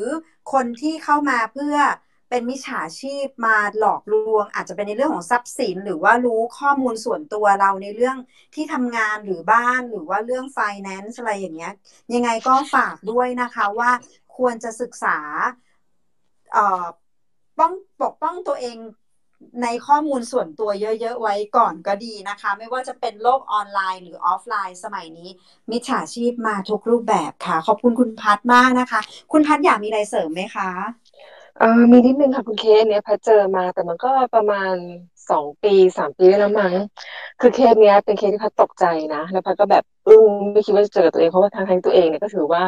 [0.52, 1.76] คนที่เข้ามาเพื่อ
[2.34, 8.16] เป็นมิจฉาชีพมาหลอกลวง อาจจะเป็นในเรื่องของทรัพย์สิน หรือว่ารู้ข้อมูลส่วนตัวเราในเรื่อง
[8.54, 11.72] ที่ทำงานหรือบ้านหรือว่าเรื่อง finance อะไรอย่างเงี้ย
[12.14, 13.90] ยังไงก็ฝากด้วยนะคะว่า
[14.36, 15.18] ควรจะศึกษา
[17.58, 17.72] ป้อง
[18.02, 18.76] ปกป้องตัวเอง
[19.62, 25.30] ในข้อมูลส่วนตัวเยอะๆไว้ก่อนก็ดีนะคะ ไม่ว่าจะเป็นโลกออนไลน์หรือออฟไลน์สมัยนี้
[25.70, 29.00] มิจฉาชีพมาทุกรูปแบบค่ะ ขอบคุณคุณพัดมากนะคะ
[29.32, 30.70] คุณพัดอยากมีอะไรเสริมไหมคะ
[31.58, 34.74] เออมีนิดนึงค่ะคุณเคสเนี้ยแพทเจอมาแต่มันก็ประมาณ
[35.30, 36.74] สองปีสามปีได้แล้วมั้ง
[37.40, 38.84] คือเคสเนี้ย เป็นเคสที่แพทตกใจ
[39.14, 42.64] นะแล้วแพทก็แบบอึ้งไม่คิดว่าจะเจอตัวเองเพราะว่าทางทางตัวเองเนี่ยก็ถือว่า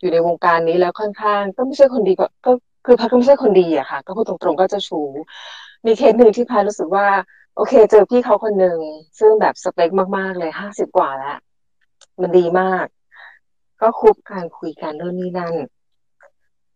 [0.00, 2.50] อยู่ในวงการนี้แล้วค่อนข้าง ก็ไม่ใช่คนดีก็ก็
[2.86, 5.00] คือแพทก็ไม่ใช่คนดีอะค่ะ ก็พูดตรงๆก็จะชู
[5.86, 7.06] มีเคสหนึ่งที่แพทรู้สึกว่า
[7.56, 8.78] โอเค เจอพี่เขาคนหนึ่ง
[9.18, 11.36] ซึ่งแบบสเปคมากๆเลยห้าสิบกว่าแล้ว
[12.20, 12.86] มันดีมาก
[13.80, 15.54] ก็คบกันคุยกันเรื่องนี้นั่น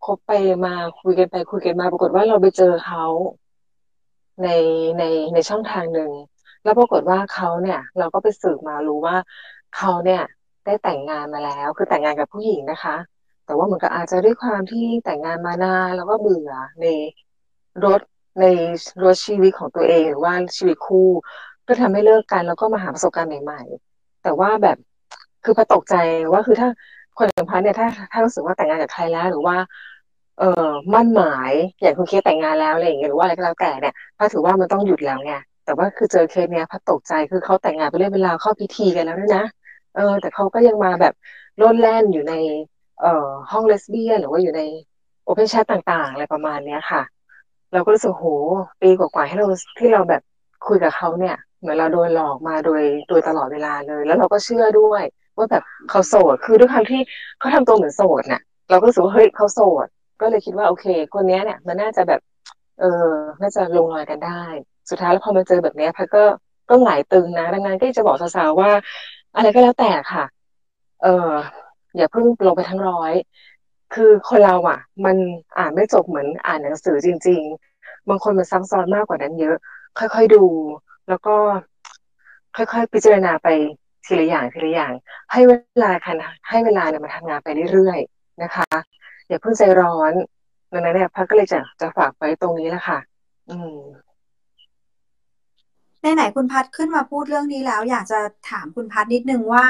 [0.05, 0.32] คบไป
[0.64, 3.05] มาคุยกันไปคุยกันมา ปรากฏว่าเราไปเจอเขา
[4.42, 4.48] ใน
[4.98, 5.02] ใน
[5.34, 6.11] ในช่องทางหนึ่ง
[6.64, 9.16] แล้วปรากฏว่าเขาเนี่ย เราก็ไปสืบมารู้ว่า
[9.76, 10.22] เขาเนี่ย
[10.64, 12.96] ได้แต่งงานมาแล้ว คือแต่งงานกับผู้หญิงนะคะ
[13.46, 16.86] แต่ว่าเหมือนกับอาจจะด้วยความที่แต่งงานมานานแล้วก็เบื่อใน
[17.84, 18.00] รถ
[18.40, 18.44] ใน
[19.05, 21.09] รถชีวิตของตัวเองหรือว่าชีวิตคู่
[21.68, 24.76] ก็ทำให้เลิกกันแล้วก็มาหาประสบการณ์ใหม่ ๆ แต่ว่าแบบ
[25.44, 25.94] คือพอตกใจ
[26.32, 26.68] ว่าคือถ้า
[27.18, 29.57] คนอย่างพันเนี่ยถ้าถ้ารู้สึกว่าแต่งงานกับใครแล้ว หรือว่า
[30.39, 30.45] เออ
[30.95, 35.32] มั่นหมายอย่างคุณเคสแต่งงานแล้วอะไรอย่างเงี้ยหรือว่าอะไรก็แล้วแต่เนี่ยพัดถือว่ามันต้องหยุดแล้วไง
[35.64, 39.45] แต่ว่าคือเจอเคสเนี้ยพัดตกใจคือเขาแต่งงานไปเรื่อยเวลาเข้าพิธีกันแล้วด้วยนะ
[39.95, 41.14] เออ แต่เขาก็ยังมาแบบ
[41.57, 42.35] โลดแล่นอยู่ใน
[43.01, 44.62] เอ่อห้องเลสเบี้ยนหรือว่าอยู่ใน
[45.24, 47.03] open chat ต่างๆ อะไรประมาณเนี้ยค่ะ
[47.72, 48.26] เราก็รู้สึกโห
[48.82, 49.47] ปีกว่าๆให้เรา
[49.78, 50.22] ที่เราแบบ
[50.66, 55.03] คุยกับเขาเนี่ยเหมือนเราโดนหลอกมาโดยโดยตลอดเวลาเลย แล้วเราก็เชื่อด้วย
[55.37, 57.01] ว่าแบบเขาโสดคือด้วยความที่
[57.39, 59.87] เขาทำตัวเหมือนโสดน่ะ เราก็รู้สึกว่าเฮ้ยเขาโสด
[60.25, 62.20] ก็เลยคิดว่าโอเค คนเนี้ยเนี่ย มันน่าจะแบบ
[62.81, 62.85] เออ
[63.41, 64.43] น่าจะลงรอยกันได้
[64.91, 66.25] สุดท้ายแล้วพอมาเจอแบบเนี้ยพัดก็
[66.70, 68.70] ก็หลายตึงนะดังนั้นก็จะบอกสาวๆว่า
[69.37, 70.25] อะไรก็แล้วแต่ค่ะ
[71.03, 71.31] เออ
[71.97, 73.12] อย่าเพิ่งลงไปทั้งร้อย
[73.95, 75.16] คือคนเราอะ มัน
[75.59, 77.41] อ่านไม่จบเหมือนอ่านหนังสือจริง
[77.75, 79.57] ๆ บางคนมันซับซ้อนมากกว่านั้นเยอะ
[79.99, 80.45] ค่อยๆดู
[81.09, 81.37] แล้วก็
[82.57, 83.49] ค่อยๆ พิจารณาไป
[84.07, 84.93] ทีละอย่างทีละอย่าง
[85.33, 85.53] ให้เว
[85.83, 86.14] ลาค่ะ
[86.49, 88.66] ให้เวลาเนี่ยมันทำงานไปเรื่อยๆนะคะ
[89.29, 90.12] อย่าเพิ่งใจร้อน
[90.72, 92.99] ดังนั้นเนี่ยพักก็เลยจะจะฝากไว้ตรงนี้แหละค่ะ
[93.51, 93.79] อืม
[96.14, 98.20] ไหนๆคุณพัดขึ้นมาพูดเรื่องนี้แล้ว อยากจะ
[98.51, 99.64] ถามคุณพัดนิดนึงว่า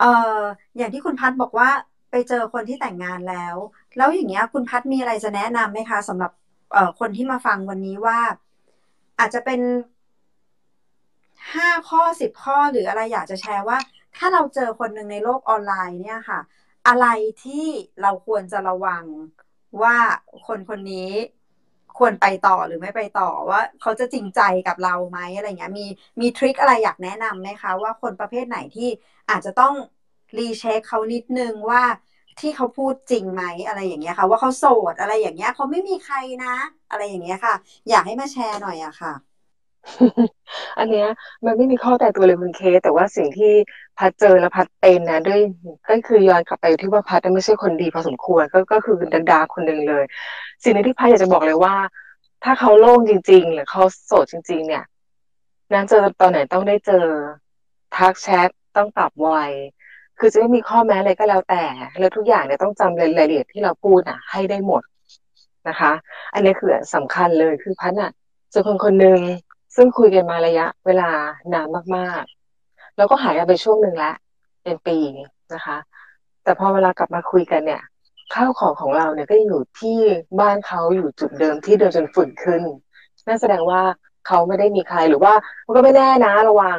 [0.00, 0.40] เอ่อ
[0.76, 1.68] อย่างที่คุณพัดบอกว่า
[2.10, 3.56] ไปเจอคนที่แต่งงานแล้ว
[3.96, 6.32] แล้วอย่างเงี้ย คุณพัดมีอะไรจะแนะนำไหมคะสำหรับ
[6.72, 8.18] เอ่อคนที่มาฟังวันนี้ว่า
[9.18, 9.60] อาจจะเป็น
[11.54, 13.78] ห้าข้อสิบข้อหรืออะไรอยากจะแชร์ว่า
[14.16, 16.40] ถ้าเราเจอคนหนึ่งในโลกออนไลน์เนี่ยค่ะ
[16.86, 17.04] อะไร
[17.42, 17.64] ที่
[18.00, 19.04] เราควรจะระวัง
[19.82, 19.96] ว่า
[20.46, 21.10] คนคนนี้
[21.98, 25.86] ควรไปต่อหรือไม่ไปต่อว่าเขาจะจริงใจกับเราไหมอะไรเงี้ยมี
[26.20, 28.88] มีทริคอะไรอยากแนะนำไหมคะ ว่าคนประเภทไหนที่
[29.30, 29.74] อาจจะต้อง
[30.38, 31.82] รีเช็คเขานิดนึงว่า
[32.40, 36.54] ที่เขาพูดจริงไหมอะไรอย่างเงี้ยค่ะว่าเขาโสดอะไรอย่างเงี้ยเขาไม่มีใครนะ
[36.90, 37.54] อะไรอย่างเงี้ยค่ะ
[37.88, 39.10] อยากให้มาแชร์หน่อยอะค่ะ
[40.78, 41.08] อันเนี้ย
[41.44, 43.52] มันไม่มีข้อแต่ตัวเลยคุณเคสแต่ว่าสิ่งที่
[43.98, 45.40] พัดเจอและพัดเป็นนะด้วย
[45.88, 50.04] ก็คือย้อนกลับไปที่ว่าพัดไม่ใช่คนดีพอสมควรก็ก็คือดันดาคนหนึ่งเลย
[50.62, 51.74] สิ่งนึงที่พัดอยากจะบอกเลยว่า
[52.44, 54.84] ถ้าเขาโล่งจริง ๆ หรือเขาโสดจริง ๆ เนี่ย
[55.72, 57.04] นั้นเจอตอนไหนต้องได้เจอ
[57.96, 59.28] ทักแชทต้องตอบไว
[60.18, 61.64] คือจะไม่มีข้อแม้อะไรก็แล้วแต่
[61.98, 64.82] แล้วทุกอย่างเนี่ยต้องจำรายละเอียดที่เราพูดอะ ให้ได้หมด
[65.68, 65.92] นะคะ
[66.34, 68.10] อันนี้คือสำคัญเลยคือพัดอะ
[68.50, 69.20] เจอคนคนหนึ่ง
[69.76, 71.10] ซึ่งคุยกันมาระยะ เวลา
[71.52, 71.66] นาน
[71.96, 74.14] มากๆ แล้วก็หายกันไปช่วงหนึ่งล้ว
[74.62, 74.98] เป็นปี
[75.54, 75.78] นะคะ
[76.44, 77.82] แต่พอเวลากลับมาคุยกันเนี่ย
[78.34, 79.98] ข้าวของของเราเนี่ยก็อยู่ที่
[80.40, 82.62] บ้านเขาอยู่จุดเดิมที่เดิมจนฝุ่นขึ้น
[83.26, 83.80] นั่นแสดงว่า
[84.26, 85.32] เขาไม่ได้มีใครหรือว่า
[85.66, 86.78] มันก็ไม่แน่นะระวัง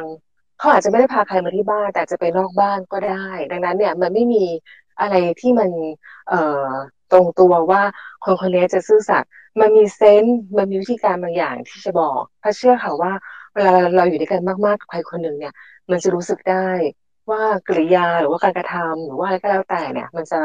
[0.58, 4.44] เขาอาจจะไม่ได้พาใครมาที่บ้าน แต่จะไปนอกบ้านก็ได้ ดังนั้นเนี่ยมันไม่มี
[5.00, 5.70] อะไรที่มัน
[6.28, 6.66] เอ่อ
[7.12, 7.82] ตรงตัวว่า
[8.24, 9.30] คนคนนี้จะซื่อสัตย์
[9.60, 13.12] มันมีเซนส์มันมีวิธีการบางอย่างที่จะบอกพระเชื่อค่ะว่า
[13.54, 15.54] เวลาเราอยู่ด้วยกันมากๆกับใครคนหนึ่งเนี่ย
[15.90, 16.68] มันจะรู้สึกได้
[17.30, 20.40] ว่ากริยาหรือว่าการกระทำหรือว่าอะไรก็แล้วแต่เนี่ย มันจะ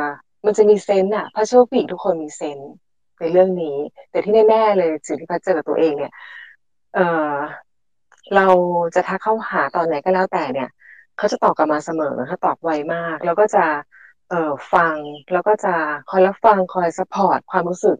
[0.45, 2.72] มันจะมีเซนส์อะพระเชื่อผู้หญิงทุกคนมีเซนส์
[3.20, 3.78] ในเรื่องนี้
[4.12, 6.14] แต่ที่แน่ๆเลยสิ่งที่พัดเจอกับตัวเองเนี่ย
[6.95, 6.99] เอ
[7.34, 7.36] อ
[8.36, 8.47] เรา
[8.95, 10.70] จะทักเข้าหาตอนไหนก็แล้วแต่เนี่ย
[11.18, 13.66] เขาจะตอบกลับมาเสมอเขาตอบไวมาก แล้วก็จะ
[14.32, 14.96] เอ่อฟัง
[15.34, 15.74] แล้วก็จะ
[16.10, 17.98] คอยรับฟังคอย support ความรู้สึก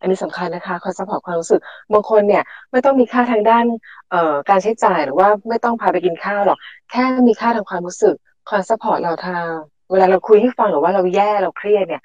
[0.00, 1.60] อันนี้สำคัญนะคะคอย support ความรู้สึก
[1.92, 3.64] บางคนเนี่ยไม่ต้องมีค่าทางด้าน
[4.10, 6.58] เอ่อการใช้จ่ายหรือว่าไม่ต้องพาไปกินข้าวหรอก
[6.90, 8.14] แค่มีค่าทางความรู้สึก
[8.48, 9.46] คอย support เราทาง
[9.90, 12.02] เวลาเราคุยให้ฟังหรือว่าเราแย่เราเครียดเนี่ย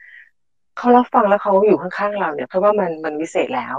[0.77, 3.77] เขารับฟังแล้วเขาอยู่ข้างๆเราเนี่ยเพราะว่ามันมันวิเศษแล้ว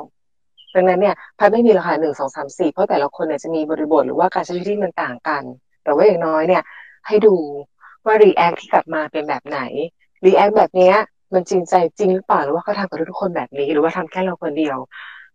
[0.74, 5.42] ดังนั้นเนี่ยพัดไม่มีราคาหนึ่งสองสามสี่เพราะแต่ละคนเนี่ยจะมีบริบทหรือว่าการใช้ชีวิตที่มันต่างกัน
[5.84, 6.62] แต่ว่าอย่างน้อยเนี่ย
[7.06, 7.34] ให้ดู
[8.06, 9.60] ว่า react ที่กลับมาเป็นแบบไหน
[10.26, 10.96] react แบบเนี้ย
[11.34, 14.76] มันจริงใจจริงหรือเปล่าหรือว่าเขาทำกับทุกคนแบบนี้ หรือว่าทำแค่เราคนเดียว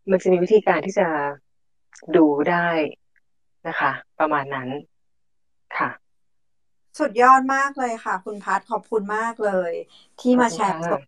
[0.09, 1.07] มันจะมีวิธีการที่จะ
[2.16, 2.68] ดูได้
[3.68, 4.70] นะคะ ประมาณนั้น
[5.78, 5.89] ค่ะ
[6.99, 9.72] สุดยอดมากเลยค่ะ คุณพัทขอบคุณมากเลย
[10.22, 11.01] ที่ขอบมาคุณแชร์ค่ะสด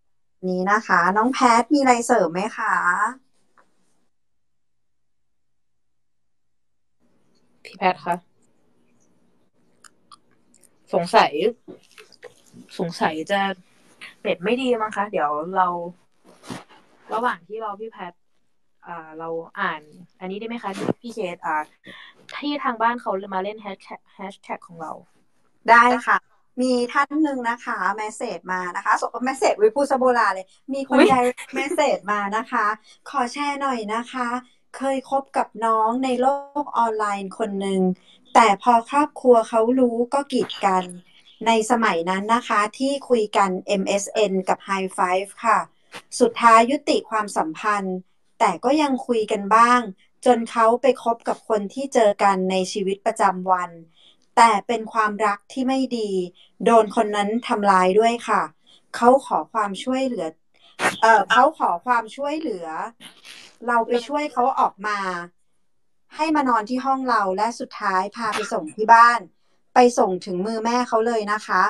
[0.49, 2.73] นี้นะคะ น้องแพทมีอะไรเสริมไหมคะ
[7.63, 8.34] พี่แพทคะ
[10.95, 11.33] สงสัย
[12.79, 13.39] สงสัยจะ
[14.21, 15.67] เน็ตไม่ดีมั้งคะ เดี๋ยวเรา
[17.13, 18.13] ระหว่างที่เราพี่แพท
[18.87, 19.29] อ่าเรา
[19.59, 19.81] อ่าน
[20.19, 20.71] อันนี้ได้ไหมคะ
[21.01, 21.55] พี่เคสอ่า
[22.37, 24.91] ที่ทางบ้านเขามาเล่นแฮชแท็กแฮชแท็กของเรา
[25.69, 26.17] ได้ค่ะ
[26.61, 31.15] มีท่านหนึ่งนะคะ message มานะคะส่ง message วิพูดซะโบราณเลย มีคนอุ๊ย direct
[31.53, 32.65] message มานะคะ
[33.09, 34.27] ขอแชร์หน่อยนะคะ
[34.77, 36.27] เคยคบกับน้องในโล
[36.63, 37.81] กออนไลน์คนหนึ่ง
[38.35, 40.83] แต่พอครอบครัวเขารู้ก็กีดกัน
[41.47, 43.49] ในสมัยนั้นนะคะที่คุยกัน
[43.81, 45.59] MSN กับ High Five ค่ะ
[46.19, 47.97] สุดท้ายยุติความสัมพันธ์
[48.39, 49.81] แต่ก็ยังคุยกันบ้าง
[50.25, 53.71] จนเขาไปคบกับคนที่เจอกันในชีวิตประจำวัน
[54.37, 56.09] แต่เป็นความรักที่ไม่ดี
[56.65, 58.41] โดนคนนั้นทำร้ายด้วยค่ะ
[58.95, 60.25] เขาขอความช่วยเหลือ
[61.01, 62.67] เออเขาขอความช่วยเหลือ
[63.67, 64.99] เราไปช่วยเขาออกมา
[66.15, 69.19] ให้มานอนที่ห้องเราและสุดท้ายพาไปส่งที่บ้าน
[69.73, 71.63] ไปส่งถึงมือแม่เขาเลยนะคะ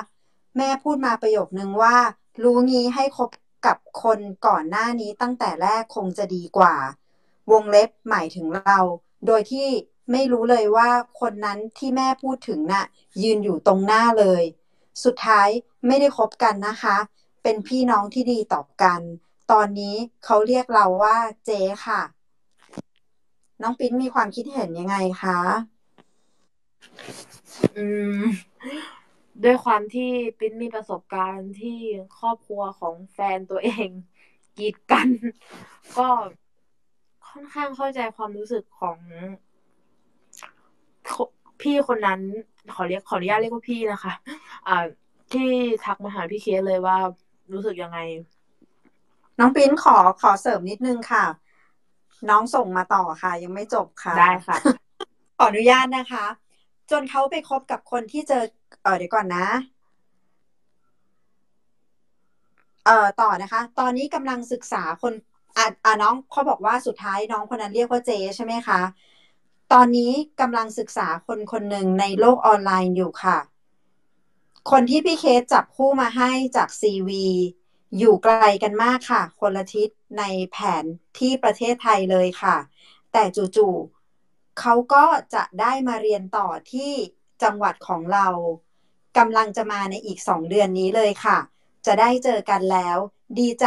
[0.56, 1.96] แม่พูดมาประโยคนึงว่า
[2.42, 3.30] รู้งี้ให้คบ
[3.66, 6.74] กับคนก่อนหน้านี้ตั้งแต่แรกคงจะดีกว่า
[7.52, 8.78] วงเล็บหมายถึงเรา
[9.26, 9.68] โดยที่
[10.12, 12.84] ไม่รู้เลยว่าคนนั้นที่แม่พูดถึงน่ะ
[13.22, 14.42] ยืนอยู่ตรงหน้าเลย
[15.04, 15.48] สุดท้าย
[15.86, 16.96] ไม่ได้คบกันนะคะ
[17.42, 19.00] เป็นพี่น้องที่ดีต่อกัน
[19.52, 21.16] ตอนนี้เขาเรียกเราว่า
[21.46, 22.02] เจ๊ค่ะ
[23.62, 25.38] น้องปิ๊นมีความคิดเห็นยังไงคะ
[27.76, 27.86] อื
[28.18, 28.20] ม
[29.44, 31.78] ด้วยความที่ปิ๊นมีประสบการณ์ที่
[32.18, 33.88] ครอบครัวของแฟนตัวเอง
[34.58, 35.08] กีดกัน
[35.98, 36.08] ก็
[37.28, 38.98] ค่อนข้างเข้าใจความรู้สึกของ
[41.60, 42.20] พี่คนนั้น
[42.74, 44.12] ขอเรียกขออนุญาตเรียกว่าพี่นะคะ
[44.68, 44.84] อ่า
[45.32, 45.50] ที่
[45.84, 46.96] ทักมาหาพี่เคสเลยว่า
[47.52, 47.98] รู้สึกยังไง
[49.38, 51.24] น้องปิ๊นขอขอเสริมนิดนึงค่ะ
[52.28, 54.56] น้องส่งมาต่อค่ะ ยังไม่จบค่ะ ได้ค่ะ
[55.36, 56.24] ขออนุญาตนะคะ
[56.90, 58.44] จนเขาไปคบกับคนที่เจอ
[58.82, 59.46] เออเดี๋ยวก่อนนะ
[62.84, 65.12] เอ่อต่อนะคะ ตอนนี้กำลังศึกษาคน
[65.56, 68.80] อะอะน้องเขาบอกว่าสุดท้ายน้องคนนั้นเรียกว่าเจใช่ไหมคะ
[69.72, 73.38] ตอนนี้กำลังศึกษาคนคนหนึ่งในโลกออนไลน์อยู่ค่ะ
[74.70, 77.26] คนที่พี่เคสจับคู่มาให้จากซีวี
[77.98, 79.88] อยู่ไกลกันมากค่ะ คนละทิศ
[80.18, 80.84] ในแผน
[81.18, 82.56] ที่ประเทศไทยเลยค่ะ
[83.12, 85.04] แต่จู่ๆเขาก็
[85.34, 86.92] จะได้มาเรียนต่อที่
[87.42, 88.28] จังหวัดของเรา
[89.18, 91.38] กำลังจะมาในอีกสองเดือนนี้เลยค่ะ
[91.86, 92.96] จะได้เจอกันแล้ว
[93.38, 93.66] ดีใจ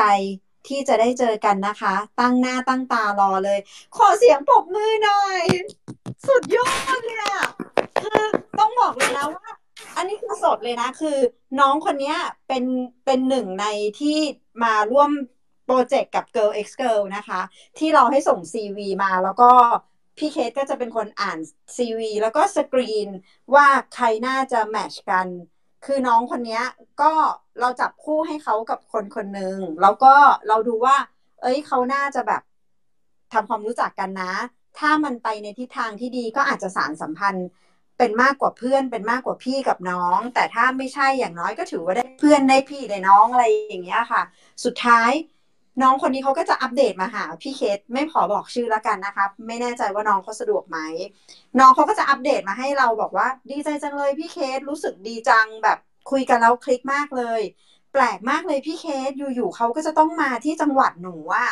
[0.67, 3.59] ที่จะได้เจอกันนะคะ ตั้งหน้าตั้งตารอเลย
[3.97, 5.43] ขอเสียงปรบมือหน่อย
[6.27, 6.67] สุดยอ
[6.97, 7.47] ดเลยอะ
[8.01, 8.21] คือ
[8.59, 9.49] ต้องบอกเลยนะว่า
[9.95, 11.17] อันนี้คือสดเลยนะ คือ
[11.59, 12.15] น้องคนนี้
[12.47, 12.63] เป็น
[13.05, 13.65] เป็นหนึ่งใน
[13.99, 14.17] ที่
[14.63, 15.11] มาร่วม
[15.71, 17.41] โปรเจกต์กับ Girl X Girl นะคะ
[17.77, 19.51] ที่เราให้ส่ง CV มาแล้วก็
[20.17, 21.37] พี่เคสก็จะเป็นคนอ่าน
[21.75, 23.09] CV แล้วก็สกรีน
[23.55, 25.27] ว่าใครน่าจะแมชกัน
[25.85, 26.61] คือน้องคนนี้
[27.01, 27.11] ก็
[27.59, 30.13] เราจับคู่ให้เขากับคนคนหนึ่งแล้วก็
[30.47, 30.97] เราดูว่า
[31.41, 32.41] เอ้ยเขาน่าจะแบบ
[33.33, 34.33] ทำความรู้จักกันนะ
[34.79, 37.47] ถ้ามันไปในทิศทางที่ดีก็อาจจะสารสัมพันธ์
[37.97, 44.21] เป็นมากกว่าเพื่อนเป็นมากกว่าพี่กับน้อง แต่ถ้าไม่ใช่อย่างน้อยก็ถือว่าได้เพื่อนได้พี่ได้น้องอะไรอย่างเงี้ยค่ะ
[44.65, 45.11] สุดท้าย
[45.81, 50.77] น้องคนนี้เขาก็จะอัปเดตมาหาพี่เคสไม่ขอบอกชื่อแล้วกันนะคะไม่แน่ใจว่าน้องเขาสะดวกไหม
[51.59, 55.77] น้องเขาก็จะอัปเดตมาให้เราบอกว่า ดีใจจังเลยพี่เคสรู้สึกดีจังแบบ
[56.11, 57.41] คุยกันแล้วคลิกมากเลย
[57.93, 61.49] แปลกมากเลยพี่เคสอยู่ๆเขาก็จะต้องมาที่จังหวัดหนูอะ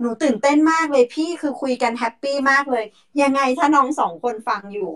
[0.00, 2.84] หนูตื่นเต้นมากเลยพี่คือคุยกันแฮปปี้มากเลย
[3.22, 4.90] ยังไงถ้าน้องสองคนฟังอยู่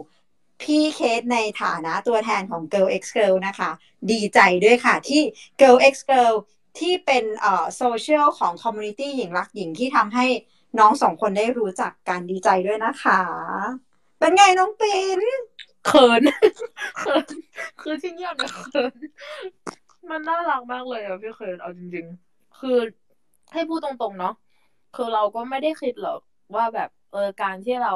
[0.63, 3.71] พี่เคสในฐานะตัวแทนของ Girl X Girl นะคะ
[4.11, 5.23] ดีใจด้วยค่ะที่
[5.61, 6.35] Girl X Girl
[6.79, 10.27] ที่เป็นเอ่อโซเชียลของ community หญิงรักหญิงที่ทำให้
[10.79, 13.21] น้องสองคนได้รู้จักการดีใจด้วยนะคะ
[14.19, 15.21] เป็นไงน้องปิน
[15.87, 16.23] เขิน
[16.99, 17.27] เขิน
[17.81, 18.95] คือที่เงียบเนี่ยเขิน
[20.11, 22.79] มันน่ารักมากเลยอะพี่เขินเอาจริง ๆ คือ
[23.53, 24.35] ให้พูดตรงๆเนาะ
[24.97, 26.21] คือเราก็ไม่ได้คิดหรอก
[26.55, 27.95] ว่าแบบเออการที่เรา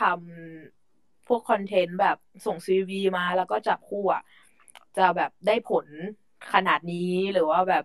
[0.00, 2.16] ทำพวกคอนเทนต์แบบ
[2.46, 4.22] ส่งซีวีมาแล้วก็จับคู่อะ
[4.96, 5.86] จะแบบได้ผล
[6.52, 6.96] ขนาดนี้
[7.32, 7.84] หรือว่าแบบ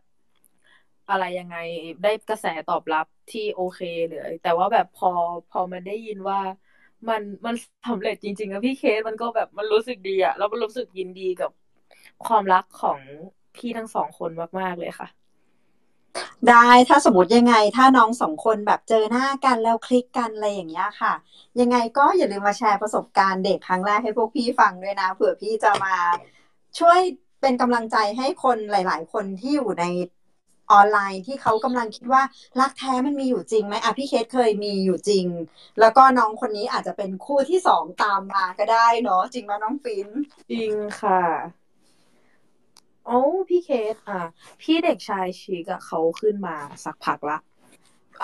[1.10, 1.56] อะไรยังไง
[2.02, 3.80] ได้กระแสตอบรับที่โอเค
[4.10, 5.08] เลยแต่ว่าแบบพอ
[5.50, 6.40] พอมันได้ยินว่า
[7.10, 7.56] มันมัน
[7.88, 11.52] สำเร็จจริงๆอะพี่เคสมันก็แบบมันรู้สึกดีอะแล้วมันรู้สึกยินดีกับ
[12.24, 13.02] ความรักของ
[13.56, 14.30] พี่ทั้งสองคน
[14.60, 15.08] มากๆเลยค่ะ
[16.50, 21.14] ได้ถ้าสมมติยังไง ถ้าน้องสองคนแบบเจอหน้ากันแล้วคลิกกันอะไรอย่างเงี้ยค่ะ
[21.60, 25.96] ยังไงก็อย่าลืมมาแชร์ประสบการณ์เด็กครั้งแรกให้พวกพี่ฟังด้วยนะเผื่อพี่จะมา
[26.80, 27.00] ช่วย
[27.42, 29.84] เป็นกำลังใจให้คนหลาย ๆ คนที่อยู่ใน
[30.72, 32.24] ออนไลน์ที่เขากำลังคิดว่า
[32.60, 35.26] รักแท้มันมีอยู่จริงไหมอะพี่เคสเคยมีอยู่จริง
[35.80, 40.10] แล้วก็น้องคนนี้อาจจะเป็นคู่ที่สองตามมาก็ได้เนาะจริงไหมน้องฟิน
[40.50, 41.22] จริงค่ะ
[43.06, 43.20] โอ้
[43.50, 44.22] พี่เคสอะ
[44.62, 47.38] พี่เด็กชายชิกอะเขาขึ้นมาสักพักละ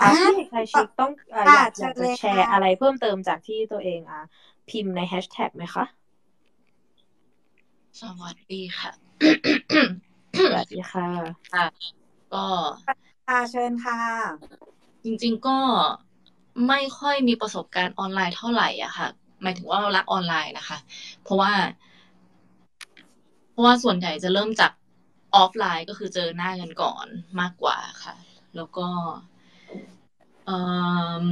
[0.02, 4.20] ะอะพี่เด็กชายชิกต้องอะค่ะอยากเชิอยากญจะเลยแชร์ค่ะอะไรเพิ่มเติมจากที่ตัวเองอะ
[4.68, 5.84] พิมพ์ในแฮชแท็กไหมคะ
[8.00, 9.03] สวัสดีค่ะ
[10.40, 11.08] สวัสดีค่ะ
[11.52, 11.64] ค่ะ
[12.32, 12.46] ก็
[13.26, 13.98] ค่ะเชิญค่ะ
[15.04, 15.58] จริง ๆก็
[16.68, 19.08] ไม่ค่อยมีประสบการณ์ออนไลน์เท่าไหร่อะค่ะ
[19.42, 20.78] หมายถึงว่าเรารักออนไลน์นะคะ
[21.22, 21.52] เพราะว่า
[23.50, 24.72] เพราะว่าส่วนใหญ่จะเริ่มจาก
[25.34, 27.06] ออฟไลน์ก็คือเจอหน้ากันก่อน
[27.40, 28.14] มากกว่าค่ะ
[28.56, 28.86] แล้วก็
[30.46, 30.56] เอ่
[31.22, 31.24] อ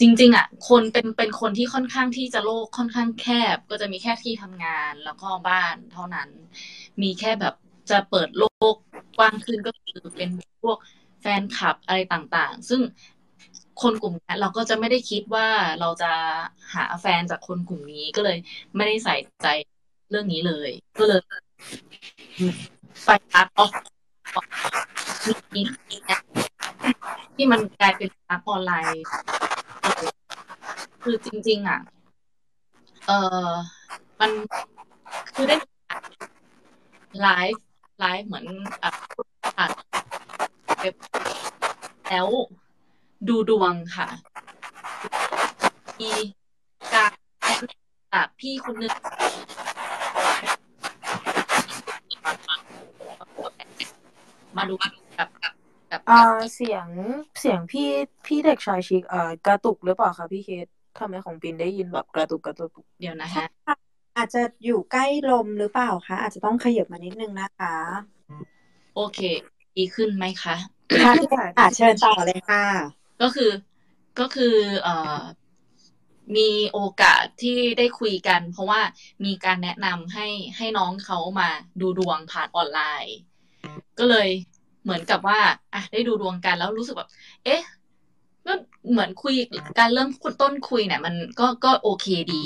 [0.00, 6.28] จริง ๆ อะ คนเป็นเป็นคนที่ค่อนข้างที่จะโลกค่อนข้างแคบ ก็จะมีแค่ที่ทำงานแล้วก็บ้านเท่านั้น
[7.02, 7.54] มีแค่แบบ
[7.90, 8.74] จะเปิดโลก
[9.18, 10.30] กว้างขึ้นก็คือเป็น
[10.62, 10.78] พวก
[11.20, 12.80] แฟนคลับอะไรต่างๆ ซึ่ง
[13.82, 15.48] คนกลุ่มนี้เราก็จะไม่ได้คิดว่า
[15.80, 16.12] เราจะ
[16.74, 18.38] หาแฟนจากคนกลุ่มนี้ก็เลย
[18.76, 19.48] ไม่ได้ใส่ใจ
[20.10, 21.20] เรื่องนี้เลย ก็เลย
[23.04, 23.72] ไปรักออฟ
[25.54, 26.10] มีมีแอ
[27.36, 29.04] ที่มันกลายเป็นรักออนไลน์
[31.04, 31.80] คือจริง ๆ อะ
[33.06, 33.10] เอ
[33.46, 33.52] อ
[34.20, 34.30] มัน
[35.34, 35.56] คือได้
[37.20, 37.64] ไลฟ์
[37.98, 38.46] ไลฟ์เหมือน
[38.82, 38.90] อะ
[39.56, 39.70] ผ่าน
[42.10, 42.28] แล้ว
[43.28, 44.08] ดูดวงค่ะ
[46.00, 46.12] มี
[46.94, 47.10] การ
[47.42, 48.92] แนะนำจากพี่คนหนึง
[54.56, 54.74] มาดู
[55.18, 55.52] กับกับ
[55.90, 56.20] กับอ่า
[56.54, 56.86] เสียง
[57.40, 57.88] เสียงพี่
[58.26, 60.68] พี่เด็กชายชิกเอ่อกระตุกหรือเปล่าคะพี่เคส
[60.98, 62.70] ทำไมของปินได้ยินแบบกระตุกกระตุก
[63.00, 63.76] เดี๋ยวนะใช่ฮะค่ะ
[64.16, 67.74] อาจจะอยู่ใกล้ลมหรือเปล่าคะ อาจจะต้องขยับมานิดนึงนะคะ
[68.94, 69.20] โอเค
[69.76, 70.56] ดีขึ้นไหมคะ
[71.02, 71.12] ค่ะ
[71.58, 72.64] อะเชิญต่อเลยค่ะ
[73.22, 73.50] ก็คือ
[74.20, 75.20] ก็คือเอ่อ
[76.36, 78.80] มีโอกาสที่ได้คุยกัน เพราะว่า
[79.24, 80.26] มีการแนะนำให้
[80.56, 81.48] ให้น้องเขามา
[81.80, 83.16] ดูดวงผ่านออนไลน์
[83.98, 84.28] ก็เลย
[84.82, 85.38] เหมือนกับว่า
[85.74, 87.10] อะได้ดูดวงกันแล้วรู้สึกแบบ
[87.44, 87.62] เอ๊ะ
[88.46, 88.52] ก็
[88.90, 89.34] เหมือนคุย
[89.78, 90.08] การเริ่ม
[90.42, 92.44] ต้นคุยเนี่ย มันก็ก็โอเคดี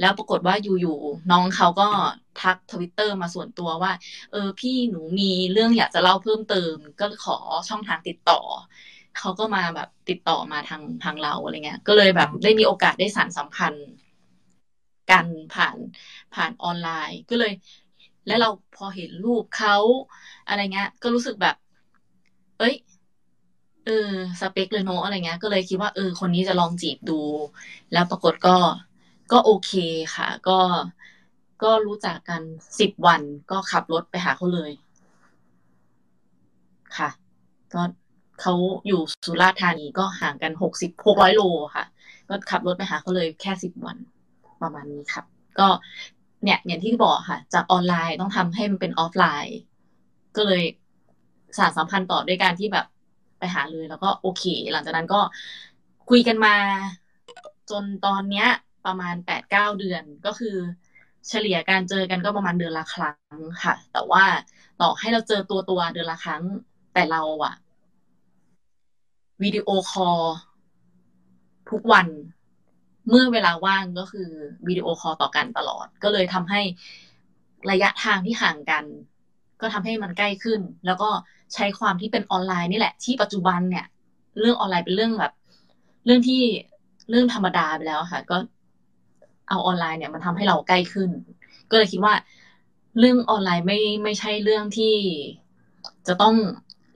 [0.00, 1.88] แล้วปรากฏว่าอยู่ๆน้องเขาก็
[2.40, 3.92] ทักทวิตเตอร์มาส่วนตัวว่า
[4.32, 7.36] เออพี่หนูมีเรื่องอยากจะเล่าเพิ่มเติม ก็ขอ
[7.68, 8.40] ช่องทางติดต่อ
[9.18, 13.88] เขาก็มาแบบติดต่อมาทางทางเราอะไรเงี้ย ก็เลยแบบได้มีโอกาสได้สานสัมพันธ์
[15.10, 15.76] กันผ่าน
[16.34, 17.52] ผ่านออนไลน์ก็เลย
[18.26, 19.76] แล้วเราพอเห็นรูปเขา
[20.46, 21.56] อะไรเงี้ย ก็รู้สึกแบบ
[22.58, 22.74] เอ้ย
[23.86, 27.20] เออ สเปคเลยเนอะอะไรเงี้ย ก็เลยคิดว่าเออ คนนี้จะลองจีบดู
[27.92, 28.56] แล้วปรากฏก็
[29.32, 29.72] ก็โอเค
[30.16, 30.58] ค่ะ ก็
[31.62, 32.42] ก็รู้จักกัน
[32.80, 34.70] สิบวันก็ขับรถไปหาเขาเลย
[36.98, 37.10] ค่ะ
[37.74, 37.82] ก็
[38.40, 38.54] เขา
[38.86, 41.42] อยู่สุราษฎร์ธานีก็ห่างกันหกสิบหกร้อยโล
[41.76, 41.84] ค่ะ
[42.28, 43.96] ก็ขับรถไปหาเขาเลยแค่สิบวัน
[44.62, 45.24] ประมาณนี้ครับ
[45.58, 45.68] ก็
[46.44, 49.56] เนี่ยอย่างที่บอกค่ะ จากออนไลน์ต้องทำให้มันเป็นออฟไลน์
[50.36, 50.62] ก็เลย
[51.58, 52.86] สานสัมพันธ์ต่อด้วยการที่แบบ
[53.42, 55.20] ไปหาเลยแล้วก็โอเค หลังจากนั้นก็
[56.10, 56.56] คุยกันมา
[57.70, 58.48] จนตอนเนี้ย
[58.86, 60.56] ประมาณแปดเก้าเดือนก็คือ
[61.28, 64.24] เฉลี่ยการเจอกันก็ประมาณเดือนละครั้งค่ะ แต่ว่า
[64.80, 66.42] ต่อให้เราเจอตัวตัวเดือนละครั้ง
[66.94, 67.54] แต่เราอะ
[69.42, 70.20] video call
[71.70, 72.06] ทุกวัน
[73.08, 74.28] เมื่อเวลาว่างก็คือ
[74.68, 76.60] video call ต่อกันตลอด ก็เลยทำให้
[77.70, 78.84] ระยะทางที่ห่างกัน
[79.62, 81.10] ก็ทำให้มันใกล้ขึ้น แล้วก็
[81.54, 83.86] ใช้ความที่เป็นออนไลน์นี่แหละ ที่ปัจจุบันเนี่ย
[84.40, 85.32] เรื่องออนไลน์เป็นเรื่องแบบ
[86.04, 86.42] เรื่องที่
[87.10, 88.36] เรื่องธรรมดาไปแล้วค่ะ ก็
[89.48, 91.10] เอาออนไลน์เนี่ยมันทำให้เราใกล้ขึ้น
[91.70, 92.14] ก็เลยคิดว่า
[92.98, 94.94] เรื่องออนไลน์ไม่ไม่ใช่เรื่องที่
[96.08, 96.34] จะต้อง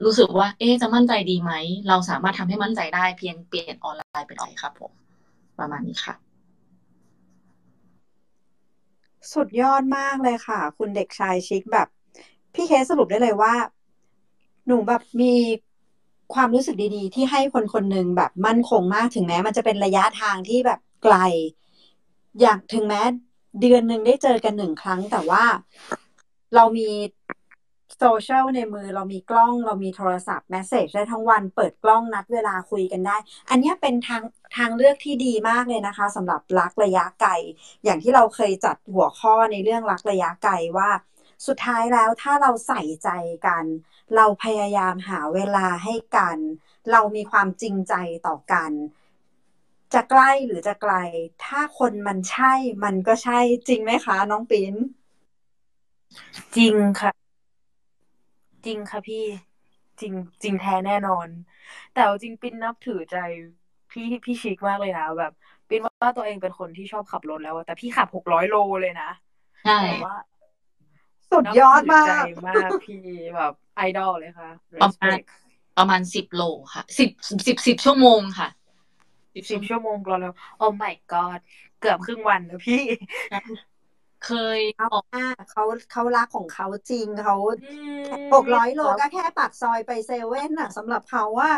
[0.05, 1.51] รู้สึกว่า เอ๊จะมั่นใจดีไหม
[1.87, 4.91] เราสามารถทำให้มั่นใจได้เพียงเปลี่ยนออนไลน์เป็นออนไลน์ครับผม
[5.59, 6.15] ประมาณนี้ค่ะ
[9.33, 11.87] สุดยอดมากเลยค่ะ คุณเด็กชายชิคแบบ
[12.53, 13.53] พี่เคสสรุปได้เลยว่า
[14.67, 15.33] หนูแบบมี
[16.33, 21.15] ความรู้สึกดีๆ ที่ให้คนคนหนึ่งแบบมั่นคงมากถึงแม้ มันจะเป็นระยะทางที่แบบไกล
[22.41, 23.01] อย่างถึงแม้
[23.61, 25.43] เดือนหนึ่งได้เจอกันหนึ่งครั้ง แต่ว่า
[26.55, 26.89] เรามี
[27.99, 33.17] โซเชียลในมือเรามีกล้องเรามีโทรศัพท์ message ได้ทั้งวันเปิดกล้องนัดเวลาคุยกันได้
[33.49, 34.23] อันนี้เป็นทาง
[34.57, 37.31] ทางเลือกที่ดีมากเลยนะคะสำหรับรักระยะไกล
[37.83, 40.89] อย่างที่เราเคยจัดหัวข้อในเรื่องรักระยะไกลว่า
[41.45, 43.09] สุดท้ายแล้วถ้าเราใส่ใจ
[43.47, 43.65] กัน
[44.15, 46.37] เราพยายามหาเวลาให้กัน
[46.91, 47.93] เรามีความจริงใจ
[48.27, 48.71] ต่อกัน
[49.93, 50.93] จะใกล้หรือจะไกล
[51.45, 52.53] ถ้าคนมันใช่
[52.83, 54.75] มันก็ใช่จริงไหมคะ น้องปิ้น
[56.55, 57.11] จริงค่ะ
[58.65, 59.23] จริงค่ะพี่
[59.99, 61.27] จริง จริงแท้แน่นอน
[61.91, 63.15] แต่เอาจริงปิ้นนับถือใจ
[63.91, 65.31] พี่พี่ชิคมากเลยนะแบบ
[65.69, 69.09] ปิ้นว่าตัวเองเป็นคนที่ชอบขับรรถแล้วอะแต่พี่ขับหกร้อยโลเลยนะ
[69.63, 70.13] ใช่แต่ว่า
[71.31, 73.01] สุดยอดมานับถืใจกมากพี่
[73.35, 74.49] แบบไอดอลเลยค่ะ
[74.81, 75.25] ประมาณ respect
[75.77, 76.43] ประมาณสิบโล
[76.73, 77.09] ค่ะสิบ
[77.47, 78.49] สิบสิบชั่วโมงค่ะ
[79.35, 81.39] สิบสิบชั่วโมงรอแล้วโอ้ my god
[81.79, 82.81] เกือบครึ่งวันนะพี่
[84.25, 87.71] เคยเขาออกอะเขาเขารักของเขาจริงเขาอื
[88.01, 91.51] มหกร้อยโลก็แค่ปากซอยไปเซเว่นน่ะสำหรับเขาว่า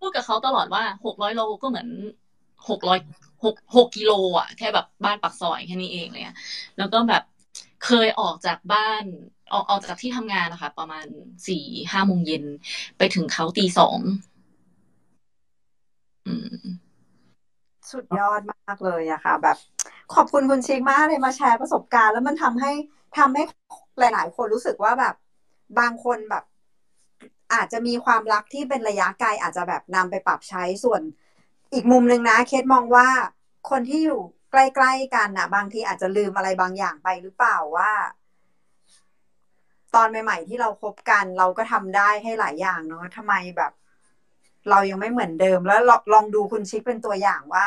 [0.00, 1.88] พูดกับเขาตลอดว่าหกร้อยโลก็เหมือน
[2.68, 2.98] หกร้อย
[3.44, 6.36] หกหกกิโลอะ แค่แบบบ้านปากซอยแค่นี้เองเลยอะ
[6.78, 7.22] แล้วก็แบบ
[7.84, 9.04] เคยออกจากบ้าน
[9.52, 11.06] ออกออกจากที่ทำงานนะคะ ประมาณ
[11.48, 12.44] สี่ห้าโมงเย็น
[12.98, 13.98] ไปถึงเขาตีสอง
[17.92, 19.56] สุดยอดมากเลยอะค่ะ แบบ
[20.14, 22.72] ขอบคุณคุณชิคมากเลยมาแชร์ประสบการณ์ แล้วมันทำให้
[23.18, 23.42] ทำให้
[23.98, 25.14] หลาย ๆ คนรู้สึกว่าแบบ
[25.78, 26.44] บางคนแบบ
[27.54, 31.00] อาจจะมีความรักที่เป็นระยะไกลอาจจะแบบนำไปปรับใช้ส่วน
[31.72, 33.08] อีกมุมหนึ่งนะ เคสมองว่า
[33.70, 34.20] คนที่อยู่
[34.52, 37.92] ใกล้ๆกันนะบางทีอาจจะลืมอะไรบางอย่างไปหรือเปล่าว่า
[39.94, 43.72] ตอนใหม่ ๆ ที่เราคบกันเราก็ทำได้ให้หลายอย่างเนาะทำไมแบบ
[44.70, 45.80] เรายังไม่เหมือนเดิม แล้ว
[46.14, 47.64] ลองดูคุณชิคเป็นตัวอย่างว่า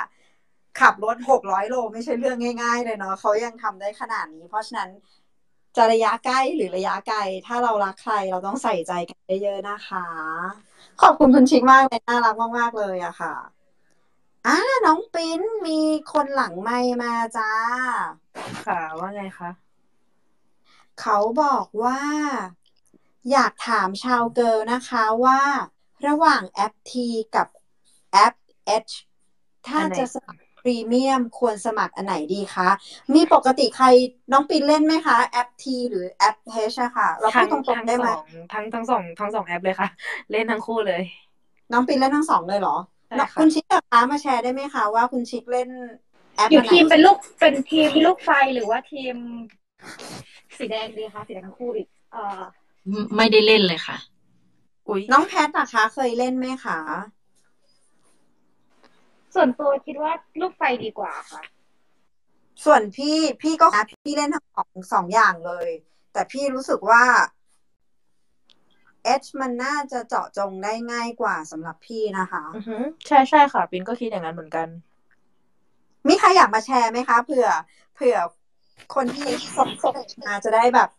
[0.79, 4.89] ขับรถหกร้อยโลไม่ใช่เรื่องง่าย ๆ เลยเนาะเขายังทำได้ขนาดนี้ เพราะฉะนั้น
[5.75, 10.05] จะระยะใกล้หรือระยะไกล ถ้าเรารักใครเราต้องใส่ใจกันเยอะๆนะคะ
[11.01, 13.54] ขอบคุณคุณชิคมากเลยน่ารักมากๆเลยอะค่ะ
[14.45, 15.79] อ่าน้องปิ้นมี
[16.11, 17.51] คนหลังไมค์มาจ้า
[18.65, 19.49] ค่ะว่าไงคะ
[21.01, 22.01] เขาบอกว่า
[23.31, 25.41] อยากถามชาว Girl นะคะว่า
[26.07, 26.93] ระหว่างแอป T
[27.35, 27.47] กับ
[28.11, 28.33] แอป
[28.87, 28.93] H
[29.67, 32.69] ถ้าอันไหน จะสมัครพรีเมียมควรสมัครอันไหนดีคะ
[33.13, 33.87] มีปกติใคร
[34.31, 36.35] น้องปินเล่นไหมคะ แอป T หรือแอป
[36.71, 38.23] H อะค่ะ เราพูทั้ดงตรงทั้งๆได้สไหมอง
[38.53, 39.89] ทั้งทั้งสองทั้งสองแอปเลยค่ะ
[40.31, 41.01] เล่นทั้งคู่เลย
[41.71, 45.69] น้องปินเล่นทั้งสองเลยเหรอใช่น้อง ค่ะคุณชิคอะคะมาแชร์ได้ไหมคะว่าคุณชิคเล่น
[46.35, 49.15] แอปอยู่อันไหนทีมเป็นลูกเป็นทีมลูกไฟหรือว่าทีม
[50.57, 52.41] สีแดงดีคะสีแดงทั้งคู่อีกเอ่อ
[53.17, 53.97] ไม่ได้เล่นเลยค่ะ
[54.87, 56.79] อุ้ยน้องแพทอะคะ เคยเล่นไหมคะ
[59.35, 60.11] ส่วนตัวคิดว่า
[60.41, 61.41] ลูกไฟดีกว่าค่ะ
[62.65, 65.69] ส่วนพี่พี่ก็นะพี่เล่นทั้งสองสองอย่างเลย
[66.13, 67.03] แต่พี่รู้สึกว่า
[69.21, 74.67] H มันน่าจะเจาะจงได้ง่ายกว่าสำหรับพี่นะคะอือหือใช่ใช่ค่ะปินก็คิดอย่างนั้นเหมือนกัน
[76.07, 77.47] มีใครอยากมาแชร์ไหมคะเผื่อ
[77.95, 78.17] เผื่อ
[78.95, 79.95] คนที่ส่งส่ง
[80.25, 80.89] มาจะได้แบบ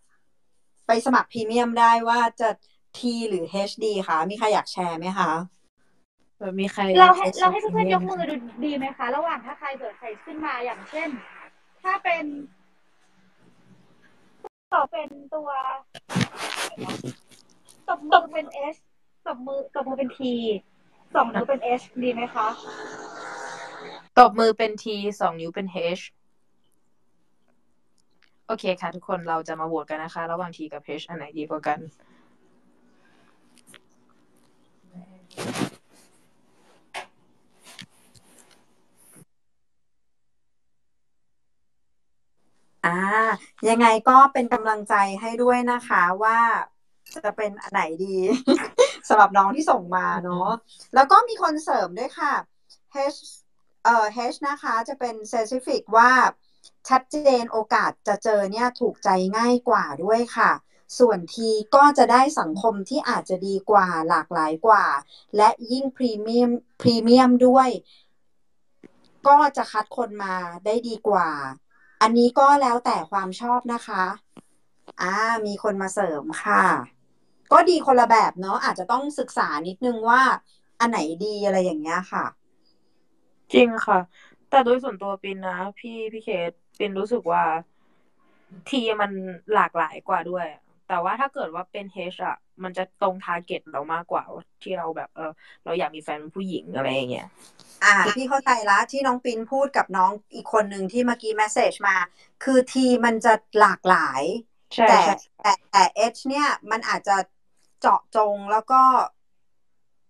[0.86, 2.48] ไปสมัครพรีเมียมได้ว่าจะ
[2.98, 5.30] T หรือ HD คะมีใครอยากแชร์ไหมคะ
[6.38, 8.34] แบบมีใครเราให้ใช้เราให้เพื่อนๆพรียมีกมือดู
[8.64, 11.08] ดีไหมคะ ระหว่างถ้าใครเกิดใครขึ้นมาอย่างเช่น
[11.82, 12.24] ถ้าเป็น
[14.74, 15.48] ต่อเป็นตัว
[17.88, 18.76] ตบมือเป็น S
[19.26, 20.20] ตบมือตบมือเป็น T
[21.14, 22.48] สองนิ้วเป็น H ดีไหมคะ
[24.18, 24.84] ตบมือเป็น T
[25.20, 25.66] สองนิ้วเป็น
[25.98, 26.04] H
[28.46, 31.78] โอเคค่ะทุกคนเราจะมาโหวตกันนะคะ ระหว่าง T กับ H อันไหนดีกว่ากัน
[42.84, 42.96] อ่า
[43.68, 46.38] ยังไงก็เป็นกำลังใจให้ด้วยนะคะว่า
[47.14, 48.16] จะเป็นอันไหนดี
[49.08, 50.48] สำหรับน้องที่ส่งมาเนาะ
[50.94, 52.34] แล้วก็มีคนเสริมด้วยค่ะ
[53.14, 53.20] H
[53.84, 56.12] เอ่อ H นะคะจะเป็น specific ว่า
[56.88, 60.50] ชัดเจนโอกาสจะเจอเนี่ยถูกใจง่ายกว่าด้วยค่ะ
[60.98, 64.84] ส่วนทีก็จะได้สังคมที่อาจจะดีกว่าหลากหลายกว่า
[65.36, 66.50] และยิ่งพรีเมียม
[66.80, 67.68] พรีเมียมด้วย
[69.26, 70.34] ก็จะคัดคนมา
[70.64, 71.28] ได้ดีกว่า
[72.02, 74.04] อันนี้ก็แล้วแต่ความชอบนะคะ
[75.02, 75.14] อ่า
[75.46, 76.64] มีคนมาเสริมค่ะ
[77.52, 80.23] ก็ดีคนละแบบเนาะอาจจะต้องศึกษานิดนึงว่า
[80.81, 82.24] อันไหนดีอะไรอย่างเงี้ยค่ะ
[83.52, 83.98] จริงค่ะ
[84.48, 87.43] แต่โดยส่วนตัวปินนะ พี่พี่เคสปินรู้สึกว่า
[88.68, 89.10] T มัน
[89.55, 90.47] หลากหลายกว่าด้วย
[90.89, 94.23] แต่ว่าถ้าเกิดว่าเป็น H อะมันจะตรง target เรามากกว่า
[94.62, 95.31] ที่เราแบบเออ
[95.64, 97.27] เราอยากมีแฟนเป็นผู้หญิงอะไรอย่างเงี้ย
[97.82, 101.97] อ่าพี่เข้าใจละที่น้องปินพูดกับน้องอีกคนหนึ่งที่เมื่อกี้ message มา
[102.40, 104.23] คือ T มันจะหลากหลาย
[104.74, 105.78] ใช่แต่ใช่แต่แต่
[106.14, 108.82] H เนี่ยมันอาจจะเจาะจงแล้วก็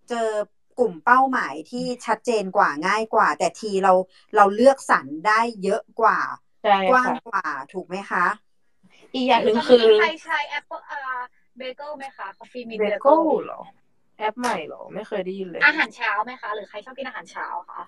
[0.08, 0.30] เจอ
[0.78, 3.92] กลุ่มเป้าหมายที่ชัดเจนกว่าง่ายกว่า แต่ทีเรา
[4.36, 6.18] เราเลือกสรรได้เยอะกว่า
[6.62, 8.24] ใช่กว้างค่ะกว่าถูกไหมคะ
[9.14, 11.00] อีกอย่างหนึ่งตอนคือนี้ใครใช้แอปเปิลอ่า
[11.58, 13.60] เบเกิลไหมคะคอฟฟี่มีเบเบเกิเกิลลเหรอ
[14.18, 17.82] แอปใหม่เหรอ ไม่เคยได้ยินเลย อาหารเช้าไหมคะ หรือใครชอบกินอาหารเช้าคะ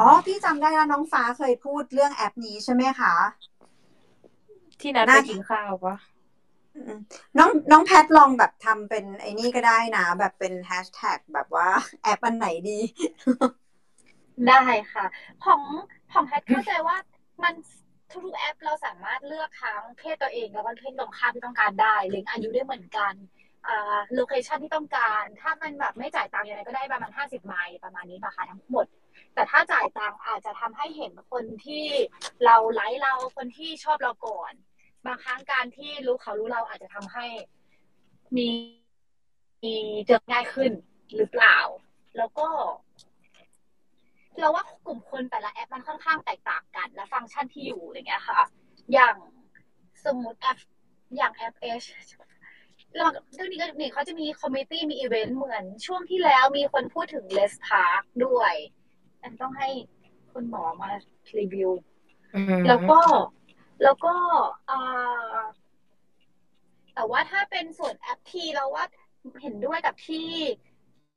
[0.00, 3.14] อ๋อพี่จำได้แล้วน้องฟ้าเคยพูดเรื่องแอปนี้ใช่ไหมคะ
[4.80, 6.15] ที่นัดไปน่ากินข้าวปะอืม
[7.38, 11.68] น้องน้องแพทลองแบบทำเป็นไอ้นี่ก็ได้นะ แบบเป็นแฮชแท็กแบบว่า
[12.02, 12.78] แอปอันไหนดี
[14.48, 14.62] ได้
[14.92, 15.04] ค่ะ
[15.44, 15.62] ของ
[16.12, 16.96] ของแพทเข้าใจว่า
[17.42, 17.54] มัน
[18.12, 23.14] ทุกแอปเราสามารถเลือกทั้งเพศตัวเองแล้วก็เพศตรงข้ามที่ต้องการได้เล็งอายุได้เหมือนกัน
[23.66, 28.86] อ่า location ที่ต้องการ ถ้ามันแบบไม่จ่ายตังค์ยังไงก็ได้ประมาณห้าสิบไมล์ประมาณนี้ราคาทั้งหมด
[29.34, 31.84] แต่ถ้าจ่ายตังค์อาจจะทำให้เห็นคนที่
[32.44, 34.52] เราไลค์เราคนที่ชอบเราก่อน
[35.06, 37.26] บางครั้งการที่รู้เขารู้เราอาจจะทำให้
[38.36, 38.48] มี
[39.64, 39.74] มี
[40.06, 40.72] เจอง่ายขึ้น
[41.16, 41.58] หรือเปล่า
[42.16, 42.48] แล้วก็
[44.38, 48.40] เราว่ากลุ่มคนแต่ละแอปมันค่อนข้างแตกต่างกัน และฟังก์ชันที่อยู่อะไรเงี้ยค่ะ
[48.92, 49.16] อย่าง
[50.04, 50.58] สมมติแอป
[51.16, 51.82] อย่างแอป H
[52.96, 58.54] เราเรื่องนี้ก็นี่เขาจะมี community มีอีเวนต์เหมือนช่วงที่แล้วมีคนพูดถึง Les Park ด้วย
[59.22, 59.68] อันต้องให้
[60.32, 60.88] คุณหมอมา
[61.38, 61.70] รีวิว
[62.34, 62.98] อืมแล้วก็
[63.82, 64.14] แล้วก็
[66.94, 68.84] แต่ว่าถ้าเป็นส่วนแอปทีเราว่า
[69.42, 70.28] เห็นด้วยกับที่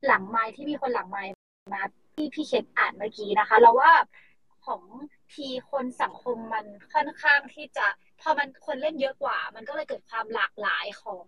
[0.05, 1.31] หลังไมค์ที่มีคนหลังไมค์
[1.73, 1.83] มา
[2.15, 3.91] ที่พี่เคนอ่านเมื่อกี้นะคะ เราว่า
[4.65, 4.81] ของ
[5.33, 7.85] ทีคนสังคมมันค่อนข้างที่จะ
[8.21, 11.25] พอมันคนเล่นเยอะกว่า มันก็เลยเกิดความหลากหลายของ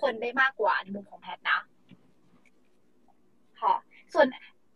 [0.00, 1.60] คนได้มากกว่าในมุมของแพทนะ
[3.60, 3.74] ค่ะ
[4.14, 4.26] ส่วน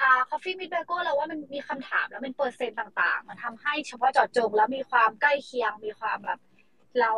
[0.03, 6.39] อ่า Coffee Meet Bagel เราว่ามันมีคำถามแล้วเป็นเปอร์เซ็นต์ต่าง ๆ มันทำให้เฉพาะเจาะจงแล้วมีความใกล้เคียงมีความแบบ
[7.01, 7.12] เรา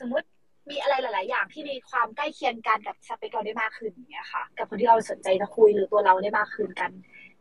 [0.00, 0.26] สมมติ
[0.70, 6.90] มีอะไรหลาย ๆ อย่างที่มีความใกล้เคียงกันกับสเปคเราได้มากขึ้นอย่างเงี้ยค่ะ กับคนที่เราสนใจจะคุยหรือตัวเราได้มากขึ้นกัน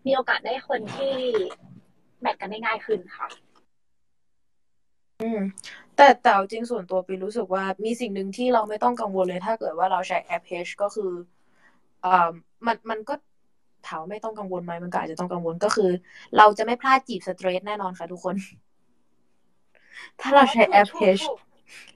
[0.06, 1.14] มีโอกาสได้คนที่
[2.22, 3.28] แมทกันได้ง่ายขึ้นค่ะ
[5.22, 5.42] อืม
[5.96, 11.12] แต่แต่เอาจริงส่วนตัวปินรู้สึกว่ามีสิ่งหนึ่งที่เราไม่ต้องกังวลเลยถ้าเกิดว่าเราใช้แอป H ก็คือ
[12.06, 12.30] อ่า
[12.66, 13.14] มันมันก็
[13.88, 15.90] ถามว่าไม่ต้องกังวลไหมมันก็อาจจะต้องกังวลก็คือ
[16.38, 18.36] เราจะไม่พลาดจีบสเตรทแน่นอนค่ะทุกคน
[20.22, 21.40] ถ้าเราใช้แอปถูก H ถูก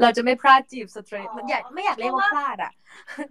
[0.02, 2.72] เราจะไม่พลาดจีบสเตรทอ๋อมันอยากไม่อยากเรียกว่าพลาดอะ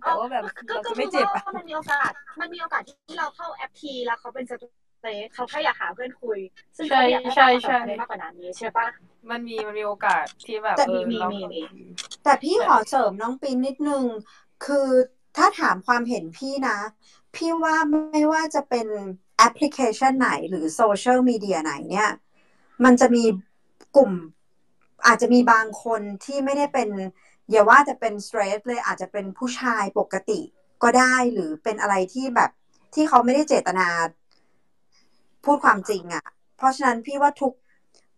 [0.04, 6.38] แต่ว่าแบบก็เราก็จะคืไม่อเจ็บว่าอะมันมีโอกาส มันมีโอกาสที่เราเข้าแอปทีแล้วเขาเป็นสเตทเขาแค่อยากหาเพื่อนคุย
[6.76, 8.86] ซึ่งเขาไม่อยากให้ใช่เราใช่ทำอะไรมากกว่านั้นนี้ใช่ปะ
[9.30, 11.62] มันมีมันมีโอกาสที่แบบแต่เออมีเรามีมี
[12.24, 14.04] แต่พี่ขอเสริมน้องปินนิดนึง
[14.66, 14.88] คือ
[15.36, 16.78] ถ้าถามความเห็นพี่นะ
[17.36, 18.86] พี่ว่าไม่ว่าจะเป็น
[19.36, 22.10] แอปพลิเคชันไหนหรือโซเชียลมีเดียไหนเนี่ย
[22.84, 23.24] มันจะมี
[23.96, 24.12] กลุ่ม
[25.06, 26.88] อาจจะมีบางคนที่ไม่ได้เป็น
[27.50, 30.40] อย่าว่าแต่เป็นสเตรทเลยอาจจะเป็นผู้ชายปกติ
[30.82, 32.50] ก็ได้หรือเป็นอะไรที่แบบ
[32.94, 33.88] ที่เขาไม่ได้เจตนา
[35.44, 36.24] พูดความจริงอะ่ะ
[36.56, 37.52] เพราะฉะนั้นพี่ว่าทุก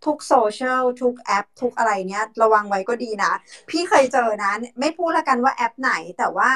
[0.05, 3.33] ทุกโซเชียลทุกแอป ทุกอะไรเนี้ย ระวังไว้ก็ดีนะ
[3.71, 6.51] พี่เคยเจอนะ ไม่พูดละกันว่าแอปไหน แต่ว่า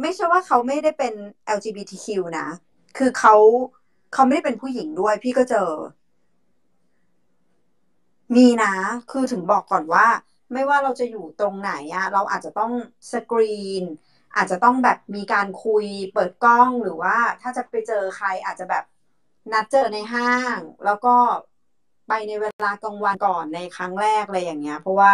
[0.00, 1.14] ไม่ใช่ว่าเขาไม่ได้เป็น
[1.56, 2.06] LGBTQ
[2.38, 2.48] นะ
[2.96, 3.34] คือเขา
[4.12, 5.70] เขาไม่ได้เป็นผู้หญิงด้วย พี่ก็เจอ
[8.36, 8.74] มีนะ
[9.10, 10.06] คือถึงบอกก่อนว่า
[10.52, 12.72] ไม่ว่าเราจะอยู่ตรงไหนอะเราอาจจะต้อง
[13.12, 13.84] สกรีน
[14.36, 18.84] อาจจะต้องแบบมีการคุยเปิดกล้องหรือว่าถ้าจะไปเจอใครอาจจะแบบ
[19.52, 21.16] นัดเจอในห้าง แล้วก็
[22.08, 25.12] ไปในเวลากลางวันก่อนในครั้งแรกอะไรอย่างเงี้ย เพราะว่า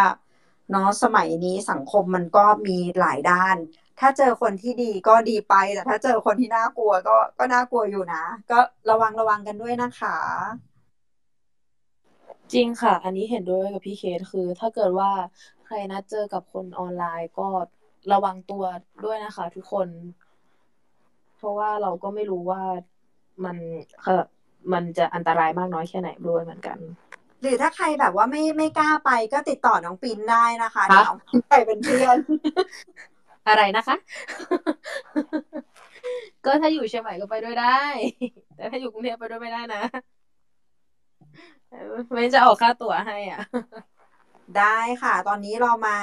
[0.71, 3.57] เนาะสมัยนี้สังคมมันก็มีหลายด้าน
[3.99, 8.59] ถ้าเจอคนที่ดีก็ดีไป แต่ถ้าเจอคนที่น่ากลัวก็ก็น่ากลัวอยู่นะ ก็
[8.89, 10.17] ระวังระวังกันด้วยนะคะ
[12.53, 15.11] จริงค่ะ อันนี้เห็นด้วยกับพี่เคสคือ ถ้าเกิดว่า
[15.65, 17.47] ใครนัดเจอกับคนออนไลน์ก็
[18.11, 18.63] ระวังตัว
[19.05, 19.87] ด้วยนะคะ ทุกคน
[21.37, 22.61] เพราะว่าเราก็ไม่รู้ว่า
[23.45, 23.57] มัน
[24.03, 24.23] เออ
[24.73, 26.77] มันจะอันตรายมากน้อยแค่ไหนด้วยเหมือนกัน
[27.41, 32.17] หรือถ้าใครแบบว่าไม่ไม่กล้าไปก็ติดต่อน้องปินได้นะคะเดี๋ยวน้องปินไปเป็นเพื่อน
[33.47, 33.95] อะไรนะคะ
[36.45, 37.81] ก็ถ้าอยู่เชียงใหม่ก็ไปด้วยได้
[38.55, 39.83] แต่ถ้าอยู่กรุงเทพไปด้วยไม่ได้นะ
[42.13, 43.41] ไม่จะออกค่าตั๋วให้อะ
[44.57, 45.97] ได้ค่ะ ตอนนี้เรามา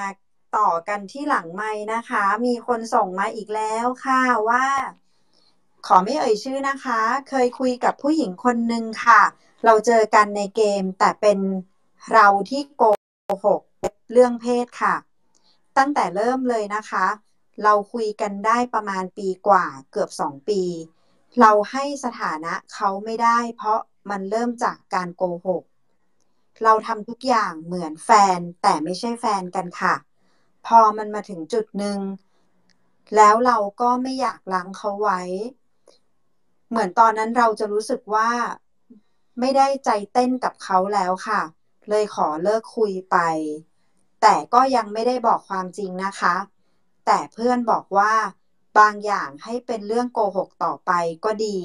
[0.57, 4.65] ต่อกันที่หลังไม้นะคะ มีคนส่งมาอีกแล้วค่ะว่า
[5.87, 9.23] ขอไม่เอ่ยชื่อนะคะ เคยคุยกับผู้หญิงคนหนึ่งค่ะ
[9.65, 11.39] เราเจอกันในเกมแต่เป็น
[12.13, 12.83] เราที่โก
[13.45, 13.63] หก
[14.13, 14.95] เรื่องเพศค่ะ
[15.79, 17.07] ตั้งแต่เริ่มเลยนะคะ
[17.63, 20.63] เราคุยกันได้ประมาณปีกว่าเกือบสองปี
[21.41, 25.63] เราให้สถานะเขาไม่ได้ เพราะมันเริ่มจากการโกหก
[26.63, 29.95] เราทำทุกอย่างเหมือนแฟนแต่ไม่ใช่แฟนกันค่ะ
[30.67, 31.99] พอมันมาถึงจุดหนึ่ง
[33.17, 35.23] แล้วเราก็ไม่อยากล้างเขาไว้
[36.69, 38.31] เหมือนตอนนั้นเราจะรู้สึกว่า
[39.41, 41.41] ไม่ได้ใจเต้นกับเขาแล้วค่ะ
[41.89, 43.17] เลยขอเลิกคุยไป
[44.23, 46.35] แต่ก็ยังไม่ได้บอกความจริงนะคะ
[47.07, 48.15] แต่เพื่อนบอกว่า
[48.79, 50.91] บางอย่างให้เป็นเรื่องโกหกต่อไป
[51.25, 51.59] ก็ดี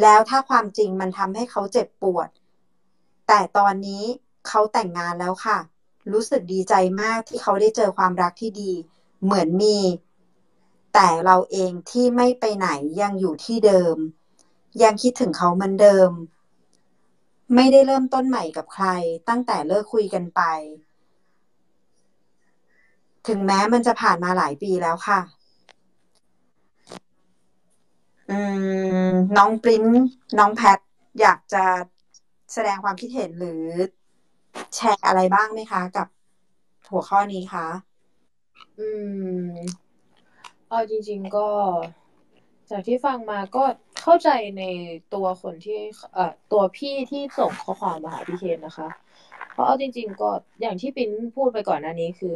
[0.00, 2.28] แล้วถ้าความจริงมันทำให้เขาเจ็บปวด
[3.26, 4.04] แต่ตอนนี้
[4.48, 5.58] เขาแต่งงานแล้วค่ะ
[6.12, 8.72] รู้สึกดีใจมากที่เขาได้เจอความรักที่ดี
[9.22, 9.78] เหมือนมี
[10.94, 12.68] แต่เราเองที่ไม่ไปไหน
[13.00, 13.96] ยังอยู่ที่เดิม
[14.82, 16.10] ยังคิดถึงเขาเหมือนเดิม
[17.54, 18.86] ไม่ได้เริ่มต้นใหม่กับใคร
[19.28, 20.40] ตั้งแต่เลิกคุยกันไป
[23.28, 25.20] ถึงแม้มันจะผ่านมาหลายปีแล้วค่ะ
[28.30, 28.38] อื
[29.08, 29.84] ม น้องปริ้น
[30.38, 30.78] น้องแพท
[31.20, 31.64] อยากจะ
[32.52, 33.62] แสดงความคิดเห็นหรือ
[34.74, 36.06] แชร์อะไรบ้างไหมคะ กับ
[36.90, 37.66] หัวข้อนี้คะ
[38.78, 38.88] อื
[39.46, 39.50] ม
[40.68, 41.48] เอาจริง ๆ ก็
[42.70, 43.64] จากที่ฟังมาก็
[44.02, 44.28] เข้าใจ
[44.58, 44.62] ใน
[45.14, 45.80] ตัวคนที่
[46.14, 48.88] เอ่อตัวพี่ที่ส่งข้อความมาหาพี่เคนนะคะ
[49.52, 50.30] เพราะเอาจริง ๆ ก็
[50.60, 52.34] อย่างที่ปิ้นพูดไปก่อนหน้านี้คือ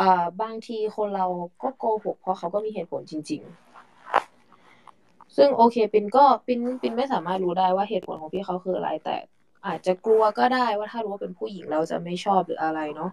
[0.00, 1.26] อ่าบางทีคนเรา
[1.62, 9.16] ก็โกหกเพราะเขาก็มีเหตุผลจริง ๆ ซึ่งโอเคปินก็ปินปินไม่สามารถรู้ได้ว่าเหตุผลของพี่เขาคืออะไร แต่
[9.66, 13.10] อาจจะกลัวก็ได้ว่าถ้ารู้ว่าเป็นผู้หญิงเราจะไม่ชอบหรืออะไรเนาะ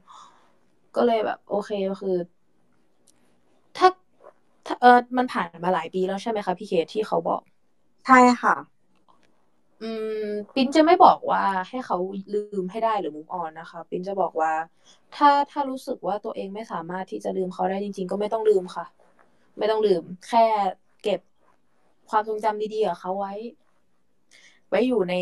[0.95, 2.15] ก็เลยแบบ โอเคก็คือ
[3.77, 3.87] ถ้า
[4.65, 7.41] ถ้าเออมันผ่านมาหลายปีแล้วใช่ไหมคะพี่เคทที่เขาบอก
[8.05, 8.55] ใช่ค่ะ
[9.85, 9.91] อื
[10.25, 11.97] มปิ้นจะไม่บอกว่าให้เขา
[12.33, 14.53] ลืมให้ได้หรือ move on นะคะ ปิ้นจะบอกว่า
[15.15, 18.85] ถ้าถ้ารู้สึกว่าตัวเองไม่สามารถที่จะลืมเขาได้จริง ๆ ก็ไม่ต้องลืมค่ะ
[19.57, 20.45] ไม่ต้องลืม แค่
[21.03, 21.19] เก็บ
[22.09, 23.33] ความทรงจำดีๆกับเขาไว้
[24.69, 25.15] ไว้อยู่ใน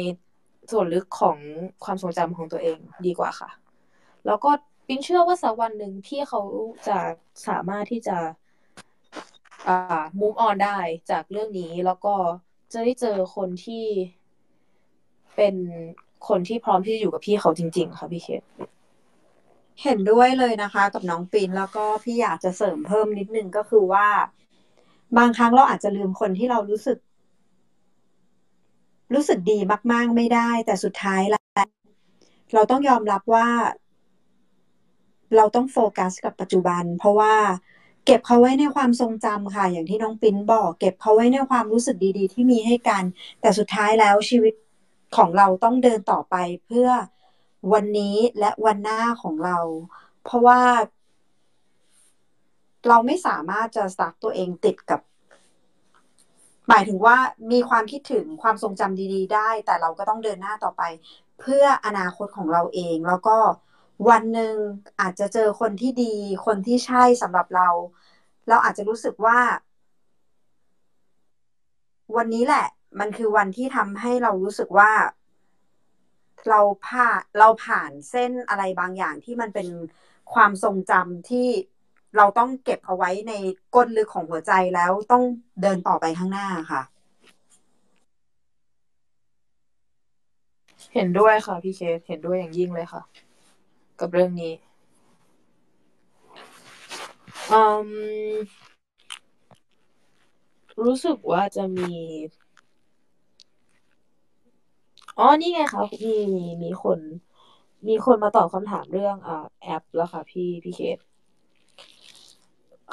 [0.72, 1.38] ส่วนลึกของ
[1.84, 3.50] ความทรงจำของตัวเองดีกว่าค่ะ
[4.26, 4.50] แล้วก็
[4.88, 6.42] ปิ้นเชื่อว่าสักวันหนึ่งพี่เขา
[6.88, 7.00] จะ
[7.48, 8.18] สามารถที่จะ
[9.68, 10.80] อ่า move on ได้
[11.12, 12.16] จากเรื่องนี้แล้วก็
[12.74, 13.86] จะได้เจอคนที่
[15.36, 15.56] เป็น
[16.28, 18.42] คนที่พร้อมที่จะอยู่กับพี่เขาจริง ๆ ค่ะพี่เคท
[19.84, 24.08] เห็นด้วยเลยนะคะ กับน้องปินแล้วก็พี่อยากจะเสริมเพิ่มนิดนึงก็คือว่า
[25.18, 26.98] บางครั้งเราอาจจะลืมคนที่เรารู้สึก
[29.14, 29.58] รู้สึกดี
[29.92, 31.68] มาก ๆ ไม่ได้ แต่สุดท้ายแล้ว
[32.54, 33.48] เราต้องยอมรับว่า
[35.36, 37.36] เราต้องโฟกัสกับปัจจุบัน เพราะว่า
[38.06, 43.04] เก็บเขาไว้ในความทรงจำค่ะ อย่างที่น้องปิ้นบอก เก็บเขาไว้ในความรู้สึกดี ๆ ที่มีให้กัน
[43.42, 44.54] แต่สุดท้ายแล้วชีวิต
[45.16, 46.36] ของเราต้องเดินต่อไป
[46.66, 46.90] เพื่อ
[47.74, 49.58] วันนี้และวันหน้าของเรา
[50.24, 50.62] เพราะว่า
[52.88, 55.02] เราไม่สามารถจะสักตัวเองติดกับ
[56.70, 57.18] หมายถึงว่า
[57.52, 60.84] มีความคิดถึงความทรงจำดี ๆ ได้ แต่เราก็ต้องเดินหน้าต่อไป
[61.40, 63.38] เพื่ออนาคตของเราเอง แล้วก็
[64.10, 64.56] วันหนึ่ง
[65.02, 66.16] อาจจะเจอคนที่ดี
[66.46, 67.70] คนที่ใช่สำหรับเรา
[68.50, 69.40] เราอาจจะรู้สึกว่า
[72.16, 72.66] วันนี้แหละ
[73.00, 74.92] มันคือวันที่ทำให้เรารู้สึกว่า
[76.50, 79.68] เราผ่านเราผ่านเส้นอะไรบางอย่างที่มันเป็น
[80.34, 81.48] ความทรงจำที่
[82.18, 83.34] เราต้องเก็บเอาไว้ใน
[83.76, 85.24] ก้นลึกของหัวใจแล้วต้อง
[85.62, 86.82] เดินต่อไปข้างหน้าค่ะ
[90.94, 93.02] เห็นด้วยค่ะพี่เคทเห็นด้วยอย่างยิ่งเลยค่ะ
[94.00, 94.54] กับเรื่องนี้
[97.52, 97.90] อืม
[100.82, 101.92] รู้สึกว่าจะมี
[105.18, 107.00] อ๋อ นี่ไงคะมีมีมีคน
[107.88, 110.98] มีคนมาตอบคำถามเรื่องอ่าแอปแล้วค่ะ พี่พี่เคท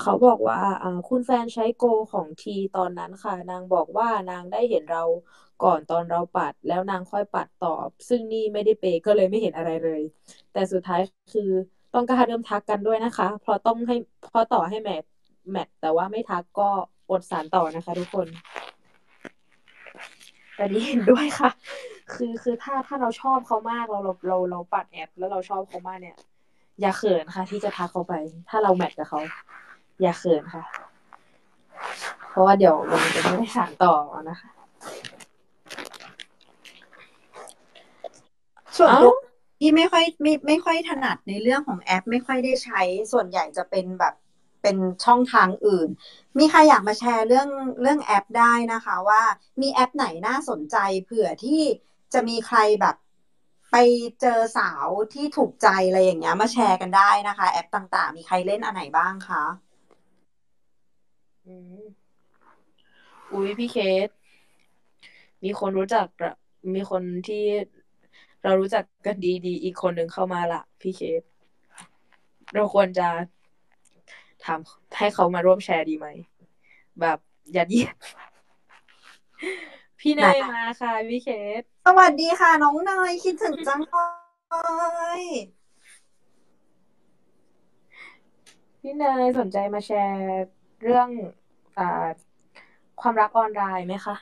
[0.01, 5.02] เขาบอกว่าอ่าคุณแฟนใช้โกของทีตอนนั้นค่ะ นางบอกว่านางได้เห็นเรา
[5.64, 10.02] ก่อนตอนเราปัด แล้วนางค่อยปัดตอบ ซึ่งนี่ไม่ได้เปย์ก็เลยไม่เห็นอะไรเลย
[10.52, 11.01] แต่สุดท้าย
[11.34, 11.51] คือ
[11.94, 13.97] ต้องกล้าเริ่มทักกันด้วยนะคะ เพราะต้องให้
[14.30, 15.05] เพราะต่อให้แมท
[15.51, 16.68] แมทแต่ว่าไม่ทักก็
[17.10, 18.26] อดสารต่อนะคะทุกคน
[20.60, 21.50] แต่นี้เห็นด้วยค่ะ
[22.12, 26.16] คือคือถ้าถ้าเราชอบเขามากเราเราเราเราปัดแอปแล้วเราชอบเขามากเนี่ย
[26.80, 28.14] อย่าเขินค่ะ ที่จะทักเขาไป
[28.48, 29.20] ถ้าเราแมทกับเขา
[30.02, 30.64] อย่าเขินค่ะ
[32.30, 33.94] เพราะว่าเดี๋ยวมันจะไม่ได้สานต่อ
[34.30, 34.50] นะคะ
[38.76, 39.12] ส่วนเอ้าตัว
[39.60, 42.80] ที่ไม่ค่อยไม่ไม่ค่อยถนัดในเรื่องของแอป ไม่ค่อยได้ใช้
[43.12, 44.14] ส่วนใหญ่จะเป็นแบบ
[44.62, 45.88] เป็นช่องทางอื่น
[46.38, 47.48] มีใครอยากมาแชร์เรื่อง
[47.80, 49.22] เรื่องแอปได้นะคะว่า
[49.60, 51.60] มีแอปไหนน่าสนใจเผื่อที่
[52.12, 52.96] จะมีใครแบบ
[53.72, 53.76] ไป
[54.20, 59.44] เจอสาวที่ถูกใจอะไรอย่างเงี้ย มาแชร์กันได้นะคะ แอปต่างๆ มีใครเล่นอันไหนบ้างคะ
[63.32, 63.76] อุ้ยพี่เค
[64.06, 64.08] ส
[65.44, 66.34] มีคนรู้จักระ
[66.74, 67.44] มีคนที่
[68.42, 71.22] เรารู้จักกันดีดีอีกคนหนึ่งเข้ามาละพี่เคส
[72.54, 73.08] เราควรจะ
[74.44, 74.60] ถาม
[74.96, 76.06] ให้เขามาร่วมแชร์ดีไหม
[77.00, 77.18] แบบ
[77.56, 77.96] ยัดเยียด
[80.00, 81.28] พี่เนยมาค่ะพี่เค
[81.60, 83.94] สสวัสดีค่ะ น้องเนยคิดถึงจังเล
[85.20, 85.22] ย
[88.80, 90.44] พี่เนยสนใจมาแชร์
[90.82, 91.08] เรื่อง
[91.78, 92.06] อ่า
[93.00, 94.16] ความรักออนไลน์ไหมคะ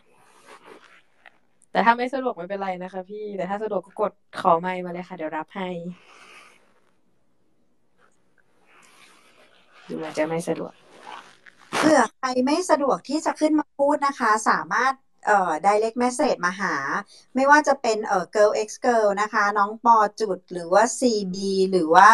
[1.72, 10.72] แต่ถ้าไม่สะดวกไม่เป็นไรนะคะ พี่แต่ถ้าสะดวกก็กดขอไมค์มาเลยค่ะ เดี๋ยวรับให้ดูเห มือนจะไม่สะดวก
[11.76, 14.92] เผื่อใครไม่สะดวกที่จะขึ้นมาพูดนะคะ สามารถ
[15.26, 16.74] เอ่อ direct message มาหา
[17.34, 21.36] ไม่ว่าจะเป็นเอ่อ girl x girl นะคะ น้องปอจุดหรือว่า cb
[21.70, 22.10] หรือว่า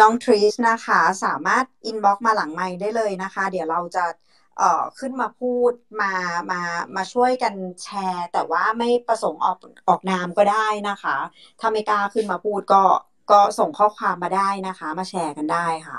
[0.00, 4.04] น้องทริสนะคะ สามารถ inbox มาหลังไมค์ได้เลยนะคะ เดี๋ยวเราจะ
[4.58, 6.12] เอ่อขึ้นมาพูดมา
[6.50, 6.60] มา
[6.96, 9.56] มาช่วยกันแชร์ แต่ว่าไม่ประสงค์ออก
[9.88, 11.16] ออกนามก็ได้นะคะ
[11.60, 12.82] ถ้าไม่กล้าขึ้นมาพูดก็
[13.30, 15.98] ก็ส่งข้อความมาได้นะคะ มาแชร์กันได้ค่ะ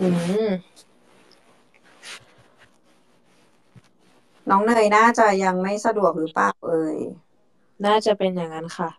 [0.00, 0.06] อื
[0.48, 0.50] ม
[4.50, 6.98] น้องเนยน่าจะยังไม่สะดวกหรือเปล่าเอ่ย
[7.86, 8.90] น่าจะเป็นอย่างนั้นค่ะ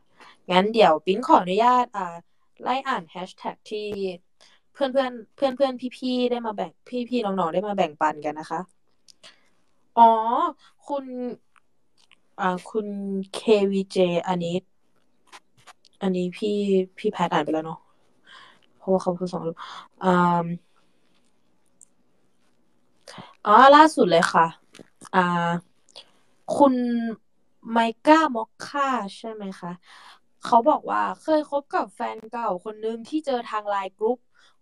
[0.52, 2.16] งั้นเดี๋ยวปิ๊นขออนุญาต อ่า
[2.62, 3.88] ไล่อ่านแฮชแท็กที่
[4.74, 8.60] เพื่อนเพื่อนเพื่อนเพื่อนพี่พี่ๆได้มาแบ่งพี่พี่น้องๆได้มาแบ่งปันกันนะคะ
[9.98, 10.10] อ๋อ
[10.88, 11.06] คุณ
[12.40, 12.88] อ่า คุณ
[13.38, 13.98] KVJ
[14.28, 14.56] อันนี้
[16.02, 16.56] อันนี้พี่
[16.98, 17.80] พี่แพทอ่านไปแล้วเนาะ
[18.78, 19.56] เพราะว่าเขาเพิ่งส่งรูป
[20.04, 20.46] อ่า
[23.46, 24.46] อ๋อล่าสุดเลยค่ะ
[25.14, 25.20] อ่า
[26.58, 26.74] คุณ
[27.72, 27.78] ไม
[28.08, 29.72] ก้ามอคค่าใช่ไหมคะ
[30.46, 34.18] เขาบอกว่าเคยคบกับแฟนเก่าคนนึงที่เจอทางไลน์กรุ๊ป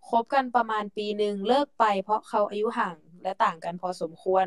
[0.08, 4.46] คบกันประมาณปีหนึ่งเลิกไปเพราะเขาอายุห่างและต่างกันพอสมควร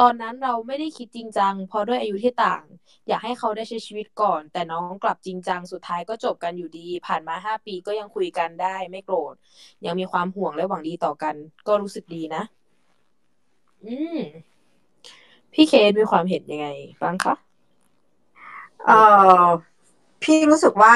[0.06, 2.62] อนนั้นเราไม่ได้คิดจริงจังเพราะด้วยอายุที่ต่าง
[3.08, 9.34] อยากให้เขาได้ใช้ชีวิตก่อน แต่น้องกลับจริงจังสุดท้ายก็จบกันอยู่ดี ผ่านมาห้าปีก็ยังคุยกันได้ไม่โกรธ
[9.86, 11.34] ยังมีความห่วงและหวังดีต่อกัน
[11.68, 12.42] ก็รู้สึกดีนะ
[13.84, 14.18] อืม
[15.52, 16.68] พี่เคสมีความเห็นยังไง
[17.02, 17.34] บ้างคะ
[18.86, 18.98] เอ่
[19.46, 19.48] อ
[20.22, 20.94] พี่รู้สึกว่า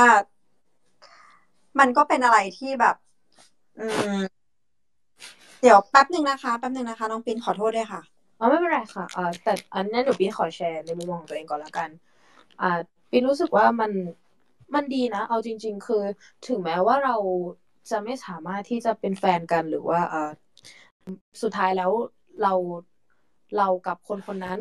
[1.78, 2.94] มันก็เป็นอะไรที่แบบ
[3.78, 3.86] อื
[4.18, 4.20] ม
[5.62, 8.00] เดี๋ยวแป๊บหนึ่งนะคะแป๊บหนึ่งนะคะ น้องปินขอโทษด้วยค่ะ
[8.38, 11.88] อ๋อไม่เป็นไรค่ะเอ่อแต่อันนั้นเดี๋ยวปีนขอแชร์ในมุมมองของตัวเองก่อนละกัน
[12.60, 12.78] อ่า
[13.10, 13.92] ปีนรู้สึกว่ามัน
[14.74, 16.02] มันดีนะ เอาจริง ๆ คือ
[16.48, 17.16] ถึงแม้ว่าเรา
[17.90, 20.30] จะไม่สามารถที่จะเป็นแฟนกันหรือว่าเอ่อ
[21.42, 21.90] สุดท้ายแล้ว
[22.42, 22.52] เรา
[23.56, 24.60] เรากับคนคนนั้น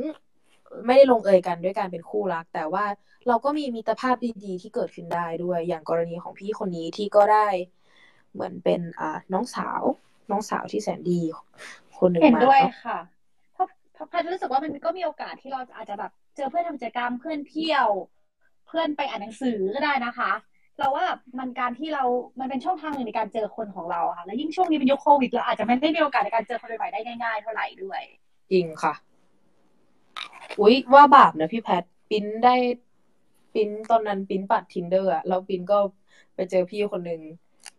[0.86, 2.86] ไม่ได้ลงเอยกันด้วยการเป็นคู่รัก แต่ว่า
[3.28, 7.48] เราก็มีมิตรภาพดีๆ ที่เกิดขึ้นได้ด้วย อย่างกรณีของพี่คนนี้ที่ก็ได้
[8.34, 9.82] เหมือนเป็นอ่าน้องสาว
[10.32, 11.22] น้องสาวที่แสนดี
[11.98, 13.00] คนหนึ่งเห็นมาด้วยเนาะค่ะ
[13.54, 17.88] เพราะเพราะพันรู้สึกว่ามันก็มีโอกาสที่เราอาจจะแบบเจอเพื่อนทำกิจกรรมเพื่อนเที่ยว
[18.68, 20.32] เพื่อนไปอ่านหนังสือก็ได้นะคะ
[20.80, 21.06] เราว่า
[21.40, 22.04] มันการที่เรา
[22.40, 28.02] มันเป็นช่องทางหนึ่งในการเจอคนของเราค่ะ แล้วยิ่งช่วงนี้เป็นยุคโควิดเราอาจจะไม่ได้มีโอกาสในการเจอคนใหม่ได้ง่ายๆเท่าไหร่ด้วย
[28.52, 28.94] จริงค่ะ
[30.60, 32.56] อุ๊ยว่าบาปนะพี่แพทปิ้นได้
[33.54, 35.78] ปิ้นตอนนั้นปิ้นปัดทินเดอร์อะแล้วปิ้นก็
[36.36, 37.22] ไปเจอพี่คนหนึ่ง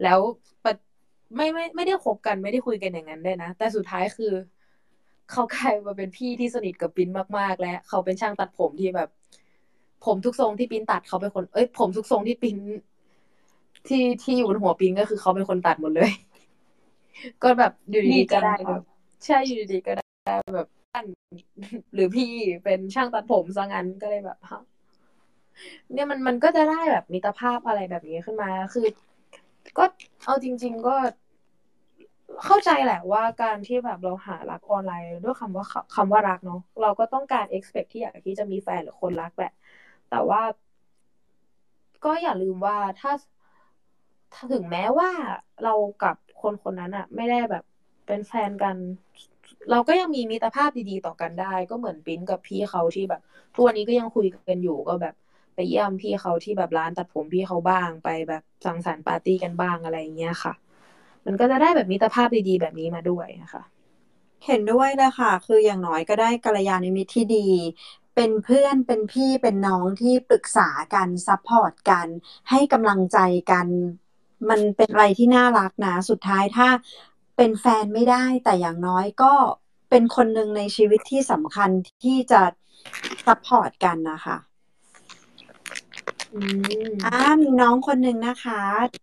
[0.02, 0.18] แล้ว
[0.64, 0.66] ป
[1.36, 4.32] ไม่ไม่ไม่ได้คบกันไม่ได้คุยกันอย่างนั้นได้นะ แต่สุดท้ายคือ
[5.30, 7.08] เขากลายมาเป็นพี่ที่สนิทกับปิ้น
[7.38, 9.08] มากๆ และเขาเป็นช่างตัดผมที่แบบ
[10.06, 12.56] ผมทุกทรงที่ปิ้นตัดเขาเป็นคน เอ้ย ผมทุกทรงที่ปิ้น
[13.88, 16.10] ที่ที่อยู่บนหัวปิ้นก็คือเขาเป็นคนตัดหมดเลย
[17.42, 18.82] ก็แบบอยู่ดีดีๆจัก็งได้ค่ะแบบ
[19.24, 20.04] ใช่อยู่ดีๆก็ได้
[20.54, 21.04] แบบท่าน
[21.94, 22.30] หรือพี่
[22.64, 24.62] เป็นช่างตัดผมซะงั้นก็เลยแบบฮะ
[25.92, 28.86] เนี่ยมันมันก็จะได้แบบมิตรภาพอะไรแบบนี้ขึ้นมาคือ
[29.78, 29.84] ก็
[30.24, 30.96] เอาจริง ๆก็
[32.44, 39.52] เข้าใจแหละว่าการที่แบบเราหารักออนไลน์ด้วยคำว่าคำว่ารักเนาะเราก็ต้องการ expect ที่อยากที่จะมีแฟนหรือคนรักแหละ
[40.14, 40.42] แต่ว่า
[42.04, 43.12] ก็อย่าลืมว่าถ้า
[44.34, 45.10] ถ้าถึงแม้ว่า
[45.64, 47.64] เรากับคนคนนั้นอะไม่ได้แบบ
[48.06, 48.76] เป็นแฟนกัน
[49.70, 53.20] เราก็ยังมีมิตรภาพดีๆต่อกันได้ ก็เหมือนปิ้นกับพี่เขาที่แบบ
[53.54, 55.14] ทุกวันนี้ก็ยังคุยกันอยู่ก็แบบ
[55.54, 60.52] ไปเยี่ยมพี่เขาที่แบบร้านตัดผมพี่เขาบ้างไปแบบสังสรรค์ปาร์ตี้กันบ้างอะไรอย่างเงี้ยค่ะ
[61.26, 63.62] มันก็จะได้แบบมิตรภาพดีๆแบบนี้มาด้วยนะคะ
[64.46, 67.46] เห็นด้วยเลยค่ะ คืออย่างน้อยก็ได้กัลยาณมิตรที่ดี
[68.14, 72.06] เป็นเพื่อนเป็นพี่เป็นน้องที่ปรึกษากัน support กัน
[72.50, 73.18] ให้กำลังใจ
[73.50, 73.66] กัน
[74.48, 76.68] มันเป็นอะไรที่น่ารักนะ สุดท้ายถ้า
[77.36, 79.32] เป็นแฟนไม่ได้ แต่อย่างน้อยก็
[79.90, 81.70] เป็นคนหนึ่งในชีวิตที่สำคัญ
[82.04, 82.40] ที่จะ
[83.26, 84.36] support กันนะคะ
[86.34, 86.40] อื
[86.88, 88.60] มอ่ามีน้องคนหนึ่งนะคะ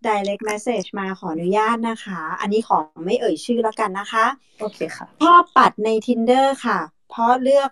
[0.07, 4.25] direct message มาขออนุญาตนะคะ อันนี้ขอไม่เอ่ยชื่อแล้วกันนะคะ
[4.59, 6.79] โอเคค่ะชอบปัดใน tinder ค่ะ
[7.09, 7.69] เพราะเลือก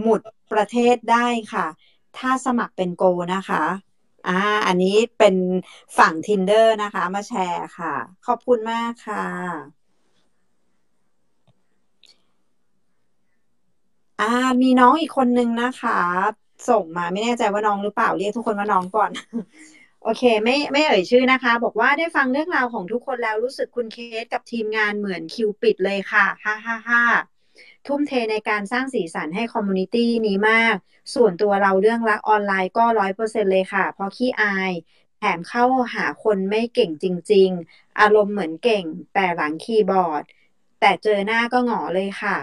[0.00, 0.20] หมุด
[0.52, 1.66] ประเทศได้ค่ะ
[2.16, 3.04] ถ้าสมัครเป็นโก
[3.34, 3.64] นะคะ
[4.28, 4.32] อ่า
[4.66, 5.36] อันนี้เป็น
[5.98, 7.94] ฝั่ง tinder นะคะ มาแชร์ค่ะ
[8.26, 9.24] ขอบคุณมากค่ะ
[14.20, 14.26] อ่า
[14.62, 15.98] มีน้องอีกคนนึงนะคะ
[16.68, 19.10] ส่งมาไม่แน่ใจว่าน้องหรือเปล่าเรียกทุกคนว่าน้องก่อน
[20.02, 27.02] โอเค ไม่ไม่เอ่ยชื่อนะคะ บอกว่าได้ฟังเรื่องราวของทุกคนแล้วรู้สึกคุณเคสกับทีมงานเหมือนคิวปิดเลยค่ะฮ่าฮ่าฮ่า
[27.86, 30.76] ทุ่มเทในการสร้างสีสันให้ community นี้มาก
[31.14, 34.72] ส่วนตัวเราเรื่องรักออนไลน์ก็ร้อยเปอร์เซ็นเลยค่ะ เพราะขี้อาย
[35.18, 35.64] แถมเข้า
[35.94, 38.84] หาคนไม่เก่งจริง ๆ อารมณ์เหมือนเก่ง
[39.14, 40.22] แต่หลังคีย์บอร์ด
[40.80, 42.36] แต่เจอหน้าก็หงอเลยค่ะ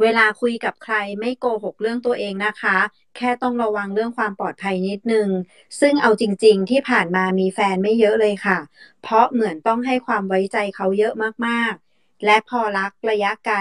[0.00, 2.76] เวลาคุยกับใครไม่โกหกเรื่องตัวเองนะคะ
[3.16, 5.28] แค่ต้องระวังเรื่องความปลอดภัยนิดนึง
[5.80, 8.58] ซึ่งเอาจริง ๆ ที่ผ่านมามีแฟนไม่เยอะเลยค่ะ
[9.02, 11.12] เพราะเหมือนต้องให้ความไว้ใจเขาเยอะ
[11.46, 11.87] มากๆ
[12.24, 13.58] และพอรักระยะไกล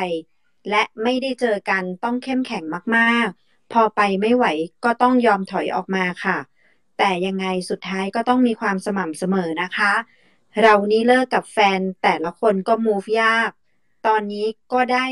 [0.70, 2.64] และไม่ได้เจอกันต้องเข้มแข็ง
[2.98, 4.46] มากๆ พอไปไม่ไหว
[4.86, 6.38] ก็ต้องยอมถอยออกมาค่ะ
[6.98, 9.94] แต่ยังไงสุดท้ายก็ต้องมีความสม่ำเสมอนะคะ
[10.62, 13.52] เรานี่เลิกกับแฟนแต่ละคนก็ move ยาก
[14.08, 15.06] ตอนนี้ก็ได้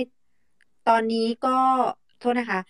[0.90, 1.58] ตอนนี้ก็
[2.20, 2.62] โทษนะคะ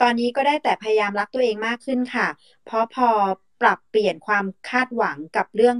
[0.00, 2.28] ตอนนี้ก็ได้แต่พยายามรักตัวเองมากขึ้นค่ะ
[2.64, 3.08] เพราะพอ
[3.60, 5.76] ปรับเปลี่ยนความคาดหวังกับเรื่อง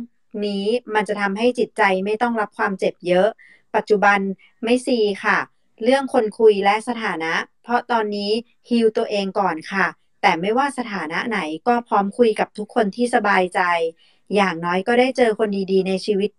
[0.47, 3.29] นี้มันจะทำให้จิตใจไม่ต้องรับความเจ็บเยอะ
[3.75, 4.19] ปัจจุบัน
[4.65, 5.39] ไม่ซีค่ะ
[5.85, 7.33] เรื่องคนคุยและสถานะ
[7.63, 8.31] เพราะตอนนี้
[8.69, 9.87] ฮิลตัวเองก่อนค่ะ
[10.23, 11.39] แต่ไม่ว่าสถานะไหน
[11.69, 13.61] ก็พร้อมคุยกับทุกคนที่สบายใจ
[14.35, 16.31] อย่างน้อยก็ได้เจอคนดีๆ ในชีวิต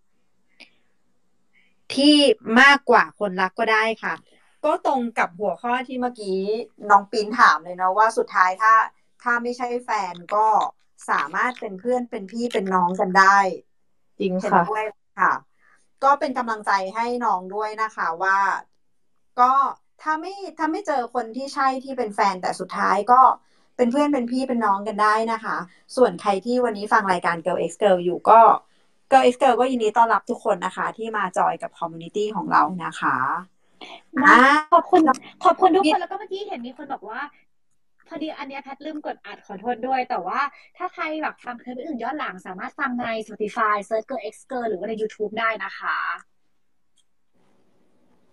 [1.96, 2.16] ที่
[2.62, 4.14] มากกว่าคนรักก็ได้ค่ะ
[4.66, 6.40] ก็ตรงกับหัวข้อที่เมื่อกี้
[6.90, 8.74] น้องปินถามเลยเนาะว่าสุดท้ายถ้า
[9.24, 10.48] ถ้าไม่ใช่แฟนก็
[11.10, 13.38] สามารถเป็นเพื่อนเป็นพี่เป็นน้องกันได้
[14.22, 14.84] จริงเห็นค่ะด้วย
[15.20, 15.34] ค่ะ
[16.04, 18.38] ก็เป็นกำลังใจให้น้องด้วยนะคะว่า
[19.40, 19.52] ก็
[20.02, 23.22] ถ้าไม่ถ้าไม่เจอคนที่ใช่ที่เป็นแฟนแต่สุดท้ายก็
[23.78, 25.58] เป็นเพื่อนเป็นพี่เป็นน้องกันได้นะคะ
[25.96, 28.40] ส่วนใครที่วันนี้ฟังรายการ Girl X Girl อยู่ก็
[29.12, 33.18] Girl X Girl ก็ยินดีต้อนรับทุกคนนะคะ ที่มา join กับ community ของเรานะคะ
[34.22, 34.40] ได้อ่า
[34.74, 35.02] ขอบคุณ
[35.46, 37.20] ขอบคุณทุกคนแล้วก็เมื่อกี้เห็นมีคนบอกว่า
[38.12, 40.40] พอดีอันเนี้ยแพทลืมกดอัดขอโทษด้วย แต่ว่า
[40.78, 45.98] ถ้าใครแบบฟังเทปอื่นย้อนหลังสามารถฟังใน Spotify Search Girl X Girl หรือว่าใน YouTube ได้นะคะ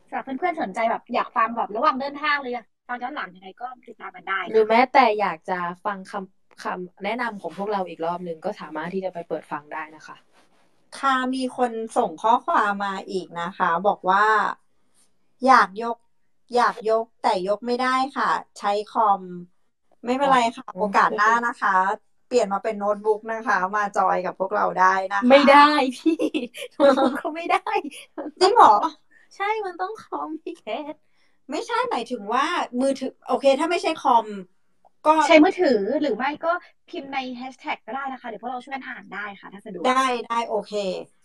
[0.08, 10.16] สำหรับเพื่อนๆสนใจแบบอยากฟังแบบระหว่างเดินทางเลยอยากฟังย้อนหลังยังไงก็ติดตามกันได้ หรือแม้แต่อยากจะฟังคำคำแนะนำของพวกเราอีกรอบหนึ่งก็สามารถที่จะไปเปิดฟังได้นะคะ
[10.98, 14.24] ค่ะมีคนส่งข้อความมาอีกนะคะ บอกว่า
[15.46, 15.96] อยากยก
[16.56, 19.20] อยากยกแต่ยกไม่ได้ค่ะ ใช้คอม
[20.04, 21.76] ไม่เป็นไรค่ะ โอกาสหน้านะคะ
[22.28, 26.16] เปลี่ยนมาเป็นโน้ตบุ๊กนะคะ มาจอยกับพวกเราได้นะคะไม่ได้พี่
[26.80, 27.70] มันก็ไม่ได้
[28.40, 28.76] จริงเหรอ
[29.36, 30.94] ใช่มันต้องคอมพี่เคส
[31.50, 32.46] ไม่ใช่หมายถึงว่า
[32.80, 34.26] มือถือ โอเค ถ้าไม่ใช่คอม
[35.06, 36.52] ก็ใช้มือถือหรือไม่ก็
[36.90, 40.72] พิมพ์ในแฮชแท็กก็ได้นะคะ เดี๋ยวพวกเราช่วยกันอ่านได้ค่ะถ้าสะดวกได้ได้โอเค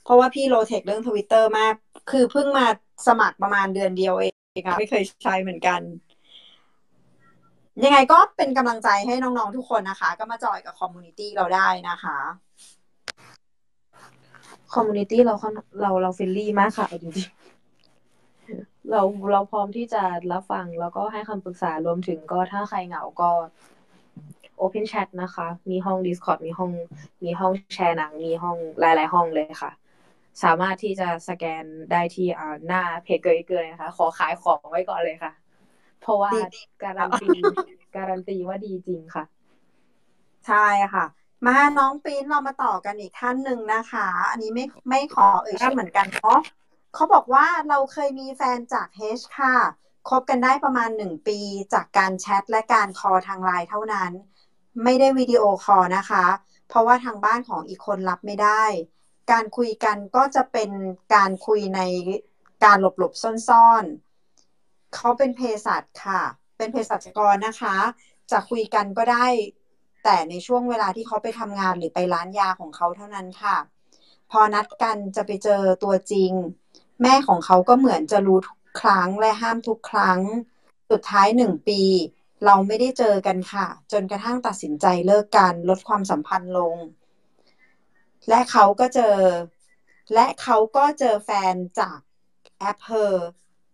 [0.04, 1.74] เพราะว่าพี่ low-tech เรื่องทวิตเตอร์มาก
[2.12, 2.66] คือเพิ่งมา
[3.08, 4.34] สมัครประมาณเดือนเดียวเอง
[4.68, 5.80] ค่ะไม่เคยใช้เหมือนกัน
[7.82, 12.18] ยังไงก็เป็นกำลังใจให้น้องๆทุกคนนะคะ ก็มา join กับ community เราได้นะคะ
[14.74, 19.02] community เราค่อนเราเรา friendly มากค่ะจริงๆเรา
[19.32, 23.30] เราพร้อมที่จะรับฟังแล้วก็ให้คำปรึกษารวมถึงก็ถ้าใครเหงาก็
[24.60, 26.72] Open Chat นะคะ มีห้อง Discord มีห้อง
[27.24, 29.72] มีห้องแชร์หนัง มีห้องหลาย ๆ ห้องเลยค่ะ
[30.44, 32.28] สามารถที่จะสแกนได้ที่
[32.68, 35.43] หน้าเพจกยเกยนะคะ ขอขายของไว้ก่อนเลยค่ะ
[36.04, 37.30] เพราะว่าดีการันตี
[37.96, 39.24] การันตีว่าดีจริงค่ะ
[40.48, 41.06] ใช่ค่ะ
[41.46, 46.40] มาน้องปิ้นเรามาต่อกันอีกท่านหนึ่งนะคะ อันนี้ไม่ไม่ขอเอ่ยชื่อเหมือนกันเนาะ
[46.94, 49.56] เขาบอกว่าเราเคยมีแฟนจากแฮชค่ะ
[50.10, 51.40] คบกันได้ประมาณหนึ่งปี
[51.74, 54.12] จากการแชทและการ call ทางไลน์เท่านั้น
[54.84, 56.26] ไม่ได้วิดีโอคอลนะคะ
[56.68, 58.64] เพราะว่าทางบ้านของอีกคนรับไม่ได้
[59.32, 60.70] การคุยกันก็จะเป็น
[61.14, 61.80] การคุยใน
[62.64, 64.03] การหลบหลบซ่อนๆ
[64.96, 66.22] เขาเป็นเภสัชค่ะ
[66.58, 67.76] เป็นเภสัชกรนะคะ
[68.32, 69.26] จะคุยกันก็ได้
[70.04, 73.58] แต่ในช่วงเวลาที่เขาไปทำงานหรือไปร้านยาของเขาเท่านั้นค่ะ
[74.32, 76.32] พอนัดกันจะไปเจอตัวจริง
[77.02, 80.20] แม่ของเขาก็เหมือนจะรู้ทุกครั้งและห้ามทุกครั้ง
[80.92, 81.82] สุดท้ายหนึ่งปี
[82.46, 86.76] เราไม่ได้เจอกันค่ะ จนกระทั่งตัดสินใจเลิกกันลดความสัมพันธ์ลง
[88.30, 89.18] และเขาก็เจอ
[90.14, 92.00] และเขาก็เจอแฟนจาก
[92.60, 93.12] แอปเพอ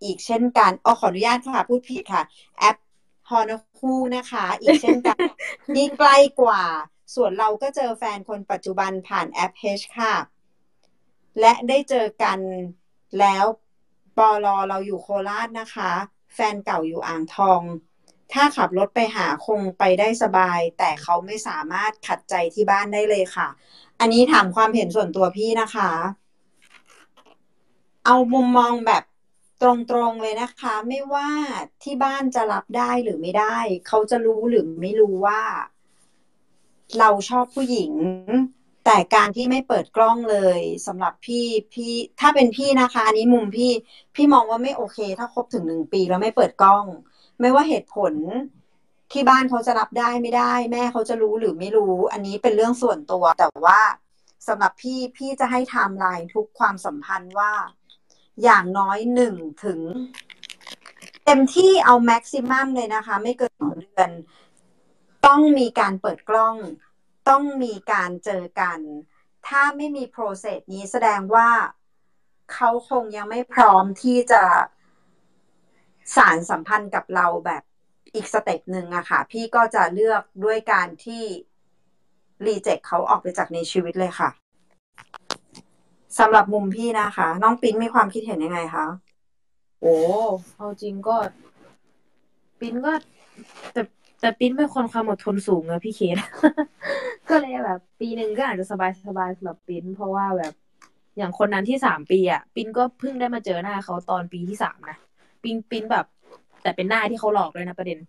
[0.04, 2.24] อีกเช่นกันอ๋อขออนุญาตค่ะ พูดผิดค่ะ
[2.60, 2.78] แอป
[3.30, 5.18] ฮอนคูนะคะ อีกเช่นกัน
[5.76, 6.64] นี่ใกล้กว่า
[7.16, 10.16] ส่วนเราก็เจอแฟนคนปัจจุบันผ่านแอป H ค่ะ
[11.40, 12.40] และได้เจอกัน
[13.20, 13.46] แล้ว
[14.18, 15.92] ปอลอเราอยู่โคราชนะคะ
[16.34, 17.62] แฟนเก่าอยู่อ่างทอง
[18.34, 23.48] ถ้าขับรถไปหาคงไปได้สบาย แต่เขาไม่สามารถขัดใจที่บ้านได้เลยค่ะ
[24.00, 25.90] อันนี้ถามความเห็นส่วนตัวพี่นะคะ
[28.06, 29.04] เอามุมมองแบบ
[29.62, 29.70] ตร
[30.10, 31.30] งๆเลยนะคะ ไม่ว่า
[31.84, 33.58] ที่บ้านจะรับได้หรือไม่ได้
[33.88, 35.42] เขาจะรู้หรือไม่รู้ว่า
[37.00, 37.94] เราชอบผู้หญิง
[38.86, 43.72] แต่การที่ไม่เปิดกล้องเลยสำหรับพี่พี่ถ้าเป็นพี่นะคะอันนี้มุมพี่
[44.16, 46.86] พี่มองว่าไม่โอเค ถ้าครบถึงหนึ่งปีแล้วไม่เปิดกล้อง
[47.40, 48.14] ไม่ว่าเหตุผล
[49.12, 53.80] ที่บ้านเขาจะรับได้ไม่ได้ แม่เขาจะรู้หรือไม่รู้ อันนี้เป็นเรื่องส่วนตัว แต่ว่า
[54.48, 57.52] สำหรับพี่พี่จะให้ไทม์ไลน์ทุกความสัมพันธ์ว่า
[58.44, 59.80] อย่างน้อยหนึ่งถึง
[61.26, 64.10] เต็มที่เอา maximum เลยนะคะ ไม่เกินสองเดือน
[65.26, 66.56] ต้องมีการเปิดกล้อง
[67.30, 68.80] ต้องมีการเจอกัน
[69.48, 71.50] ถ้าไม่มี process นี้แสดงว่า
[72.54, 74.44] เขาคงยังไม่พร้อมที่จะ
[76.16, 77.64] สานสัมพันธ์กับเราแบบ
[78.16, 81.24] อีก step หนึ่งอะค่ะ พี่ก็จะเลือกด้วยการที่
[82.46, 84.30] reject เขาออกไปจากในชีวิตเลยค่ะ
[86.20, 88.86] สำหรับมุมพี่นะคะ น้องปิ้นมีความคิดเห็นยังไงคะ
[89.82, 89.98] โอ้
[90.58, 91.16] เอาจริงก็
[92.60, 92.92] ปิ้นก็
[93.74, 93.82] แต่
[94.20, 96.18] แต่ปิ้นเป็นคนความอดทนสูงอะพี่เคส
[97.30, 100.54] ก็เลยแบบ ปีหนึ่งก็อาจจะสบายสบายสำหรับปิ้นเพราะว่าแบบ
[101.18, 104.98] อย่างคนนั้นที่สามปีอะปิ้นก็เพิ่งได้มาเจอหน้าเขาตอนปีที่สามนะ
[105.44, 106.06] ปิ้นปิ้นแบบ
[106.62, 108.00] แต่เป็นหน้าที่เขาหลอกเลยนะประเด็น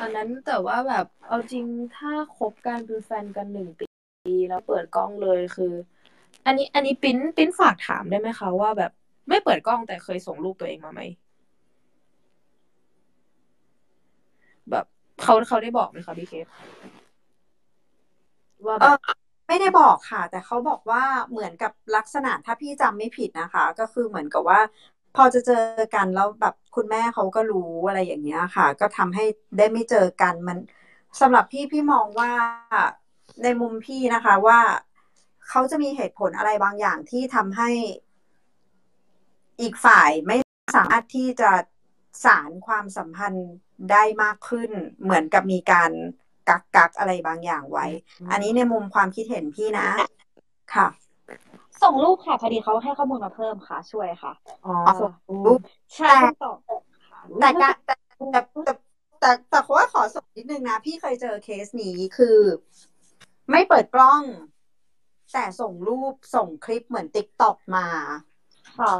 [0.00, 1.64] อันนั้นแต่ว่าแบบเอาจริง
[1.96, 3.89] ถ้าคบกันเป็นแฟนกันหนึ่งปี
[4.24, 5.72] แล้วเปิดกล้องเลยคือ
[6.46, 8.90] อันนี้อันนี้ปิ้นปิ้นฝากถามได้ไหมคะว่าแบบ
[9.28, 11.00] ไม่เปิดกล้องแต่เคยส่งรูปตัวเองมาไหม
[14.70, 14.84] แบบ
[15.22, 16.46] เขาเขาได้บอกไหมคะพี่เคส
[18.66, 18.98] ว่าเอแบบ
[19.48, 24.60] ไม่ได้บอกค่ะ แต่เขาบอกว่าเหมือนกับลักษณะถ้าพี่จำไม่ผิดนะคะ ก็คือเหมือนกับว่า
[25.16, 25.64] พอจะเจอ
[25.94, 29.24] กันแล้วแบบคุณแม่เขาก็รู้อะไรอย่างเงี้ยค่ะ ก็ทำให้
[29.58, 30.58] ได้ไม่เจอกันมัน
[31.20, 32.30] สำหรับพี่พี่มองว่า
[33.42, 34.60] ในมุมพี่นะคะว่า
[35.48, 37.70] เขาจะมีเหตุผลอะไรบางอย่างที่ทำให้
[39.60, 40.36] อีกฝ่ายไม่
[40.76, 41.50] สามารถที่จะ
[42.24, 43.50] สารความสัมพันธ์
[43.90, 44.70] ได้มากขึ้น
[45.02, 45.90] เหมือนกับมีการ
[46.48, 47.86] กักกักอะไรบางอย่างไว้
[48.30, 49.88] อันนี้ในมุมความคิดเห็นพี่นะ
[50.74, 50.88] ค่ะ
[51.82, 54.32] ส่งรูปค่ะพอดีเขาให้ข้อมูลมาเพิ่มค่ะ ช่วยค่ะ
[54.66, 55.12] อ๋อส่ง
[55.46, 55.60] รูป
[55.96, 56.12] ใช่
[56.42, 56.56] ตอบ
[57.08, 57.94] ค่ะแต่การแต่
[58.32, 58.72] แต่แต่
[59.20, 62.38] แต่แต่ขอว่าขอส่งนิดนึงนะ พี่เคยเจอเคสนี้คือ
[63.50, 64.22] ไม่เปิดกล้อง
[65.32, 67.86] แต่ส่งรูปส่งคลิปเหมือนติ๊กต็อกมา
[68.78, 68.94] ค่ะ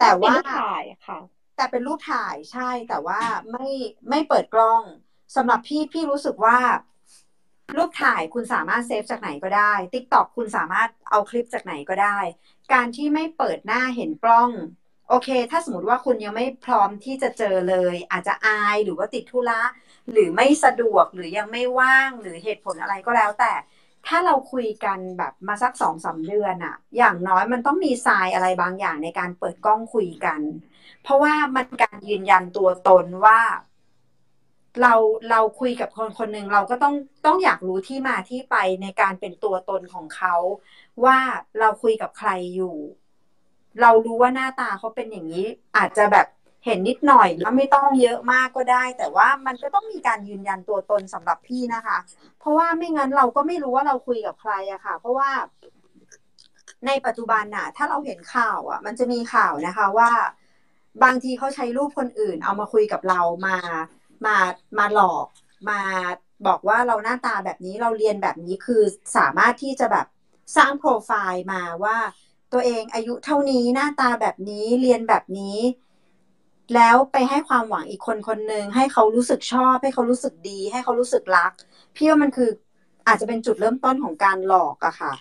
[0.00, 1.18] แต่ว่าเป็นรูปถ่ายค่ะ
[1.56, 3.20] แต่เป็นรูปถ่ายใช่แต่ว่า
[3.50, 3.68] ไม่
[4.08, 4.82] ไม่เปิดกล้อง
[5.36, 6.58] สำหรับพี่พี่รู้สึกว่า
[7.76, 12.18] รูปถ่ายคุณสามารถเซฟจากไหนก็ได้ t ิ k t o k คุณสามารถเอาคลิปจากไหนก็ได้
[12.72, 14.50] การที่ไม่เปิดหน้าเห็นกล้อง
[15.08, 19.62] โอเค ถ้าสมมติว่าคุณยังไม่พร้อมที่จะเจอเลย อาจจะอายหรือว่าติดธุระ
[20.12, 23.52] หรือไม่สะดวกหรือยังไม่ว่างหรือเหตุผลอะไรก็แล้ว แต่
[24.08, 30.40] ถ้าเราคุยกันแบบมาสักสองสาเดือนอะอย่างน้อยมันต้องมีทรายอะไรบางอย่างในการเปิดกล้องคุยกัน
[31.02, 33.40] เพราะว่ามันการยืนยันตัวตนว่า
[34.80, 34.94] เรา
[35.30, 36.94] เราคุยกับคนคนหนึ่งเราก็ต้อง
[37.26, 40.34] ต้องอยากรู้ที่มาที่ไปในการเป็นตัวตนของเขา
[41.04, 41.18] ว่า
[41.60, 42.76] เราคุยกับใครอยู่
[43.80, 46.26] เรารู้ว่าหน้าตาเขาเป็นอย่างนี้ อาจจะแบบ
[46.64, 51.98] เห็นนิดหน่อยแล้วไม่ต้องเยอะมากก็ได้ แต่ว่ามันก็ต้องมีการยืนยันตัวตนสำหรับพี่นะคะ
[52.40, 55.30] เพราะว่าไม่งั้นเราก็ไม่รู้ว่าเราคุยกับใครอะค่ะ เพราะว่า
[56.86, 60.10] ในปัจจุบันน่ะ ถ้าเราเห็นข่าวอะมันจะมีข่าวนะคะว่า
[61.04, 63.56] บางทีเขาใช้รูปคนอื่น เอามาคุยกับเรามา
[64.26, 64.36] มา
[64.78, 65.26] มาหลอก
[65.70, 65.80] มา
[66.46, 68.82] บอกว่าเราหน้าตาแบบนี้เราเรียนแบบนี้คือ
[69.16, 70.06] สามารถที่จะแบบ
[70.56, 71.96] สร้างโปรไฟล์มาว่า
[72.52, 75.56] ตัวเองอายุเท่านี้หน้าตาแบบนี้เรียนแบบนี้
[76.74, 81.52] แล้วไปให้ความหวังอีกคนคนหนึ่งให้เขารู้สึกชอบ ให้เขารู้สึกดี ให้เขารู้สึกรัก
[81.96, 82.50] พี่ว่ามันคือ
[83.06, 85.12] อาจจะเป็นจุดเริ่มต้นของการหลอกอะค่ะ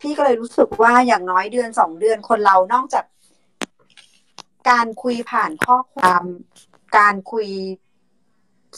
[0.00, 3.04] พี่ก็เลยรู้สึกว่าอย่างน้อยเดือนสองเดือนคนเรานอกจาก
[4.70, 6.22] การคุยผ่านข้อความ
[6.98, 7.48] การคุย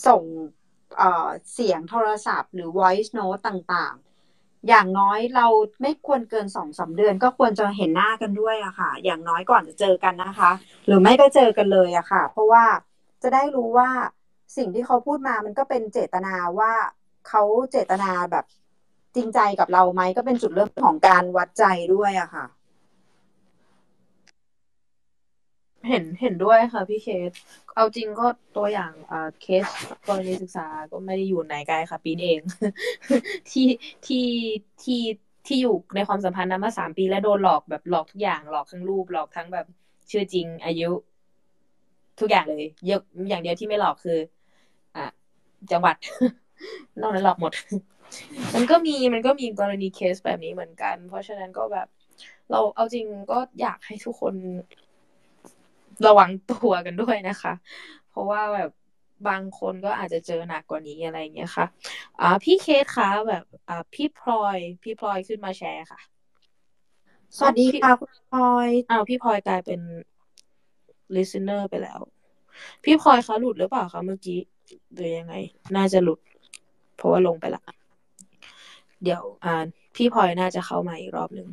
[0.07, 0.23] ส่ง
[0.97, 3.95] เเสียงโทรศัพท์ หรือ voice note ต่าง
[4.69, 5.47] อย่างน้อยเรา
[5.83, 10.51] ไม่ควรเกินสองสาเดือน ก็ควรจะเห็นหน้ากันด้วยอะค่ะ อย่างน้อยก่อนจะเจอกันนะคะ
[10.87, 12.65] หรือไม่ก็เจอกันเลยอะค่ะ เพราะว่า
[13.23, 13.91] จะได้รู้ว่า
[14.57, 16.73] สิ่งที่เขาพูดมามันก็เป็นเจตนาว่า
[17.29, 18.45] เขาเจตนาแบบ
[19.15, 21.65] จริงใจกับเราไหมก็เป็นจุดเริ่มของการวัดใจ
[21.95, 22.45] ด้วยอะค่ะ
[25.89, 27.33] เห็นเห็นด้วยค่ะพี่เคส
[27.75, 28.93] เอาจริงก็ตัวอย่าง
[29.43, 29.65] เคส
[30.09, 32.41] กรณีศึกษาก็ไม่ได้อยู่ไหนไกลค่ะ ปีนเอง
[33.51, 33.69] ที่
[34.07, 34.27] ที่
[34.83, 35.03] ที่
[35.47, 39.67] ที่อยู่ในความสัมพันธ์นั้นมาสามปีแล้วโดนหลอกแบบหลอกทุกอย่างหลอกทั้งรูปหลอกทั้งแบบ
[40.11, 40.91] ชื่อจริงอายุ
[42.21, 44.19] ทุกอย่างเลยยกอย่างเดียวที่ไม่หลอกคือ
[44.97, 45.05] อะ
[45.71, 45.97] จังหวัด
[47.01, 47.53] นอกนั้นหลอกหมด
[48.55, 51.87] มันก็มีมันก็มีกรณีเคสแบบนี้เหมือนกัน เพราะฉะนั้นก็แบบ
[52.51, 54.35] เราเอาจริงก็อยากให้ทุกคน
[56.07, 57.53] ระวังตัวกันด้วยนะคะ
[58.11, 58.71] เพราะว่าแบบ
[59.29, 61.67] บางคนก็อาจจะเจอหนักกว่านี้อะไรอย่างเงี้ยค่ะ
[62.21, 66.01] อ่าพี่เคสคะแบบอ่าพี่พลอยพี่พลอยขึ้นมาแชร์ค่ะ
[67.37, 69.81] สวัสดีค่ะคุณพลอยอ้าวพี่พลอยกลายเป็น
[71.15, 72.01] listener ไปแล้ว
[72.85, 74.39] พี่พลอยคะหลุดหรือเปล่าคะเมื่อกี้
[74.95, 75.35] หรือยังไง
[75.77, 76.19] น่าจะหลุด
[76.97, 77.63] เพราะว่าลงไปละ
[79.03, 79.55] เดี๋ยวอ่า
[79.97, 81.49] พี่พลอยน่าจะเข้ามาอีกรอบหนึ่ง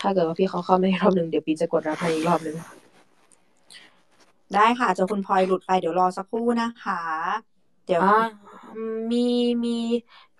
[0.00, 2.56] ถ้าเกิดว่าพี่เขาเข้ามาอีกรอบหนึ่งเดี๋ยวปีจะกดรับให้อีกรอบหนึ่ง
[4.54, 7.00] ได้ค่ะเจอคุณพลอยหลุดไปเดี๋ยวรอสักครู่นะคะ
[7.86, 8.12] เดี๋ยว อ่า
[9.12, 9.26] มี
[9.64, 9.76] มี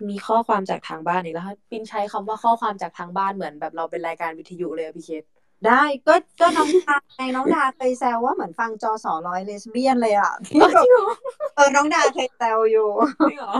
[0.09, 5.25] มีข้อความจากทางบ้านอีกแล้วค่ะปินใช้คำว่าข้อความจากทางบ้านเหมือนแบบเราเป็นรายการวิทยุเลยอะพี่เคส
[5.67, 10.59] ได้ก็ก็น้องดาไงน้องดาเคยแซวว่าเหมือนฟังจอสอร้อยเลสเบี้ยนเลยอะจริง
[10.93, 11.09] เหรอ
[11.55, 12.89] เออน้องดาเคยแซวอยู่
[13.27, 13.55] จริงเหรอ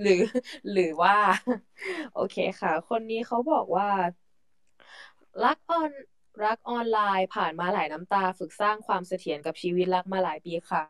[0.00, 0.20] หรือ
[0.72, 1.16] หรือว่า
[2.14, 3.88] โอเคค่ะ คนนี้เขาบอกว่า
[5.42, 5.90] รักออน
[6.44, 10.82] รักออนไลน์ผ่านมาหลายน้ำตาฝึกสร้างความเสถียรกับชีวิตรักมาหลายปีค่ะ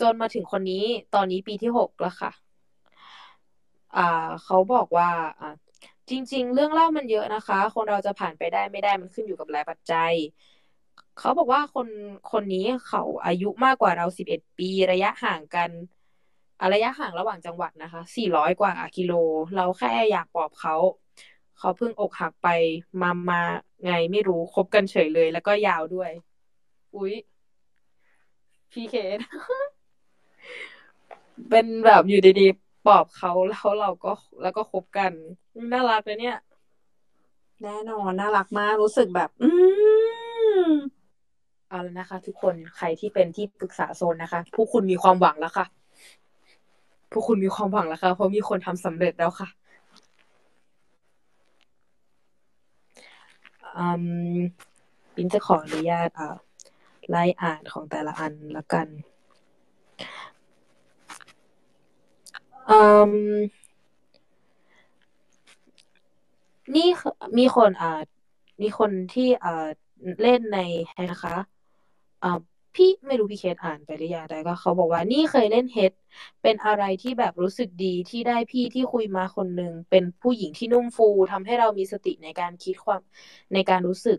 [0.00, 0.84] จนมาถึงคนนี้
[1.14, 2.32] ตอนนี้ปีที่หกแล้วค่ะ
[3.96, 5.48] อ่า เขาบอกว่าอ่า
[6.10, 10.12] จริง ๆ เรื่องเล่ามันเยอะนะคะ คนเราจะผ่านไปได้ไม่ได้มันขึ้นอยู่กับหลายปัจจัย
[11.18, 11.88] เขาบอกว่าคน
[12.32, 15.70] คนนี้เขาอายุมากกว่าเราสิบเอ็ดปี ระยะห่างกัน
[16.74, 19.12] ระยะห่างระหว่างจังหวัดนะคะสี่ร้อยกว่ากิโล
[19.56, 20.74] เราแค่อยากปลอบเขา
[21.58, 22.48] เขาเพิ่งอกหักไป
[23.00, 23.40] มามา
[23.84, 26.10] ไงไม่รู้คบกันเฉยเลย แล้วก็ยาวด้วย
[26.96, 27.14] อุ๊ย
[28.72, 29.18] พี่เคส
[31.50, 34.12] เป็นแบบอยู่ดีๆปลอบเขาแล้วเราก็
[34.42, 35.12] แล้วก็คบกัน
[35.72, 36.36] น่ารักเลยเนี่ย
[37.62, 39.50] แน่นอนน่ารักมากรู้สึกแบบ อื
[40.68, 40.70] ม
[41.68, 45.66] เอาแล้วนะคะ ทุกคนใครที่เป็นที่ปรึกษาโซนนะคะพวกคุณมีความหวังแล้วค่ะ
[47.12, 49.48] พวกคุณมีความหวังแล้วค่ะ เพราะมีคนทำสำเร็จแล้วค่ะ
[53.44, 53.64] อืม
[55.14, 56.36] ปินจะขออนุญาตอ่า
[57.10, 58.86] ไล่อ่านของแต่ละอันละกัน
[62.70, 62.80] อื
[63.10, 63.12] ม
[66.74, 66.88] นี่
[67.38, 68.00] มีคนอ่า
[68.62, 69.66] มีคนที่อ่า
[70.22, 70.58] เล่นใน
[71.10, 71.36] นะคะ
[72.22, 72.38] อ่า
[72.76, 75.92] พี่ไม่รู้พี่เคสอ่านไปหรือยังแต่ก็เขาบอกว่านี่เคยเล่นเฮด
[76.42, 83.00] เป็นอะไรที่แบบรู้สึกดีที่ได้พี่ที่คุยมาคนหนึ่งเป็นผู้หญิงที่นุ่มฟูทำให้เรามีสติในการคิดความ
[83.54, 84.18] ในการรู้สึก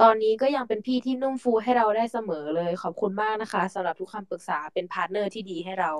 [0.00, 5.92] ตอนนี้ก็ยังเป็นพี่ที่นุ่มฟูให้เราได้เสมอเลยขอบคุณมากนะคะสำหรับทุกคำปรึกษาเป็น partner ที่ดีให้เรา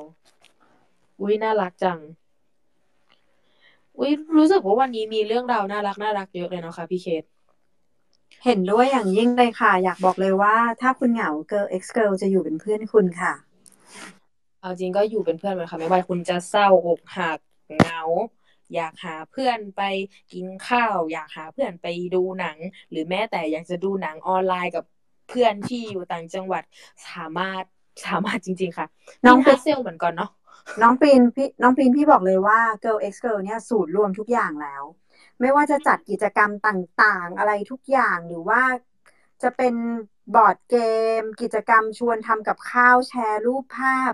[1.21, 1.99] อุ้ยน่ารักจัง
[3.99, 7.25] อุ้ยรู้สึกว่าวันนี้มีเรื่องราวน่ารักน่ารักเยอะเลยเนาะค่ะพี่เคส
[8.45, 13.33] เห็นด้วยอย่างยิ่งเลยค่ะ อยากบอกเลยว่าถ้าคุณเหงา Girl X Girl จะอยู่เป็นเพื่อนคุณค่ะ
[14.61, 17.39] เอาจริงก็อยู่เป็นเพื่อนมันค่ะ ไม่ว่าคุณจะเศร้าอกหัก
[17.77, 18.01] เหงา
[18.75, 19.83] อยากหาเพื่อนไป
[20.33, 22.57] กินข้าว อยากหาเพื่อนไปดูหนัง
[22.91, 24.85] หรือแม้แต่อยากจะดูหนังออนไลน์กับ
[25.29, 26.63] เพื่อนที่อยู่ต่างจังหวัด
[27.09, 27.65] สามารถ
[28.07, 28.87] สามารถจริง ๆ ค่ะ
[29.25, 30.31] น้องมีฮัสเซลเหมือนกันเนาะ
[30.83, 34.83] น้องปีนพี่น้องปีนพี่บอกเลยว่า Girl X Girl เนี่ยสูตรรวมทุกอย่างแล้ว
[35.43, 38.63] ไม่ว่าจะจัดกิจกรรมต่างๆ อะไรทุกอย่างหรือว่า
[39.43, 39.75] จะเป็น
[40.35, 40.77] บอร์ดเก
[41.21, 44.13] ม กิจกรรมชวนทำกับข้าวแชร์รูปภาพ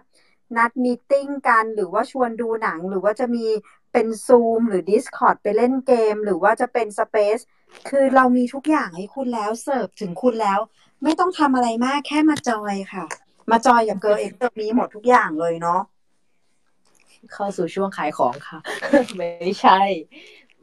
[0.56, 3.46] นัดมีติ้งกัน หรือว่าชวนดูหนัง หรือว่าจะมี
[3.92, 7.42] เป็นซูมหรือ Discord ไปเล่นเกม หรือว่าจะเป็น Space
[7.88, 10.60] คือเรามีทุกอย่างให้คุณแล้วเสิร์ฟถึงคุณแล้ว
[11.02, 13.04] ไม่ต้องทำอะไรมากแค่มาจอยค่ะ
[13.50, 15.80] มาจอยกับ Girl X Girl มีหมดทุกอย่างเลยเนาะ
[17.32, 18.58] เข้าสู่ช่วงขายของค่ะ
[19.16, 19.80] ไม่ใช่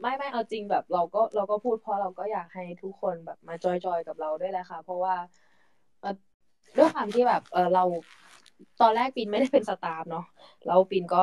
[0.00, 5.14] ไม่ไม่เอาจริงแบบเราก็เราก็พูดเพราะเราก็อยากให้ทุกคนแบบมาจอยๆกับเราด้วยแหละค่ะ เพราะว่า
[6.76, 7.82] ด้วยความที่แบบเออเรา
[8.80, 10.22] ตอนแรกปิ้นไม่ได้เป็น staff เนาะ
[10.64, 11.20] แล้วปิ้นก็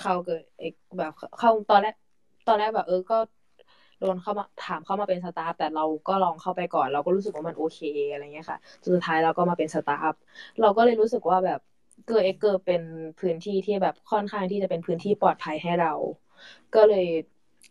[0.00, 1.94] เข้า Girl X แบบเข้าตอนแรก
[2.46, 3.16] ตอนแรกแบบ เออก็
[3.98, 7.78] โดนเข้ามาถามเข้ามาเป็น staff แต่เราก็ลองเข้าไปก่อน เราก็รู้สึกว่ามันโอเค
[8.08, 10.14] อะไรเงี้ยค่ะสุดท้ายเราก็มาเป็น staff
[10.60, 11.58] เราก็เลยรู้สึกว่าแบบ
[12.04, 12.82] Girl X Girl เป็น
[13.18, 15.88] พื้นที่ที่แบบค่อนข้างที่จะเป็นพื้นที่ปลอดภัยให้เรา
[16.74, 17.04] ก็เลย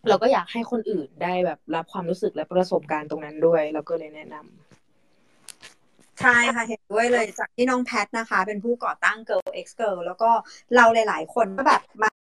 [0.09, 10.29] เราก็อยากให้คนอื่นได้แบบรับความรู้สึกและประสบการณ์ตรงนั้นด้วย เราก็เลยแนะนำใช่ค่ะเห็นด้วยเลยจากที่น้องแพทนะคะ เป็นผู้ก่อตั้ง Girl X Girl แล้วก็
[10.75, 12.13] เราหลาย ๆ คนก็แบบมา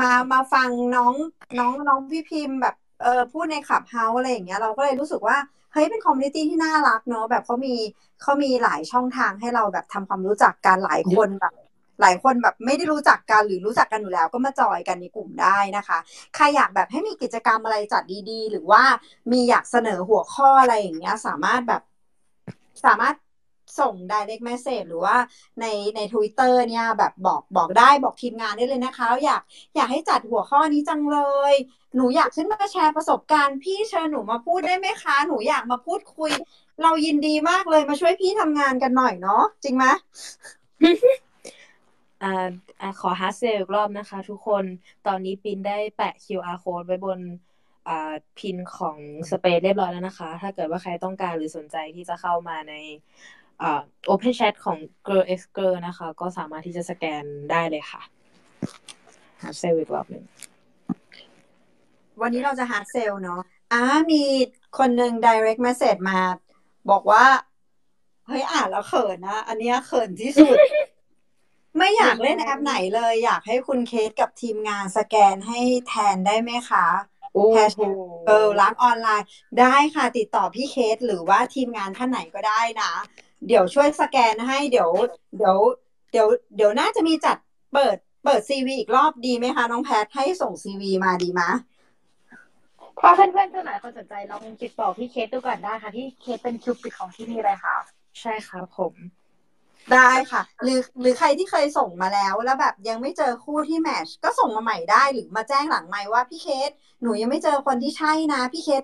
[0.00, 1.14] มามาฟังน้อง
[1.58, 5.36] น้องน้องพี่พิมพ์แบบเออพูดใน Clubhouse อะไรอย่างเงี้ยเราก็เลยรู้สึกว่า
[5.72, 7.74] เฮ้ยเป็น community ที่น่ารักเนอะแบบเขามี
[8.22, 11.54] เขามีหลายช่องทางให้เราแบบทำความรู้จักกันหลายคนแบบ
[12.00, 15.98] หลายคนแบบไม่ได้รู้จักกันหรือรู้จักกันอยู่แล้ว ก็มาจอยกันในกลุ่มได้นะคะ
[16.34, 18.82] ใครอยากแบบให้มีกิจกรรมอะไรจัดดีๆ หรือว่า
[19.32, 21.82] มีอยากเสนอหัวข้ออะไรอย่างเงี้ย สามารถแบบ
[22.84, 23.14] สามารถ
[23.80, 25.16] ส่ง direct message หรือว่า
[25.60, 25.66] ใน
[25.96, 29.42] ใน Twitter เนี่ยแบบบอกบอกได้บอกทีมงานได้เลยนะคะ อยาก
[29.76, 31.18] อยากให้จัดหัวข้อนี้จังเล
[31.52, 31.54] ย
[31.96, 36.30] หนูอยากขึ้นมาแชร์ประสบการณ์ พี่เชิญหนูมาพูดได้ไหมคะ หนูอยากมาพูดคุย
[36.82, 39.84] เรายินดีมากเลยมาช่วยพี่ทำงานกันหน่อยเนาะจริงไหม
[42.22, 42.48] อ่า
[42.80, 44.64] อ่าขอ hard sell อีกรอบนะคะ ทุกคน
[45.06, 47.20] ตอนนี้ปิ้นได้แปะ QR code ไว้บน
[47.88, 48.96] อ่า pin ของ
[49.30, 52.74] space เรียบร้อยแล้วนะคะ ถ้าเกิดว่าใครต้องการหรือสนใจที่จะเข้ามาใน
[53.62, 58.02] อ่า Open Chat ของ Girl X Girl นะคะ ก็สามารถที่จะสแกนได้เลยค่ะ
[59.42, 60.24] hard sell อีกรอบหนึ่ง
[62.20, 63.40] วันนี้เราจะ hard sell เนาะ
[63.72, 63.82] อ่า
[64.12, 64.22] มี
[64.78, 66.18] คนหนึ่ง direct message มา
[66.90, 67.24] บอกว่า
[68.26, 70.56] เฮ้ยอ่านแล้วเขินนะ อันเนี้ยเขินที่สุด
[71.78, 76.86] ไม่อยากเล่นแอปไหนเลย อยากให้คุณเคสกับทีมงานสแกนให้แทนได้ไหมคะ
[77.34, 77.82] โอ้แฮชโห
[78.26, 79.28] เออรักออนไลน์
[79.60, 82.92] ได้ค่ะติดต่อพี่เคสหรือว่าทีมงานท่านไหนก็ได้นะ
[83.46, 84.90] เดี๋ยวช่วยสแกนให้เดี๋ยว
[85.36, 85.58] เดี๋ยว
[86.12, 86.26] เดี๋ยว
[86.56, 87.36] เดี๋ยวน่าจะมีจัด
[87.74, 91.42] เปิดเปิดซีวีอีกรอบดีไหมคะ น้องแพทให้ส่งซีวีมาดีไหม
[93.00, 97.76] ถ้าเพื่อนๆเพื่อนหลายคนสนใจลองติดต่อพี่เคสดูก่อนได้ค่ะพี่เคสเป็นคิวปิดของที่นี่เลยค่ะ
[98.20, 98.94] ใช่ครับผม
[99.92, 106.70] ได้ค่ะ หรือหรือใครที่เคยส่งมาแล้วแล้วแบบยังไม่เจอคู่ที่แมทช์ก็ส่งมาใหม่ได้หรือมาแจ้งหลังไมค์ว่าพี่เคส
[107.02, 108.82] หนูยังไม่เจอคนที่ใช่นะพี่เคส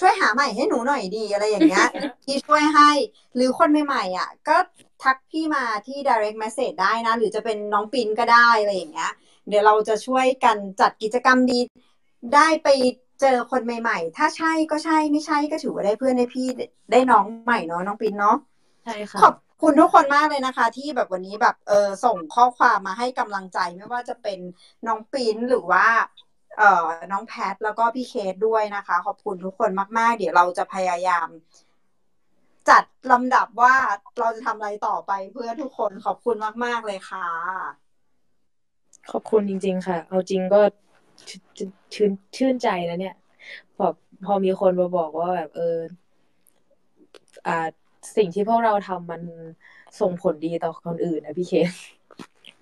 [0.00, 1.86] ช่วยหาใหม่ให้หนูหน่อยดีอะไรอย่างเงี้ย
[2.24, 2.90] พี่ช่วยให้
[3.34, 4.56] หรือคนใหม่ๆอะ ก็
[5.02, 9.12] ทักพี่มาที่ direct message ได้นะ หรือจะเป็นน้องปินก็ได้อะไรอย่างเงี้ย
[9.48, 11.58] เดี๋ยวเราจะช่วยกันจัดกิจกรรมดี
[12.34, 12.68] ได้ไป
[13.20, 16.46] เจอคนใหม่ ๆ ถ้าใช่ก็ใช่ไม่ใช่ก็ถือว่าได้เพื่อนได้พี่
[16.92, 18.36] ได้น้องใหม่เนาะน้องปินเนาะ
[18.84, 24.38] ใช่ค่ะขอบ คุณทุกคนมากเลยนะคะ ที่แบบวันนี้แบบเออส่งข้อความมาให้กำลังใจไม่ว่าจะเป็น
[24.86, 25.86] น้องปิ้นหรือว่า
[26.58, 31.28] เอ่อน้องแพทแล้วก็พี่เคสด้วยนะคะ ขอบคุณทุกคนมาก ๆ เดี๋ยวเราจะพยายาม
[32.68, 33.74] จัดลำดับว่า
[34.18, 37.26] เราจะทำอะไรต่อไปเพื่อทุกคนขอบคุณมาก ๆ เลยค่ะ
[39.10, 40.60] ขอบคุณจริง ๆ ค่ะ เอาจริงก็
[41.28, 43.16] ชื่นชื่นชื่นใจนะเนี่ย
[43.76, 43.86] พอ
[44.24, 45.78] พอมีคนมาบอกว่าแบบเออ
[47.46, 47.66] อ่า
[48.16, 49.22] สิ่งที่พวกเราทำมัน
[50.00, 51.72] ส่งผลดีต่อคนอื่นนะพี่เคส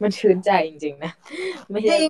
[0.03, 1.13] มันชื่นใจจริงๆนะ
[1.71, 2.09] ไม่ใช่ จริง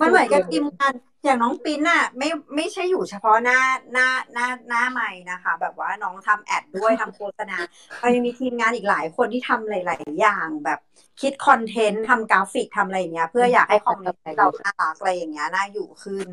[0.00, 0.92] มันเหมือนกับทีมงาน
[1.24, 3.60] อย่างน้องปิ้นน่ะไม่ไม่ใช่อยู่เฉพาะหน้า
[3.92, 7.58] หน้าหน้าหน้าใหม่นะคะ แบบว่าน้องทำ ad ด้วยทำโฆษณา
[8.00, 10.78] เรายังมีทีมงานอีกหลายคนที่ทำหลาย ๆ อย่างแบบ
[11.20, 16.28] คิด content ทำกราฟิกทำอะไรอย่างเงี้ย เพื่ออยากให้ community เราน่ารักอะไรอย่างเงี้ยน่าอยู่ขึ้น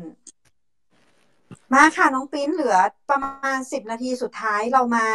[1.74, 2.76] มาค่ะน้องปิ้นเหลือ
[3.08, 5.06] ประมาณสิบนาทีสุดท้ายเรามา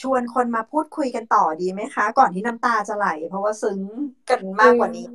[0.00, 3.80] ชวนคนมาพูดคุยกันต่อดีไหมคะ ก่อนที่น้ำตาจะไหล เพราะว่าซึ้ง
[4.28, 5.06] กันมากกว่านี้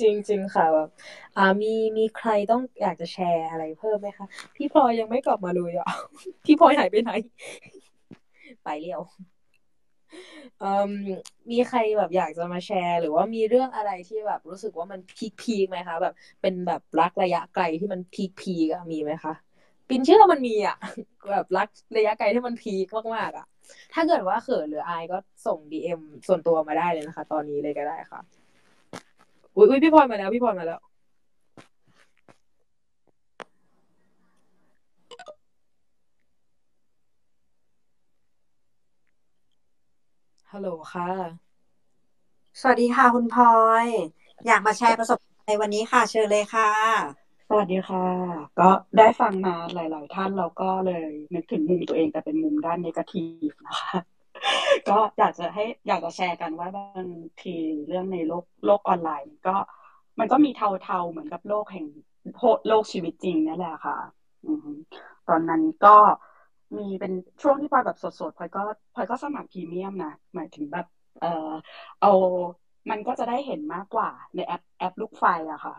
[0.00, 0.88] จริง ๆ ค่ะแบบ
[1.36, 4.26] อ่ามีมีใครต้องอยากจะแชร์อะไรเพิ่มไหมคะ
[4.56, 5.86] พี่พลอยยังไม่กลับมาเลยอะ
[6.44, 7.10] พี่พลอยหายไปไหน
[8.62, 9.00] ไปเร็ว
[10.58, 10.90] เอ่ม
[11.50, 19.32] มีใครแบบอยากจะมาแชร์ หรือว่ามีเรื่องอะไรที่แบบรู้สึกว่ามันพีคพีคไหมคะ แบบ เป็นแบบรักระยะไกลที่มันพีคพีกอะมีไหมคะ
[19.90, 20.76] ปินเชื่อว่ามันมีอะ
[21.30, 22.86] แบบรักระยะไกลที่มันพีค
[23.16, 23.46] มากๆอะ
[23.92, 28.20] ถ้าเกิดว่าเขินหรืออายก็ส่งดีเอ็มส่วนตัวมาได้เลยนะคะ ตอนนี้เลยก็ได้ค่ะ
[29.56, 30.80] อุ้ยอุ้ยพี่พลมาแล้วพี่พลมาแล้ว
[40.52, 41.10] ฮัลโหลค่ะ
[42.60, 43.54] สวัสดีค่ะคุณพลอ
[43.84, 43.86] ย
[44.46, 47.19] อยากมาแชร์ประสบการณ์ในวันนี้ค่ะ เชิญเลยค่ะ
[47.50, 48.00] สวัสดีค่ะ
[48.60, 53.98] ก็ได้ฟังมาหลาย ๆ ท่านเราก็เลยนึกถึงมุมตัวเองแต่เป็นมุมด้านนกาทีฟนะคะ
[54.88, 57.08] ก็อยากจะให้อยากจะแชร์กันว่าบาง
[57.42, 57.56] ที
[57.88, 59.56] เรื่องในโลกโลกออนไลน์ ก็
[60.18, 61.86] มันก็มีเทา ๆ เหมือนกับโลกแห่ง
[62.68, 63.96] โลกชีวิตจริงนี่แหละค่ะ
[65.26, 65.96] ตอนนั้นก็
[66.78, 67.12] มีเป็น
[67.42, 68.60] ช่วงที่พลอยแบบสดๆพลอยก็
[68.94, 70.84] พลอยก็สมัครพรีเมียมนะหมายถึงแบบ
[71.20, 71.26] เออ
[72.00, 72.08] เอา
[72.90, 75.74] มันก็จะได้เห็นมากกว่าในแอปแอปลูกไฟอะค่ะ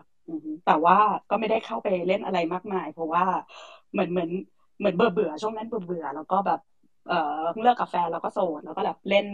[0.64, 0.96] แต่ว่า
[1.30, 3.24] ก็ไม่ได้เข้าไปเล่นอะไรมากมาย เพราะว่า
[3.92, 4.30] เหมือนเหมือน
[4.78, 6.58] เหมือนเบื่อเบื่อช่วงนั้นเบื่อเบื่อแล้วก็แบบ
[7.08, 7.14] เออ
[7.60, 9.26] เลิกกับแฟนแล้วก็โสดแล้วก็แบบเล่น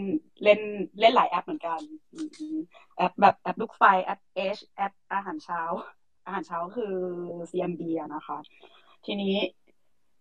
[0.43, 0.59] เล่น
[0.99, 1.79] เล่นหลายแอปเหมือนกัน
[2.95, 5.61] แอปแบบแอปลูกไฟแอป H แอปอาหารเช้า
[6.25, 6.93] อาหารเช้าคือ
[7.51, 8.37] CMB อะนะคะ
[9.05, 9.35] ทีนี้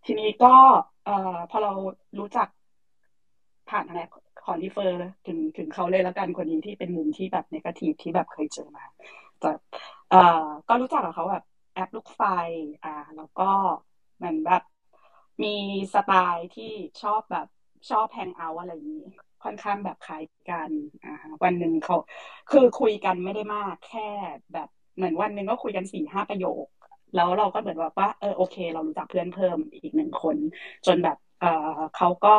[0.04, 0.54] ทีนี้ก็
[1.04, 1.72] เอ่อพอเรา
[2.18, 2.46] รู้จัก
[3.70, 4.00] ผ่านอะไร
[4.44, 8.84] ขอรีเฟอร์ถึงถึงเขาเลยแล้วกันคนนี้ที่เป็นมุมที่แบบในกาทีที่แบบเคยเจอมา
[9.38, 9.46] แต่
[10.08, 10.16] เอ่อ
[10.68, 11.42] ก็รู้จักกับเขาแบบ
[11.72, 12.22] แอปลูกไฟ
[12.82, 13.42] อ่า แล้วก็
[14.16, 14.62] เหมือนแบบ
[15.42, 15.48] มี
[15.94, 16.64] สไตล์ที่
[17.02, 17.46] ชอบแบบ
[17.90, 19.04] ชอบแฮงเอาท์อะไรอย่างนี้
[19.44, 20.70] ค่อนข้างแบบคล้ายกัน
[21.04, 21.10] อ่า
[21.44, 21.96] วันหนึ่งเขา
[22.48, 24.00] คือคุยกันไม่ได้มากแค่
[24.52, 26.64] แบบเหมือนวันหนึ่งก็คุยกันสี่ห้าประโยค
[27.14, 30.36] แล้วเราก็เหมือนแบบว่าเออโอเค เรารู้จักเพื่อนเพิ่มอีกหนึ่งคน
[30.86, 31.48] จนแบบเออ
[31.96, 32.34] เขาก็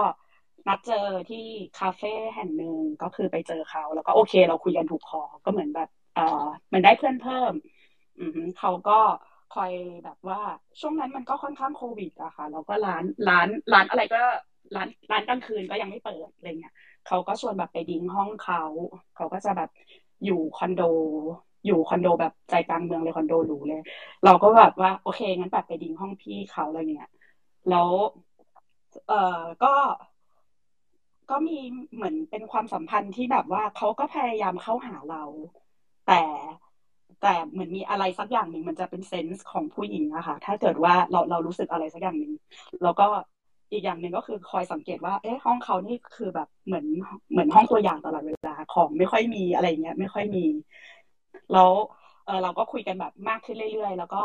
[0.67, 0.95] นัดเจอ
[1.29, 1.37] ที่
[1.79, 6.21] คาเฟ่แห่งหนึ่งก็คือไปเจอเขา แล้วก็โอเค เราคุยกันถูกคอก็เหมือนแบบ เออ
[6.73, 7.51] มันได้เพื่อนเพิ่ม
[8.19, 8.23] อื
[8.57, 8.99] เขาก็
[9.49, 9.71] คอย
[10.03, 10.39] แบบว่า
[10.79, 14.21] ช่วงนั้นมันก็ค่อนข้างโควิดอะค่ะแล้วก็ร้านร้านร้านอะไรก็
[14.75, 16.73] ร้านร้านกลางคืนก็ยังไม่เปิดอะไรเงี้ย
[17.07, 18.63] เขาก็ชวนแบบไปดิ้งห้องเขา
[19.15, 19.69] เขาก็จะแบบ
[20.23, 20.81] อยู่คอนโด
[21.65, 23.81] อยู่คอนโดแบบใจกลางเมืองเลยคอนโดหรูเลย
[24.25, 27.09] เราก็แบบว่าโอเคงั้นแบบไปดิ้งห้องพี่เขาอะไรเงี้ย
[27.69, 27.89] แล้ว
[29.07, 29.15] เออ
[29.61, 29.67] ก็
[31.29, 31.57] ก็มี
[31.93, 35.23] เหมือนเป็นความสัมพันธ์ที่แบบว่าเขาก็พยายามเข้าหาเรา
[36.09, 36.21] แต่
[37.21, 42.33] แต่เหมือนมีอะไรสักอย่างหนึ่งมันจะเป็นเซนส์ของผู้หญิงอะค่ะ ถ้าเกิดว่าเราเรารู้สึกอะไรสักอย่างหนึ่ง
[42.83, 43.07] แล้วก็
[43.71, 46.85] อีกอย่างหนึ่งก็คือคอยสังเกตว่า เอ๊ะห้องเขานี่คือแบบเหมือน
[47.31, 50.45] เหมือนห้องตัวอย่างตลอดเวลาของไม่ค่อยมีอะไรเงี้ยไม่ค่อยมี
[51.53, 51.69] แล้ว
[52.25, 54.23] เออเราก็คุยกันแบบมากขึ้นเรื่อยๆ แล้วก็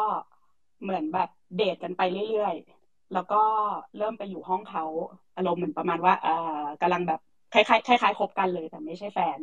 [0.83, 3.43] เหมือนแบบเดทกันไปเรื่อยๆ แล้วก็
[3.97, 4.85] เริ่มไปอยู่ห้องเขา
[5.37, 7.21] อารมณ์เหมือนประมาณว่าเออกำลังแบบ
[7.53, 9.39] คล้ายๆคล้ายๆคบกันเลยแต่ไม่ใช่แฟน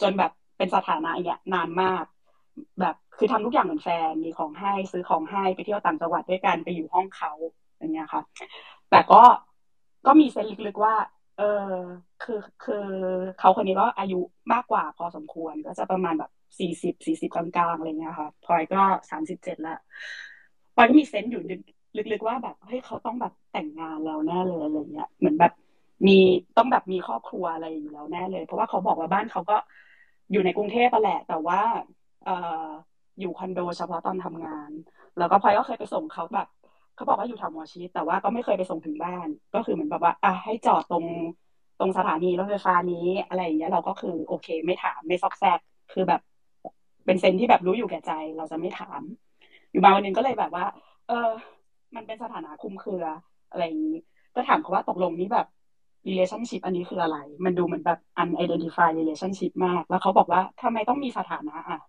[0.00, 0.30] จนแบบ
[0.60, 2.04] เป็นสถานะเนี่ยนานมาก
[2.80, 7.32] แบบคือทำทุกอย่างเหมือนแฟนมีของให้ซื้อของให้ไปเที่ยวต่างจังหวัดด้วยกันไปอยู่ห้องเขา
[7.78, 8.22] อย่างเงี้ยค่ะ
[8.90, 9.22] แต่ก็
[10.06, 10.94] ก็มีเซนลึกๆว่า
[11.38, 11.72] เออ
[12.22, 12.86] คือคือ
[13.38, 14.20] เขาคนนี้ก็อายุ
[14.52, 19.76] มากกว่า พอสมควรก็จะประมาณแบบสี่สิบสี่สิบกลางๆอะไรเงี้ยค่ะพลอยก็สามสิบเจ็ดละ
[20.74, 21.42] พลอยก็มีเซนต์อยู่
[22.12, 25.52] ลึกๆว่าแบบเฮ้ยเขาต้องแบบแต่งงานแล้วแน่เลยอะไรเงี้ยเหมือนแบบ
[26.06, 26.16] มี
[26.56, 29.56] ต้องแบบมีครอบครัวอะไรอยู่แล้วแน่เลย เพราะว่าเขาบอกว่าบ้านเขาก็
[30.30, 31.60] อยู่ในกรุงเทพแหละ แต่ว่า
[32.24, 32.30] เออ
[33.20, 34.70] อยู่คอนโดเฉพาะตอนทำงาน
[35.18, 36.46] แล้วก็พลอยก็เคยไปส่งเขาแบบ
[36.94, 41.06] เขาบอกว่าอยู่แถวหมอชิดแต่ว่าก็ไม่เคยไปส่งถึงบ้าน ก็คือเหมือนแบบว่า อะให้จอดตรง
[41.78, 45.58] ตรงสถานีรถไฟฟ้านี้อะไรอย่างเงี้ยเราก็คือโอเค ไม่ถามไม่ซอกแซก
[45.92, 46.20] คือแบบ
[47.04, 49.02] เป็นเซนที่แบบรู้อยู่แก่ใจ เราจะไม่ถาม
[49.70, 50.64] อยู่มาวันนึงก็เลยแบบว่า
[51.06, 51.14] เออ
[51.96, 53.04] มันเป็นสถานะคุมเครือ
[53.50, 53.96] อะไรอย่างนี้
[54.34, 55.46] ก็ถามเขาว่าตกลงนี้แบบ
[56.08, 61.80] relationship อันนี้คืออะไร มันดูเหมือนแบบ unidentified relationship มาก แล้วเขาบอกว่าทำไมต้องมีสถานะอะ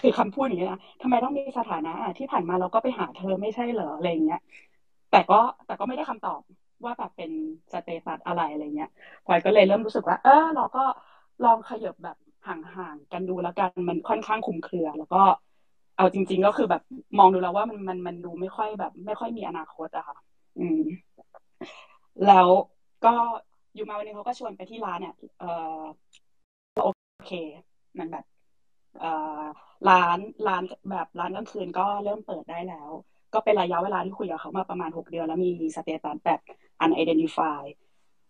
[0.00, 4.40] คือคำพูดอย่างนี้นะทำไมต้องมีสถานะอะที่ผ่านมาเราก็ไปหาเธอไม่ใช่เหรออะไรเงี้ย
[5.10, 6.40] แต่ก็แต่ก็ไม่ได้คำตอบ
[6.84, 7.30] ว่าแบบเป็น
[7.72, 8.88] สเตตัสอะไรอะไรเงี้ย
[9.24, 10.84] พลอยก็เลยเริ่มรู้สึกว่า เออเราก็
[11.44, 12.16] ลองขยับแบบ
[12.46, 15.22] ห่างๆกันดูแล้วกันมันค่อนข้างคุมเครือ แล้วก็
[15.96, 16.80] เอาจริง ๆ ก็คือแบบ
[17.18, 20.16] มองดูแล้วว่ามันมันมันดูไม่ค่อยแบบ ไม่ค่อยมีอนาคตอะค่ะ
[20.58, 20.78] อืม
[22.24, 22.48] แล้ว
[23.06, 23.14] ก็
[23.74, 25.44] อยู่มาวันนึงเขาก็ชวนไปที่ร้านเนี่ยเอ
[25.78, 25.80] อ
[26.82, 26.88] โอ
[27.26, 27.32] เค
[27.98, 28.24] มันแบบ
[29.00, 29.04] เอ
[29.40, 29.42] อ
[29.88, 30.18] ร้าน
[30.48, 32.88] ร้านแบบร้านกลางคืนก็เริ่มเปิดได้แล้ว
[33.34, 36.40] ก็เป็นระยะเวลาที่คุยกับเขามาประมาณหกเดือนแล้วมี status แบบ
[36.84, 37.72] unidentified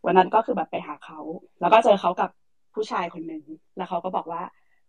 [0.05, 1.21] วันนั้นก็คือแบบไปหาเขา
[1.61, 2.31] แล้วก็เจอเขากับ
[2.75, 3.43] ผู้ชายคนหนึ่ง
[3.77, 4.43] แล้วเขาก็บอกว่า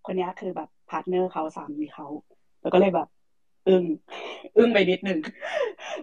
[0.05, 2.07] คนนี้คือแบบ partner เขาสามีเขา
[2.61, 3.07] แล้วก็เลยแบบ
[3.67, 3.83] อึ้ง
[4.57, 5.19] อึ้งไปนิดหนึ่ง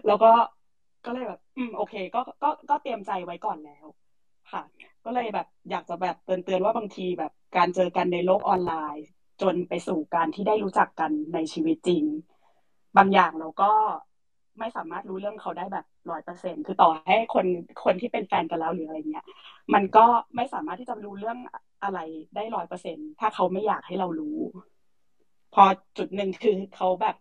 [0.07, 0.31] แล้วก็
[1.05, 3.85] ก็เลยแบบ อืมโอเค ก็ก็ก็เตรียมใจไว้ก่อนแล้ว
[4.51, 4.61] ค่ะ
[5.05, 9.05] ก็เลยแบบ อยากจะแบบเตือนเตือนว่าบางทีแบบการเจอกันในโลกออนไลน์
[9.41, 12.03] จนไปสู่การที่ได้รู้จักกันในชีวิตจริง
[12.97, 13.71] บางอย่างเราก็
[14.59, 17.45] ไม่สามารถรู้เรื่องเขาได้แบบร้อยเปอร์เซ็นคือต่อให้คน
[17.83, 19.25] คนที่เป็นแฟนกันแล้วหรืออะไรเงี้ย
[19.73, 20.05] มันก็
[20.35, 21.37] ไม่สามารถที่จะรู้เรื่อง
[21.83, 21.99] อะไร
[22.35, 24.37] ได้ร้อยเปอร์เซ็นถ้าเขาไม่อยากให้เรารู้
[25.53, 25.63] พอ
[25.97, 27.15] จุดหนึ่งคือเขาแบบ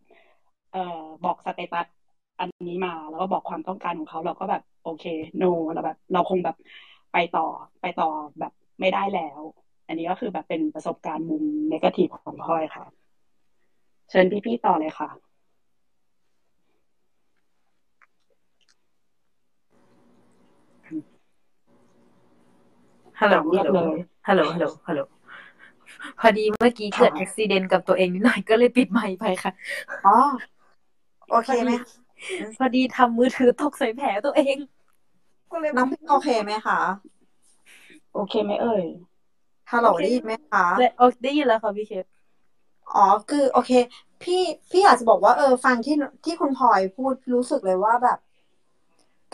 [0.73, 1.87] เอ่อบอกสเตตัส
[2.43, 5.05] อันนี้มาแล้วก็บอกความต้องการของเขาเราก็แบบโอเค
[5.37, 6.57] โนเราแบบ เราคงแบบ
[7.13, 7.47] ไปต่อ
[7.81, 8.09] ไปต่อ
[8.39, 9.41] แบบไม่ได้แล้ว
[9.87, 12.85] อันนี้ก็คือแบบเป็นประสบการณ์มุมนกาทีฟของพลอยค่ะ
[14.11, 15.09] เชิญพี่ๆต่อเลยค่ะ
[23.21, 23.99] ฮัลโหลเงียบเลย
[24.29, 25.01] ฮัลโหลฮัลโหลฮัลโหล
[26.21, 29.53] พอดีเมื่อกี้เกิดค่ะอุบิเหตุกับตัวเองนิดหน่อยก็เลยปิดไมค์ไปค่ะ
[30.07, 30.17] อ๋อ
[31.31, 32.12] โอเคพอไหมดีคะ
[32.59, 34.57] พอดีทำมือถือตกใส่แผลตัวเอง
[35.51, 36.79] ก็เลยน้องพิมโอเคไหมคะ
[38.15, 38.85] โอเคไหมเอ่ย
[39.71, 42.07] ฮัลโหลโอเคได้ยินไหมคะได้โอได้ยินแล้วค่ะพี่เคส
[42.95, 43.73] อ๋อคือโอเค
[44.23, 48.19] พี่พี่อยากจะบอกว่าเออฟังที่ที่คุณพลอยพูดรู้สึกเลยว่าแบบ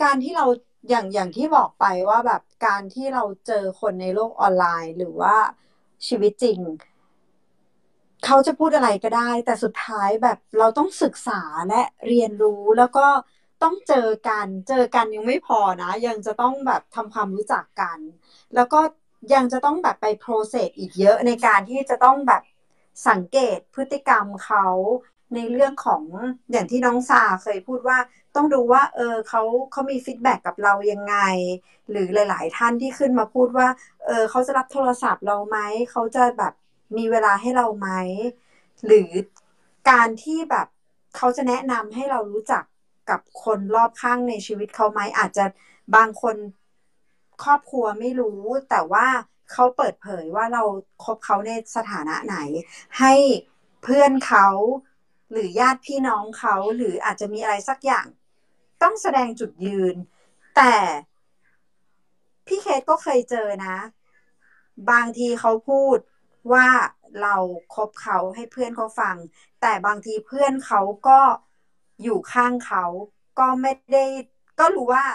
[0.03, 0.45] การที่เรา
[0.89, 5.35] อย่างอย่างที่บอกไปว่าแบบการที่เราเจอคนในโลกออนไลน์ หรือว่า
[6.07, 6.59] ชีวิตจริง
[8.25, 13.07] เขาจะพูดอะไรก็ได้ แต่สุดท้ายแบบเราต้องศึกษาและเรียนรู้แล้วก็
[13.63, 17.99] ต้องเจอกัน เจอกันยังไม่พอนะ ยังจะต้องแบบทำความรู้จักกัน
[18.55, 18.79] แล้วก็
[19.33, 22.41] ยังจะต้องแบบไปโปรเซสอีกเยอะในการที่จะต้องแบบ
[23.07, 24.65] สังเกตพฤติกรรมเขา
[25.35, 26.03] ในเรื่องของ
[26.51, 27.97] อย่างที่น้องซาเคยพูดว่า
[28.35, 29.41] ต้องดูว่า เออเขา
[29.71, 31.15] เขามีฟีดแบ็กกับเรายังไง
[31.89, 33.67] หรือหลาย ๆ ท่านที่ขึ้นมาพูดว่า
[34.05, 35.57] เออเขาจะรับโทรศัพท์เราไหม
[35.91, 36.53] เขาจะแบบ
[36.97, 37.89] มีเวลาให้เราไหม
[38.85, 39.09] หรือ
[39.89, 40.67] การที่แบบ
[41.15, 42.63] เขาจะแนะนำให้เรารู้จัก
[43.09, 45.45] กับคนรอบข้างในชีวิตเขาไหมอาจจะ
[45.95, 46.35] บางคน
[47.43, 49.07] ครอบครัวไม่รู้ แต่ว่า
[49.51, 50.63] เขาเปิดเผยว่าเรา
[51.03, 52.37] คบเขาในสถานะไหน
[52.99, 53.13] ให้
[53.83, 54.47] เพื่อนเขา
[55.31, 58.07] หรือญาติพี่น้องเขาหรืออาจจะมีอะไรสักอย่าง
[58.81, 59.95] ต้องแสดงจุดยืน
[60.55, 60.75] แต่
[62.47, 63.77] พี่เคสก็เคยเจอนะ
[64.91, 65.97] บางทีเขาพูด
[66.53, 66.67] ว่า
[67.21, 67.35] เรา
[67.75, 69.15] คบเขาให้เพื่อนเขาฟัง
[69.61, 71.19] แต่บางทีเพื่อนเขาก็
[72.03, 72.85] อยู่ข้างเขา
[73.39, 74.05] ก็ไม่ได้
[74.59, 75.05] ก็รู้ว่า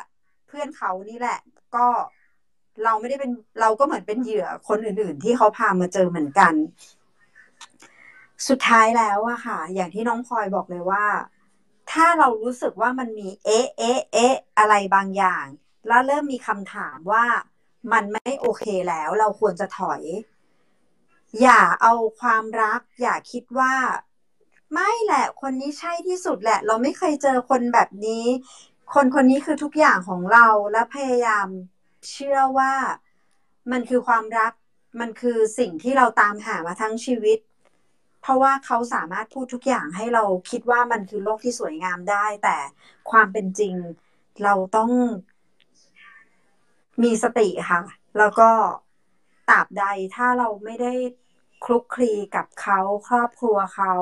[0.48, 1.38] เพื่อนเขานี่แหละ
[1.76, 1.86] ก็
[2.84, 3.30] เราไม่ได้เป็น
[3.60, 6.54] เราก็เหมือนเป็นเหยื่อคนอื่น ๆ ที่เขาพามาเจอเหมือนกัน
[8.48, 11.04] สุดท้ายแล้วอะค่ะ อย่างที่น้องพลอยบอกเลยว่า
[11.92, 15.46] ถ้าเรารู้สึกว่ามันมีเอ๊ะเอ๊ะเอ๊ะอะไรบางอย่าง
[15.88, 17.24] แล้วเริ่มมีคำถามว่า
[17.92, 20.02] มันไม่โอเคแล้ว เราควรจะถอย
[21.42, 23.74] อย่าเอาความรัก อย่าคิดว่า
[24.72, 28.24] ไม่แหละ คนนี้ใช่ที่สุดแหละ เราไม่เคยเจอคนแบบนี้
[28.94, 31.46] คนคนนี้คือทุกอย่างของเราและพยายาม
[32.10, 32.72] เชื่อว่า
[33.70, 34.52] มันคือความรัก
[35.00, 37.38] มันคือสิ่งที่เราตามหามาทั้งชีวิต
[38.22, 42.56] เพราะว่าเขาสามารถพูดทุกอย่างให้เราคิดว่ามันคือโลกที่สวยงามได้ แต่
[43.10, 43.74] ความเป็นจริง
[44.44, 44.90] เราต้อง
[47.02, 47.82] มีสติค่ะ
[48.18, 48.50] แล้วก็
[49.50, 49.84] ตราบใด
[50.14, 50.92] ถ้าเราไม่ได้
[51.64, 53.94] คลุกคลีกับเขาครอบครัวเขา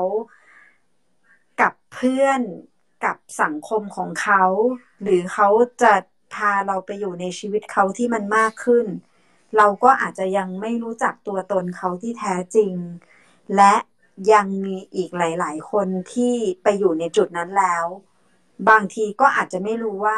[1.61, 2.41] กับเพื่อน
[3.05, 4.43] กับสังคมของเขา
[5.01, 5.47] หรือเขา
[5.81, 5.93] จะ
[6.33, 8.85] พาเราไปอยู่ในชีวิตเขาที่มันมากขึ้น
[9.57, 12.73] เราก็อาจจะยังไม่รู้จักตัวตนเขาที่แท้จริง
[13.55, 13.73] และ
[14.33, 17.85] ยังมีอีกหลาย ๆ คนที่ไปอยู่ในจุดนั้นแล้ว
[18.69, 20.17] บางทีก็อาจจะไม่รู้ว่า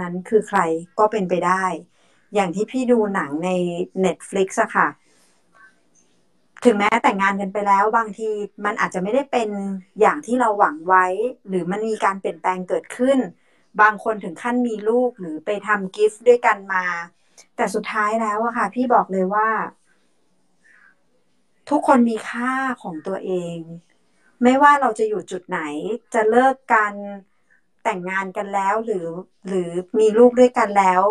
[0.00, 0.60] นั้นคือใคร
[0.98, 1.64] ก็เป็นไปได้
[2.34, 3.50] อย่างที่พี่ดูหนังใน
[4.04, 4.88] Netflix อะค่ะ
[6.64, 8.28] ถึงแม้แต่งงานกันไปแล้ว บางที
[8.64, 9.48] มันอาจจะไม่ได้เป็น
[10.00, 11.06] อย่างที่เราหวังไว้
[11.48, 13.18] หรือมันมีการเปลี่ยนแปลงเกิดขึ้น
[13.80, 16.84] บางคนถึงขั้นมีลูกหรือไปทำกิฟต์ด้วยกันมา
[17.56, 19.48] แต่สุดท้ายแล้วอะค่ะ พี่บอกเลยว่า
[21.70, 23.56] ทุกคนมีค่าของตัวเอง
[24.42, 25.60] ไม่ว่าเราจะอยู่จุดไหน
[26.14, 26.92] จะเลิกกัน
[27.84, 29.06] แต่งงานกันแล้วหรือ
[29.48, 31.02] หรือมีลูกด้วยกันแล้ว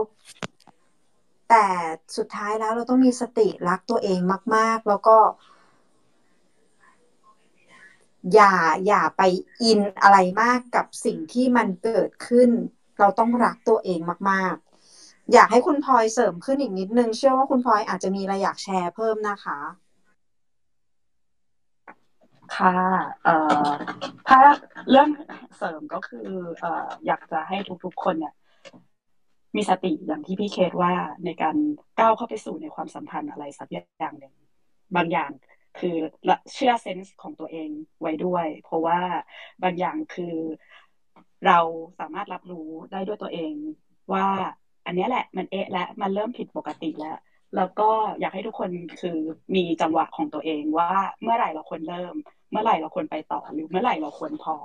[1.54, 1.70] แต่
[2.18, 4.20] สุดท้ายแล้วเราต้องมีสติรักตัวเอง
[4.56, 5.18] มาก ๆ แล้วก็
[8.34, 8.54] อย่า
[8.88, 9.22] อย่าไป
[9.62, 12.50] อินอะไรมากกับสิ่งที่มันเกิดขึ้น
[13.00, 14.00] เราต้องรักตัวเอง
[14.32, 14.56] มาก
[14.96, 19.60] ๆ อยากให้คุณพลอยเสริมขึ้นอีกนิดนึง เชื่อว่าคุณพลอยอาจจะมีอะไรอยากแชร์เพิ่มนะคะ
[22.56, 22.78] ค่ะ
[23.24, 23.36] เอ่
[23.68, 23.70] อ
[24.28, 24.40] ถ้า
[24.90, 25.10] เรื่อง
[25.58, 28.34] เสริมก็คือเอ่ออยากจะให้ทุกๆคนเนี่ย
[29.56, 30.94] มีสติอย่างที่พี่เคสว่า
[31.26, 31.56] ในการ
[32.00, 34.34] ก้าวเข้าไปสู่ในความสัมพันธ์อะไรสักอย่างหนึ่ง
[34.96, 35.32] บางอย่าง
[35.80, 35.98] คือ
[36.54, 37.70] เชื่อเซนส์ของตัวเอง
[38.02, 39.00] ไว้ด้วย เพราะว่า
[39.64, 40.36] บางอย่างคือ
[41.48, 41.60] เรา
[42.00, 43.54] สามารถรับรู้ได้ด้วยตัวเอง
[44.14, 44.28] ว่า
[44.86, 47.18] อันนี้แหละมันเอะและมันเริ่มผิดปกติแล้ว
[47.56, 47.90] แล้วก็
[48.20, 48.70] อยากให้ทุกคน
[49.02, 49.18] คือ
[49.56, 52.14] มีจังหวะของตัวเองว่าเมื่อไหร่เราควรเริ่ม
[52.52, 54.56] เมื่อไหร่เราควรไปต่อหรือเมื่อไหร่เราควรพอ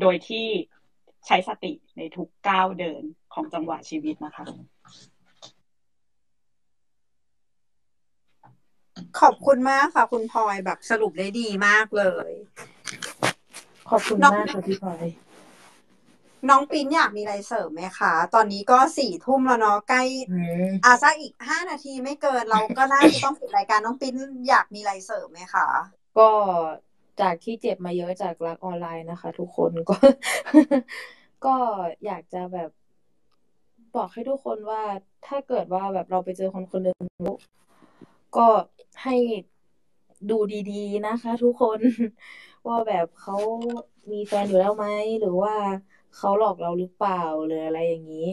[0.00, 0.46] โดยที่
[1.26, 3.02] ใช้สติในทุกก้าวเดิน
[3.34, 4.44] ของจังหวะชีวิตนะคะ
[9.20, 12.30] ขอบคุณมากค่ะ คุณพลอยแบบสรุปได้ดีมากเลย
[13.90, 15.06] ขอบคุณน้องมากค่ะพี่พลอย
[16.48, 20.38] น้องปิ้นอยากมีอะไรเสริมไหมคะ ตอนนี้ก็สี่ทุ่มแล้วเนาะใกล้อื
[20.68, 24.14] มอาสักอีกห้านาทีไม่เกินเราก็น่าจะต้องปิดรายการน้องปิ้น
[24.48, 25.66] อยากมีอะไรเสริมไหมคะ
[26.18, 26.28] ก็
[27.20, 29.96] จากที่เจ็บมาเยอะจากรักออนไลน์นะคะ ทุกคนก็
[31.44, 31.56] ก็
[32.06, 32.70] อยากจะแบบ
[33.96, 34.82] บอกให้ทุกคนว่า
[35.26, 36.98] ถ้าเกิดว่าแบบเราไปเจอคนคนหนึ่ง
[38.36, 38.48] ก็
[39.02, 39.16] ให้
[40.30, 40.38] ดู
[40.70, 41.78] ดีๆนะคะ ทุกคน
[42.68, 43.36] ว่าแบบเขา
[44.12, 44.86] มีแฟนอยู่แล้วไหม
[45.20, 45.54] หรือว่า
[46.16, 48.28] เขาหลอกเราหรือเปล่าหรืออะไรอย่างนี้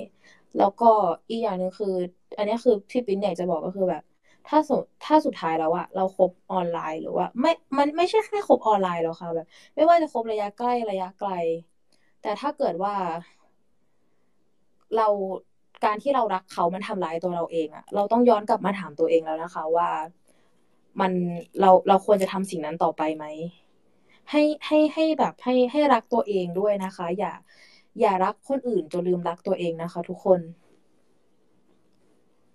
[0.58, 0.92] แล้วก็
[1.30, 1.96] อีกอย่างหนึ่งคือ
[2.38, 4.04] อันนี้คือที่ปิ๊นอยากจะบอกก็คือแบบ
[4.50, 11.32] ถ้าสุดถ้าสุดท้ายแล้วอะเราคบออนไลน์หรือว่า ไม่ มันไม่ใช่แค่คบออนไลน์หรอกค่ะแบบ ไม่ว่าจะคบระยะใกล้ระยะไกล
[12.22, 12.96] แต่ถ้าเกิดว่า
[14.98, 15.08] เรา
[15.86, 19.90] การที่เรารักเขามันทำร้ายตัวเราเองอะเราต้องย้อนกลับมาถามตัวเองแล้วนะคะ ว่า
[21.00, 21.12] มัน
[21.62, 23.26] เราเราควรจะทำสิ่งนั้นต่อไปไหม
[24.32, 27.34] ให้ให้ให้แบบให้ให้รักตัวเองด้วยนะคะ อย่า
[28.00, 30.40] อย่ารักคนอื่นจนลืมรักตัวเองนะคะ ทุกคน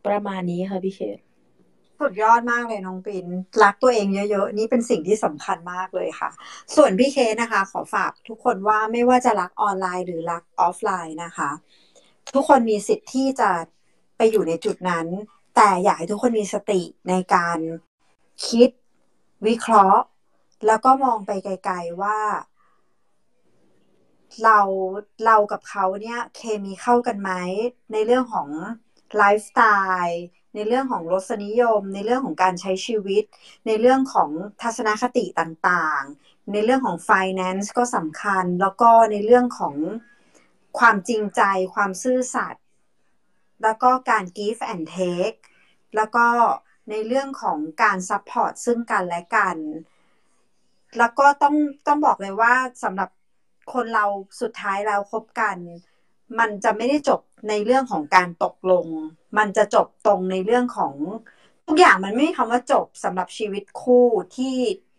[0.06, 1.00] ประมาณนี้ค่ะพี่เค
[2.00, 3.26] สุดยอดมากเลยน้องปิน
[3.62, 6.30] รักตัวเองเยอะๆ นี่เป็นสิ่งที่สำคัญมากเลยค่ะ
[6.76, 11.50] ส่วนพี่เคนะคะ ขอฝากทุกคนว่าไม่ว่าจะรักออนไลน์หรือรักออฟไลน์นะคะ
[12.34, 13.50] ทุกคนมีสิทธิ์ที่จะ
[14.16, 15.06] ไปอยู่ในจุดนั้น
[15.56, 17.58] แต่อยากให้ทุกคนมีสติในการ
[18.46, 18.68] คิด
[19.46, 20.02] วิเคราะห์
[20.66, 22.18] แล้วก็มองไปไกลๆว่า
[24.44, 24.60] เรา
[25.24, 27.30] เรากับเขาเนี่ยเคมีเข้ากันไหม
[27.92, 28.48] ในเรื่องของ
[29.16, 29.62] ไลฟ์สไต
[30.04, 30.24] ล์
[30.54, 33.24] ในเรื่องของรสนิยม ในเรื่องของการใช้ชีวิต
[33.66, 34.30] ในเรื่องของ
[34.62, 39.74] ทัศนคติต่างๆ ในเรื่องของ finance ก็สำคัญ แล้วก็ในเรื่องของ
[40.78, 41.42] ความจริงใจ
[41.74, 42.64] ความซื่อสัตย์
[43.62, 45.38] แล้วก็การ give and take
[45.96, 46.26] แล้วก็
[46.90, 49.56] ในเรื่องของการ support ซึ่งกันและกัน
[50.98, 51.54] แล้วก็ต้อง
[51.86, 53.10] ต้องบอกเลยว่าสำหรับ
[53.72, 54.04] คนเรา
[54.40, 55.56] สุดท้ายแล้วคบกัน
[56.38, 58.86] มันจะไม่ได้จบในเรื่องของการตกลง
[59.38, 60.94] มันจะจบตรงในเรื่องของ
[61.66, 64.06] ทุกอย่างมันไม่มีคำว่าจบสำหรับชีวิตคู่
[64.36, 64.56] ที่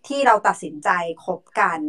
[0.07, 0.89] ที่เราตัดสินใจ
[1.25, 1.79] คบกัน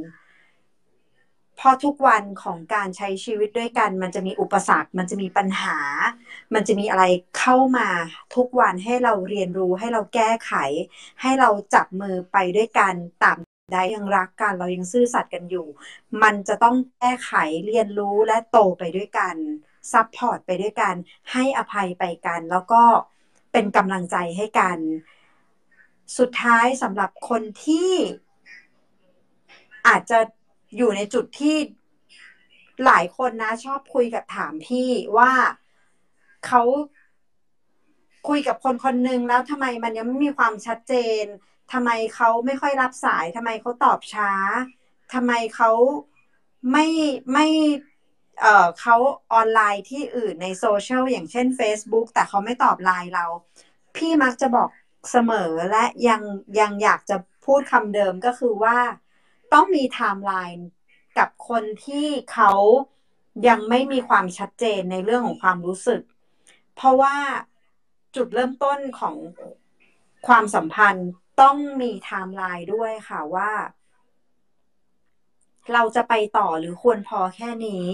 [1.56, 5.78] เพราะทุกวันของการใช้ชีวิตด้วยกัน มันจะมีอุปสรรค มันจะมีปัญหา
[6.54, 7.04] มันจะมีอะไร
[7.38, 7.88] เข้ามา
[8.34, 10.52] ทุกวันให้เราเรียนรู้ให้เราแก้ไข
[11.22, 13.38] ให้เราจับมือไปด้วยกันตาม
[13.72, 15.66] ได้ยังรักกันเรายังซื่อสัตย์กันอยู่
[16.22, 17.32] มันจะต้องแก้ไข
[17.66, 19.36] เรียนรู้และโตไปด้วยกัน
[19.92, 20.94] support ไปด้วยกัน
[21.32, 22.82] ให้อภัยไปกัน แล้วก็
[23.52, 24.78] เป็นกำลังใจให้กัน
[26.18, 27.92] สุดท้ายสำหรับคนที่
[29.86, 30.18] อาจจะ
[30.76, 31.56] อยู่ในจุดที่
[32.84, 35.32] หลายคนนะชอบคุยกับถามพี่ว่า
[36.46, 36.62] เขา
[38.28, 41.24] คุยกับคนคนหนึ่งแล้วทำไมมันยังไม่มีความชัดเจน
[41.72, 44.30] ทำไมเขาไม่ค่อยรับสายทำไมเขาตอบช้า
[45.14, 45.70] ทำไมเขา
[46.72, 46.86] ไม่
[47.32, 47.46] ไม่
[48.40, 48.96] เออเขา
[49.32, 53.26] ออนไลน์ที่อื่นในโซเชียลอย่างเช่น Facebook แต่เขาไม่ตอบไลน์เรา
[53.96, 54.68] พี่มักจะบอก
[55.10, 56.22] เสมอและยัง
[56.60, 58.78] ยังอยากจะพูดคำเดิมก็คือว่า
[59.52, 60.66] ต้องมีไทม์ไลน์
[61.18, 62.52] กับคนที่เขา
[63.48, 66.02] ยังไม่มีความชัดเจนในเรื่องของความรู้สึก
[66.76, 67.16] เพราะว่า
[68.16, 69.16] จุดเริ่มต้นของ
[70.26, 71.10] ความสัมพันธ์
[71.40, 73.50] ต้องมีไทม์ไลน์ด้วยค่ะว่า
[75.72, 77.86] เราจะไปต่อหรือควรพอแค่นี้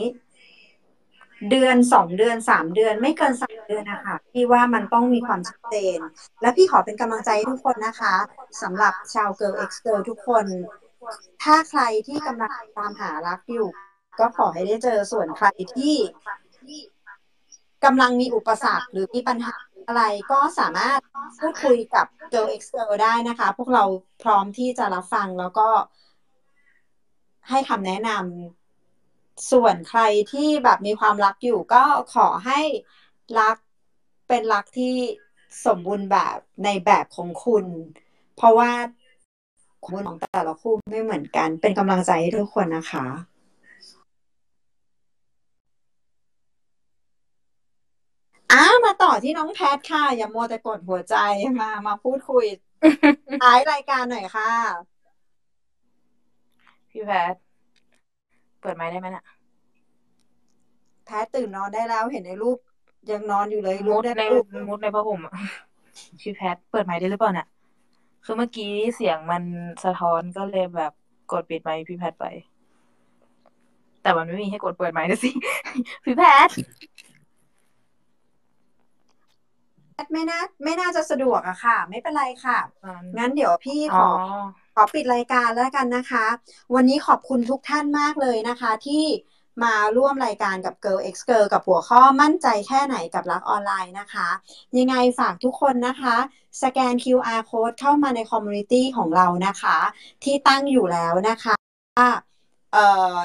[1.51, 5.98] เดือนสองเดือนสามเดือน ไม่เกินสามเดือนนะคะพี่ว่ามันต้องมีความชัดเจน
[6.43, 8.14] และพี่ขอเป็นกำลังใจให้ทุกคนนะคะ
[8.62, 10.47] สำหรับชาว Girl X Girl ทุกคน
[11.43, 13.69] ถ้าใครที่กำลังตามหารักอยู่
[14.20, 15.47] ก็ขอให้ได้เจอส่วนใคร
[15.77, 15.94] ที่
[17.84, 19.56] กำลังมีอุปสรรคหรือมีปัญหา
[19.86, 20.02] อะไร
[20.32, 21.00] ก็สามารถ
[21.40, 23.84] พูดคุยกับ Girl X Girl ได้นะคะ พวกเรา
[24.22, 25.68] พร้อมที่จะรับฟังแล้วก็
[27.48, 30.00] ให้คำแนะนำส่วนใคร
[30.32, 31.84] ที่แบบมีความรักอยู่ก็
[32.14, 32.60] ขอให้
[33.40, 33.56] รัก
[34.28, 34.94] เป็นรักที่
[35.66, 37.64] สมบูรณ์แบบในแบบของคุณ
[38.36, 38.70] เพราะว่า
[39.86, 43.06] คุณของแต่ละคู่ไม่เหมือนกัน เป็นกำลังใจให้ทุกคนนะคะ
[48.52, 51.16] อ่ามาต่ อที่น้องแพทค่ะ อย่ามัวแต่กดหัวใจ
[51.62, 52.44] มา มาพูดคุย
[53.43, 54.51] ท้ายรายการหน่อยค่ะ
[56.90, 57.34] พี่แพท
[58.60, 59.24] เปิดไม้ได้ไหมน่ะ
[61.05, 62.59] แพทตื่นนอนได้แล้วเห็นในรูป
[63.10, 65.34] ยังนอนอยู่เลยมุดได้ในรูปมุดในผ้าห่มอะ
[66.20, 67.47] พี่แพท เปิดไม้ได้หรือเปล่าน่ะ
[68.24, 69.43] คือเมื่อกี้เสียงมัน
[69.84, 70.93] สะท้อนก็เลยแบบ
[71.32, 72.26] กดปิดไมค์พี่แพทไป
[74.02, 75.30] แต่มันไม่มีให้กดเปิดไมค์นะสิ
[76.05, 76.48] พี่แพท
[79.91, 86.24] แพ ทไม่น่าไม่น่าจะสะดวกอะค่ะ ไม่เป็นไรค่ะอืมงั้นเดี๋ยวพี่ขอ๋ออขอปิดรายการแล้วกันนะคะ
[86.74, 89.05] วันนี้ขอบคุณทุกท่านมากเลยนะคะ ที่
[89.65, 94.29] มาร่วมรายการกับ Girl X Girl กับหัวข้อมั่นใจแค่ไหนกับรักออนไลน์นะคะ
[94.79, 96.16] ยังไงฝากทุกคนนะคะ
[96.62, 99.77] สแกน QR code เข้ามาใน community ของเรานะคะ
[100.24, 101.55] ที่ตั้งอยู่แล้วนะคะ
[102.73, 103.16] เอ่อ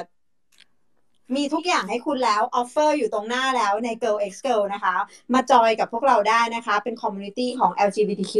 [1.35, 4.95] มีทุกอย่างให้คุณแล้ว offer อยู่ตรงหน้าแล้วใน Girl X Girl นะคะ
[5.33, 8.33] มาจอยกับพวกเราได้นะคะ เป็น community ของ LGBTQ+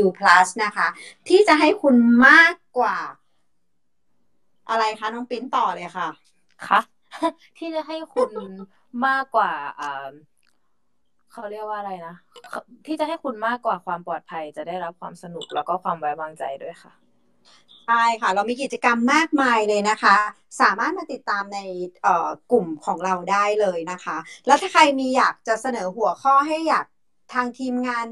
[0.63, 0.87] นะคะ
[1.27, 1.95] ที่จะให้คุณ
[2.27, 2.97] มากกว่า
[4.69, 6.09] อะไรคะ น้องปิ้นต่อเลยค่ะ
[6.67, 6.79] คะ
[7.57, 8.29] ที่จะให้คุณ
[9.07, 10.11] มากกว่าอ่า
[11.31, 12.15] เขาเรียกว่าอะไรนะ
[12.85, 16.91] ที่จะให้คุณมากกว่าความปลอดภัยจะได้รับความสนุกแล้วก็ความไว้วางใจด้วยค่ะ
[17.87, 20.15] ใช่ค่ะ เรามีกิจกรรมมากมายเลยนะคะ
[20.61, 21.59] สามารถมาติดตามใน
[22.01, 26.85] เอ่อกลุ่มของเราได้เลยนะคะ แล้วถ้าใครมีอยากจะเสนอหัวข้อให้อยาก
[27.33, 28.07] ทางทีมงาน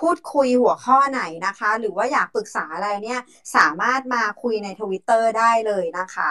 [0.00, 3.20] พูดคุยหัวข้อไหนนะคะ หรือว่าอยากปรึกษาอะไรเนี่ย
[3.56, 6.30] สามารถมาคุยในทวิตเตอร์ได้เลยนะคะ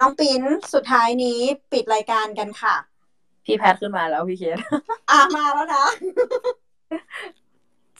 [0.00, 0.42] น้องปิ้น
[0.74, 1.40] สุดท้ายนี้
[1.72, 2.76] ปิดรายการกันค่ะ
[3.44, 4.58] พี่แพทขึ้นมาแล้วพี่เคส
[5.10, 5.84] อะมาแล้วนะ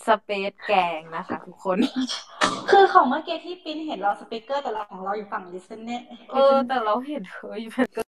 [0.06, 1.78] space แกงนะคะ ทุกคน
[2.70, 6.02] คือของเมื่อกี้ที่ปิ้นเห็นเรา speaker แต่เราของเราอยู่ฝั่ง listen เนี่ย
[6.32, 8.02] เออ แต่เราเห็นเธออยู่เป็นก็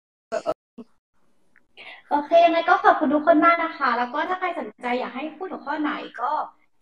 [2.10, 5.92] โอเคยังไงก็ขอบคุณทุกคนมากนะคะ แล้วก็ถ้าใครสนใจอยากให้พูดหัวข้อไหน
[6.22, 6.32] ก็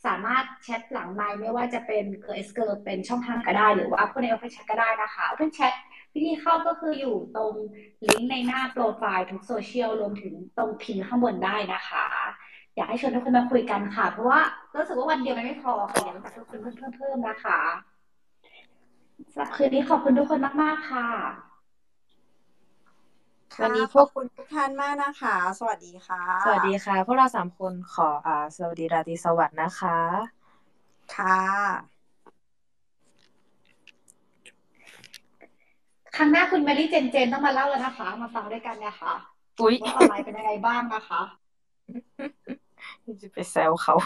[0.05, 5.73] สามารถแชทหลังไมค์ไม่ว่าจะเป็น Girl X Girl เป็นช่องทางก็ได้ หรือว่าพูดใน Open Chat ก็ได้นะคะ Open Chat
[6.13, 7.53] วิธีเข้าก็คืออยู่ตรง
[8.07, 12.05] ลิงก์ในหน้าโปรไฟล์ทุกโซเชียลรวมถึงตรงพิมพ์ข้างบนได้นะคะ
[12.79, 14.39] อยากให้ชวนทุกคนมาคุยกันค่ะ เพราะว่า
[14.75, 17.59] รู้สึกว่าวันเดียวมันไม่พอค่ะอยากจะทุกคนเพิ่มเพิ่มๆนะคะ
[19.33, 21.07] สำหรับคืนนี้ขอบคุณทุกคนมาก ๆ ค่ะ
[23.61, 29.97] วันนี้ค่ะพวกขอบคุณทุกท่านมากนะคะ สวัสดีค่ะ สวัสดีค่ะ พวกเราสามคนขออ่าสวัสดีราตรีสวัสดิ์นะคะ
[31.15, 31.39] ค่ะ
[36.15, 39.13] ครั้งหน้าคุณแมรี่เจนเจนต้องมาเล่าแล้วนะคะ มาฟังด้วยกันนะคะ
[39.61, 41.21] อุ๊ยว่าออนไลน์เป็นยังไงบ้างนะคะ
[43.15, 44.03] de PCL, Raul.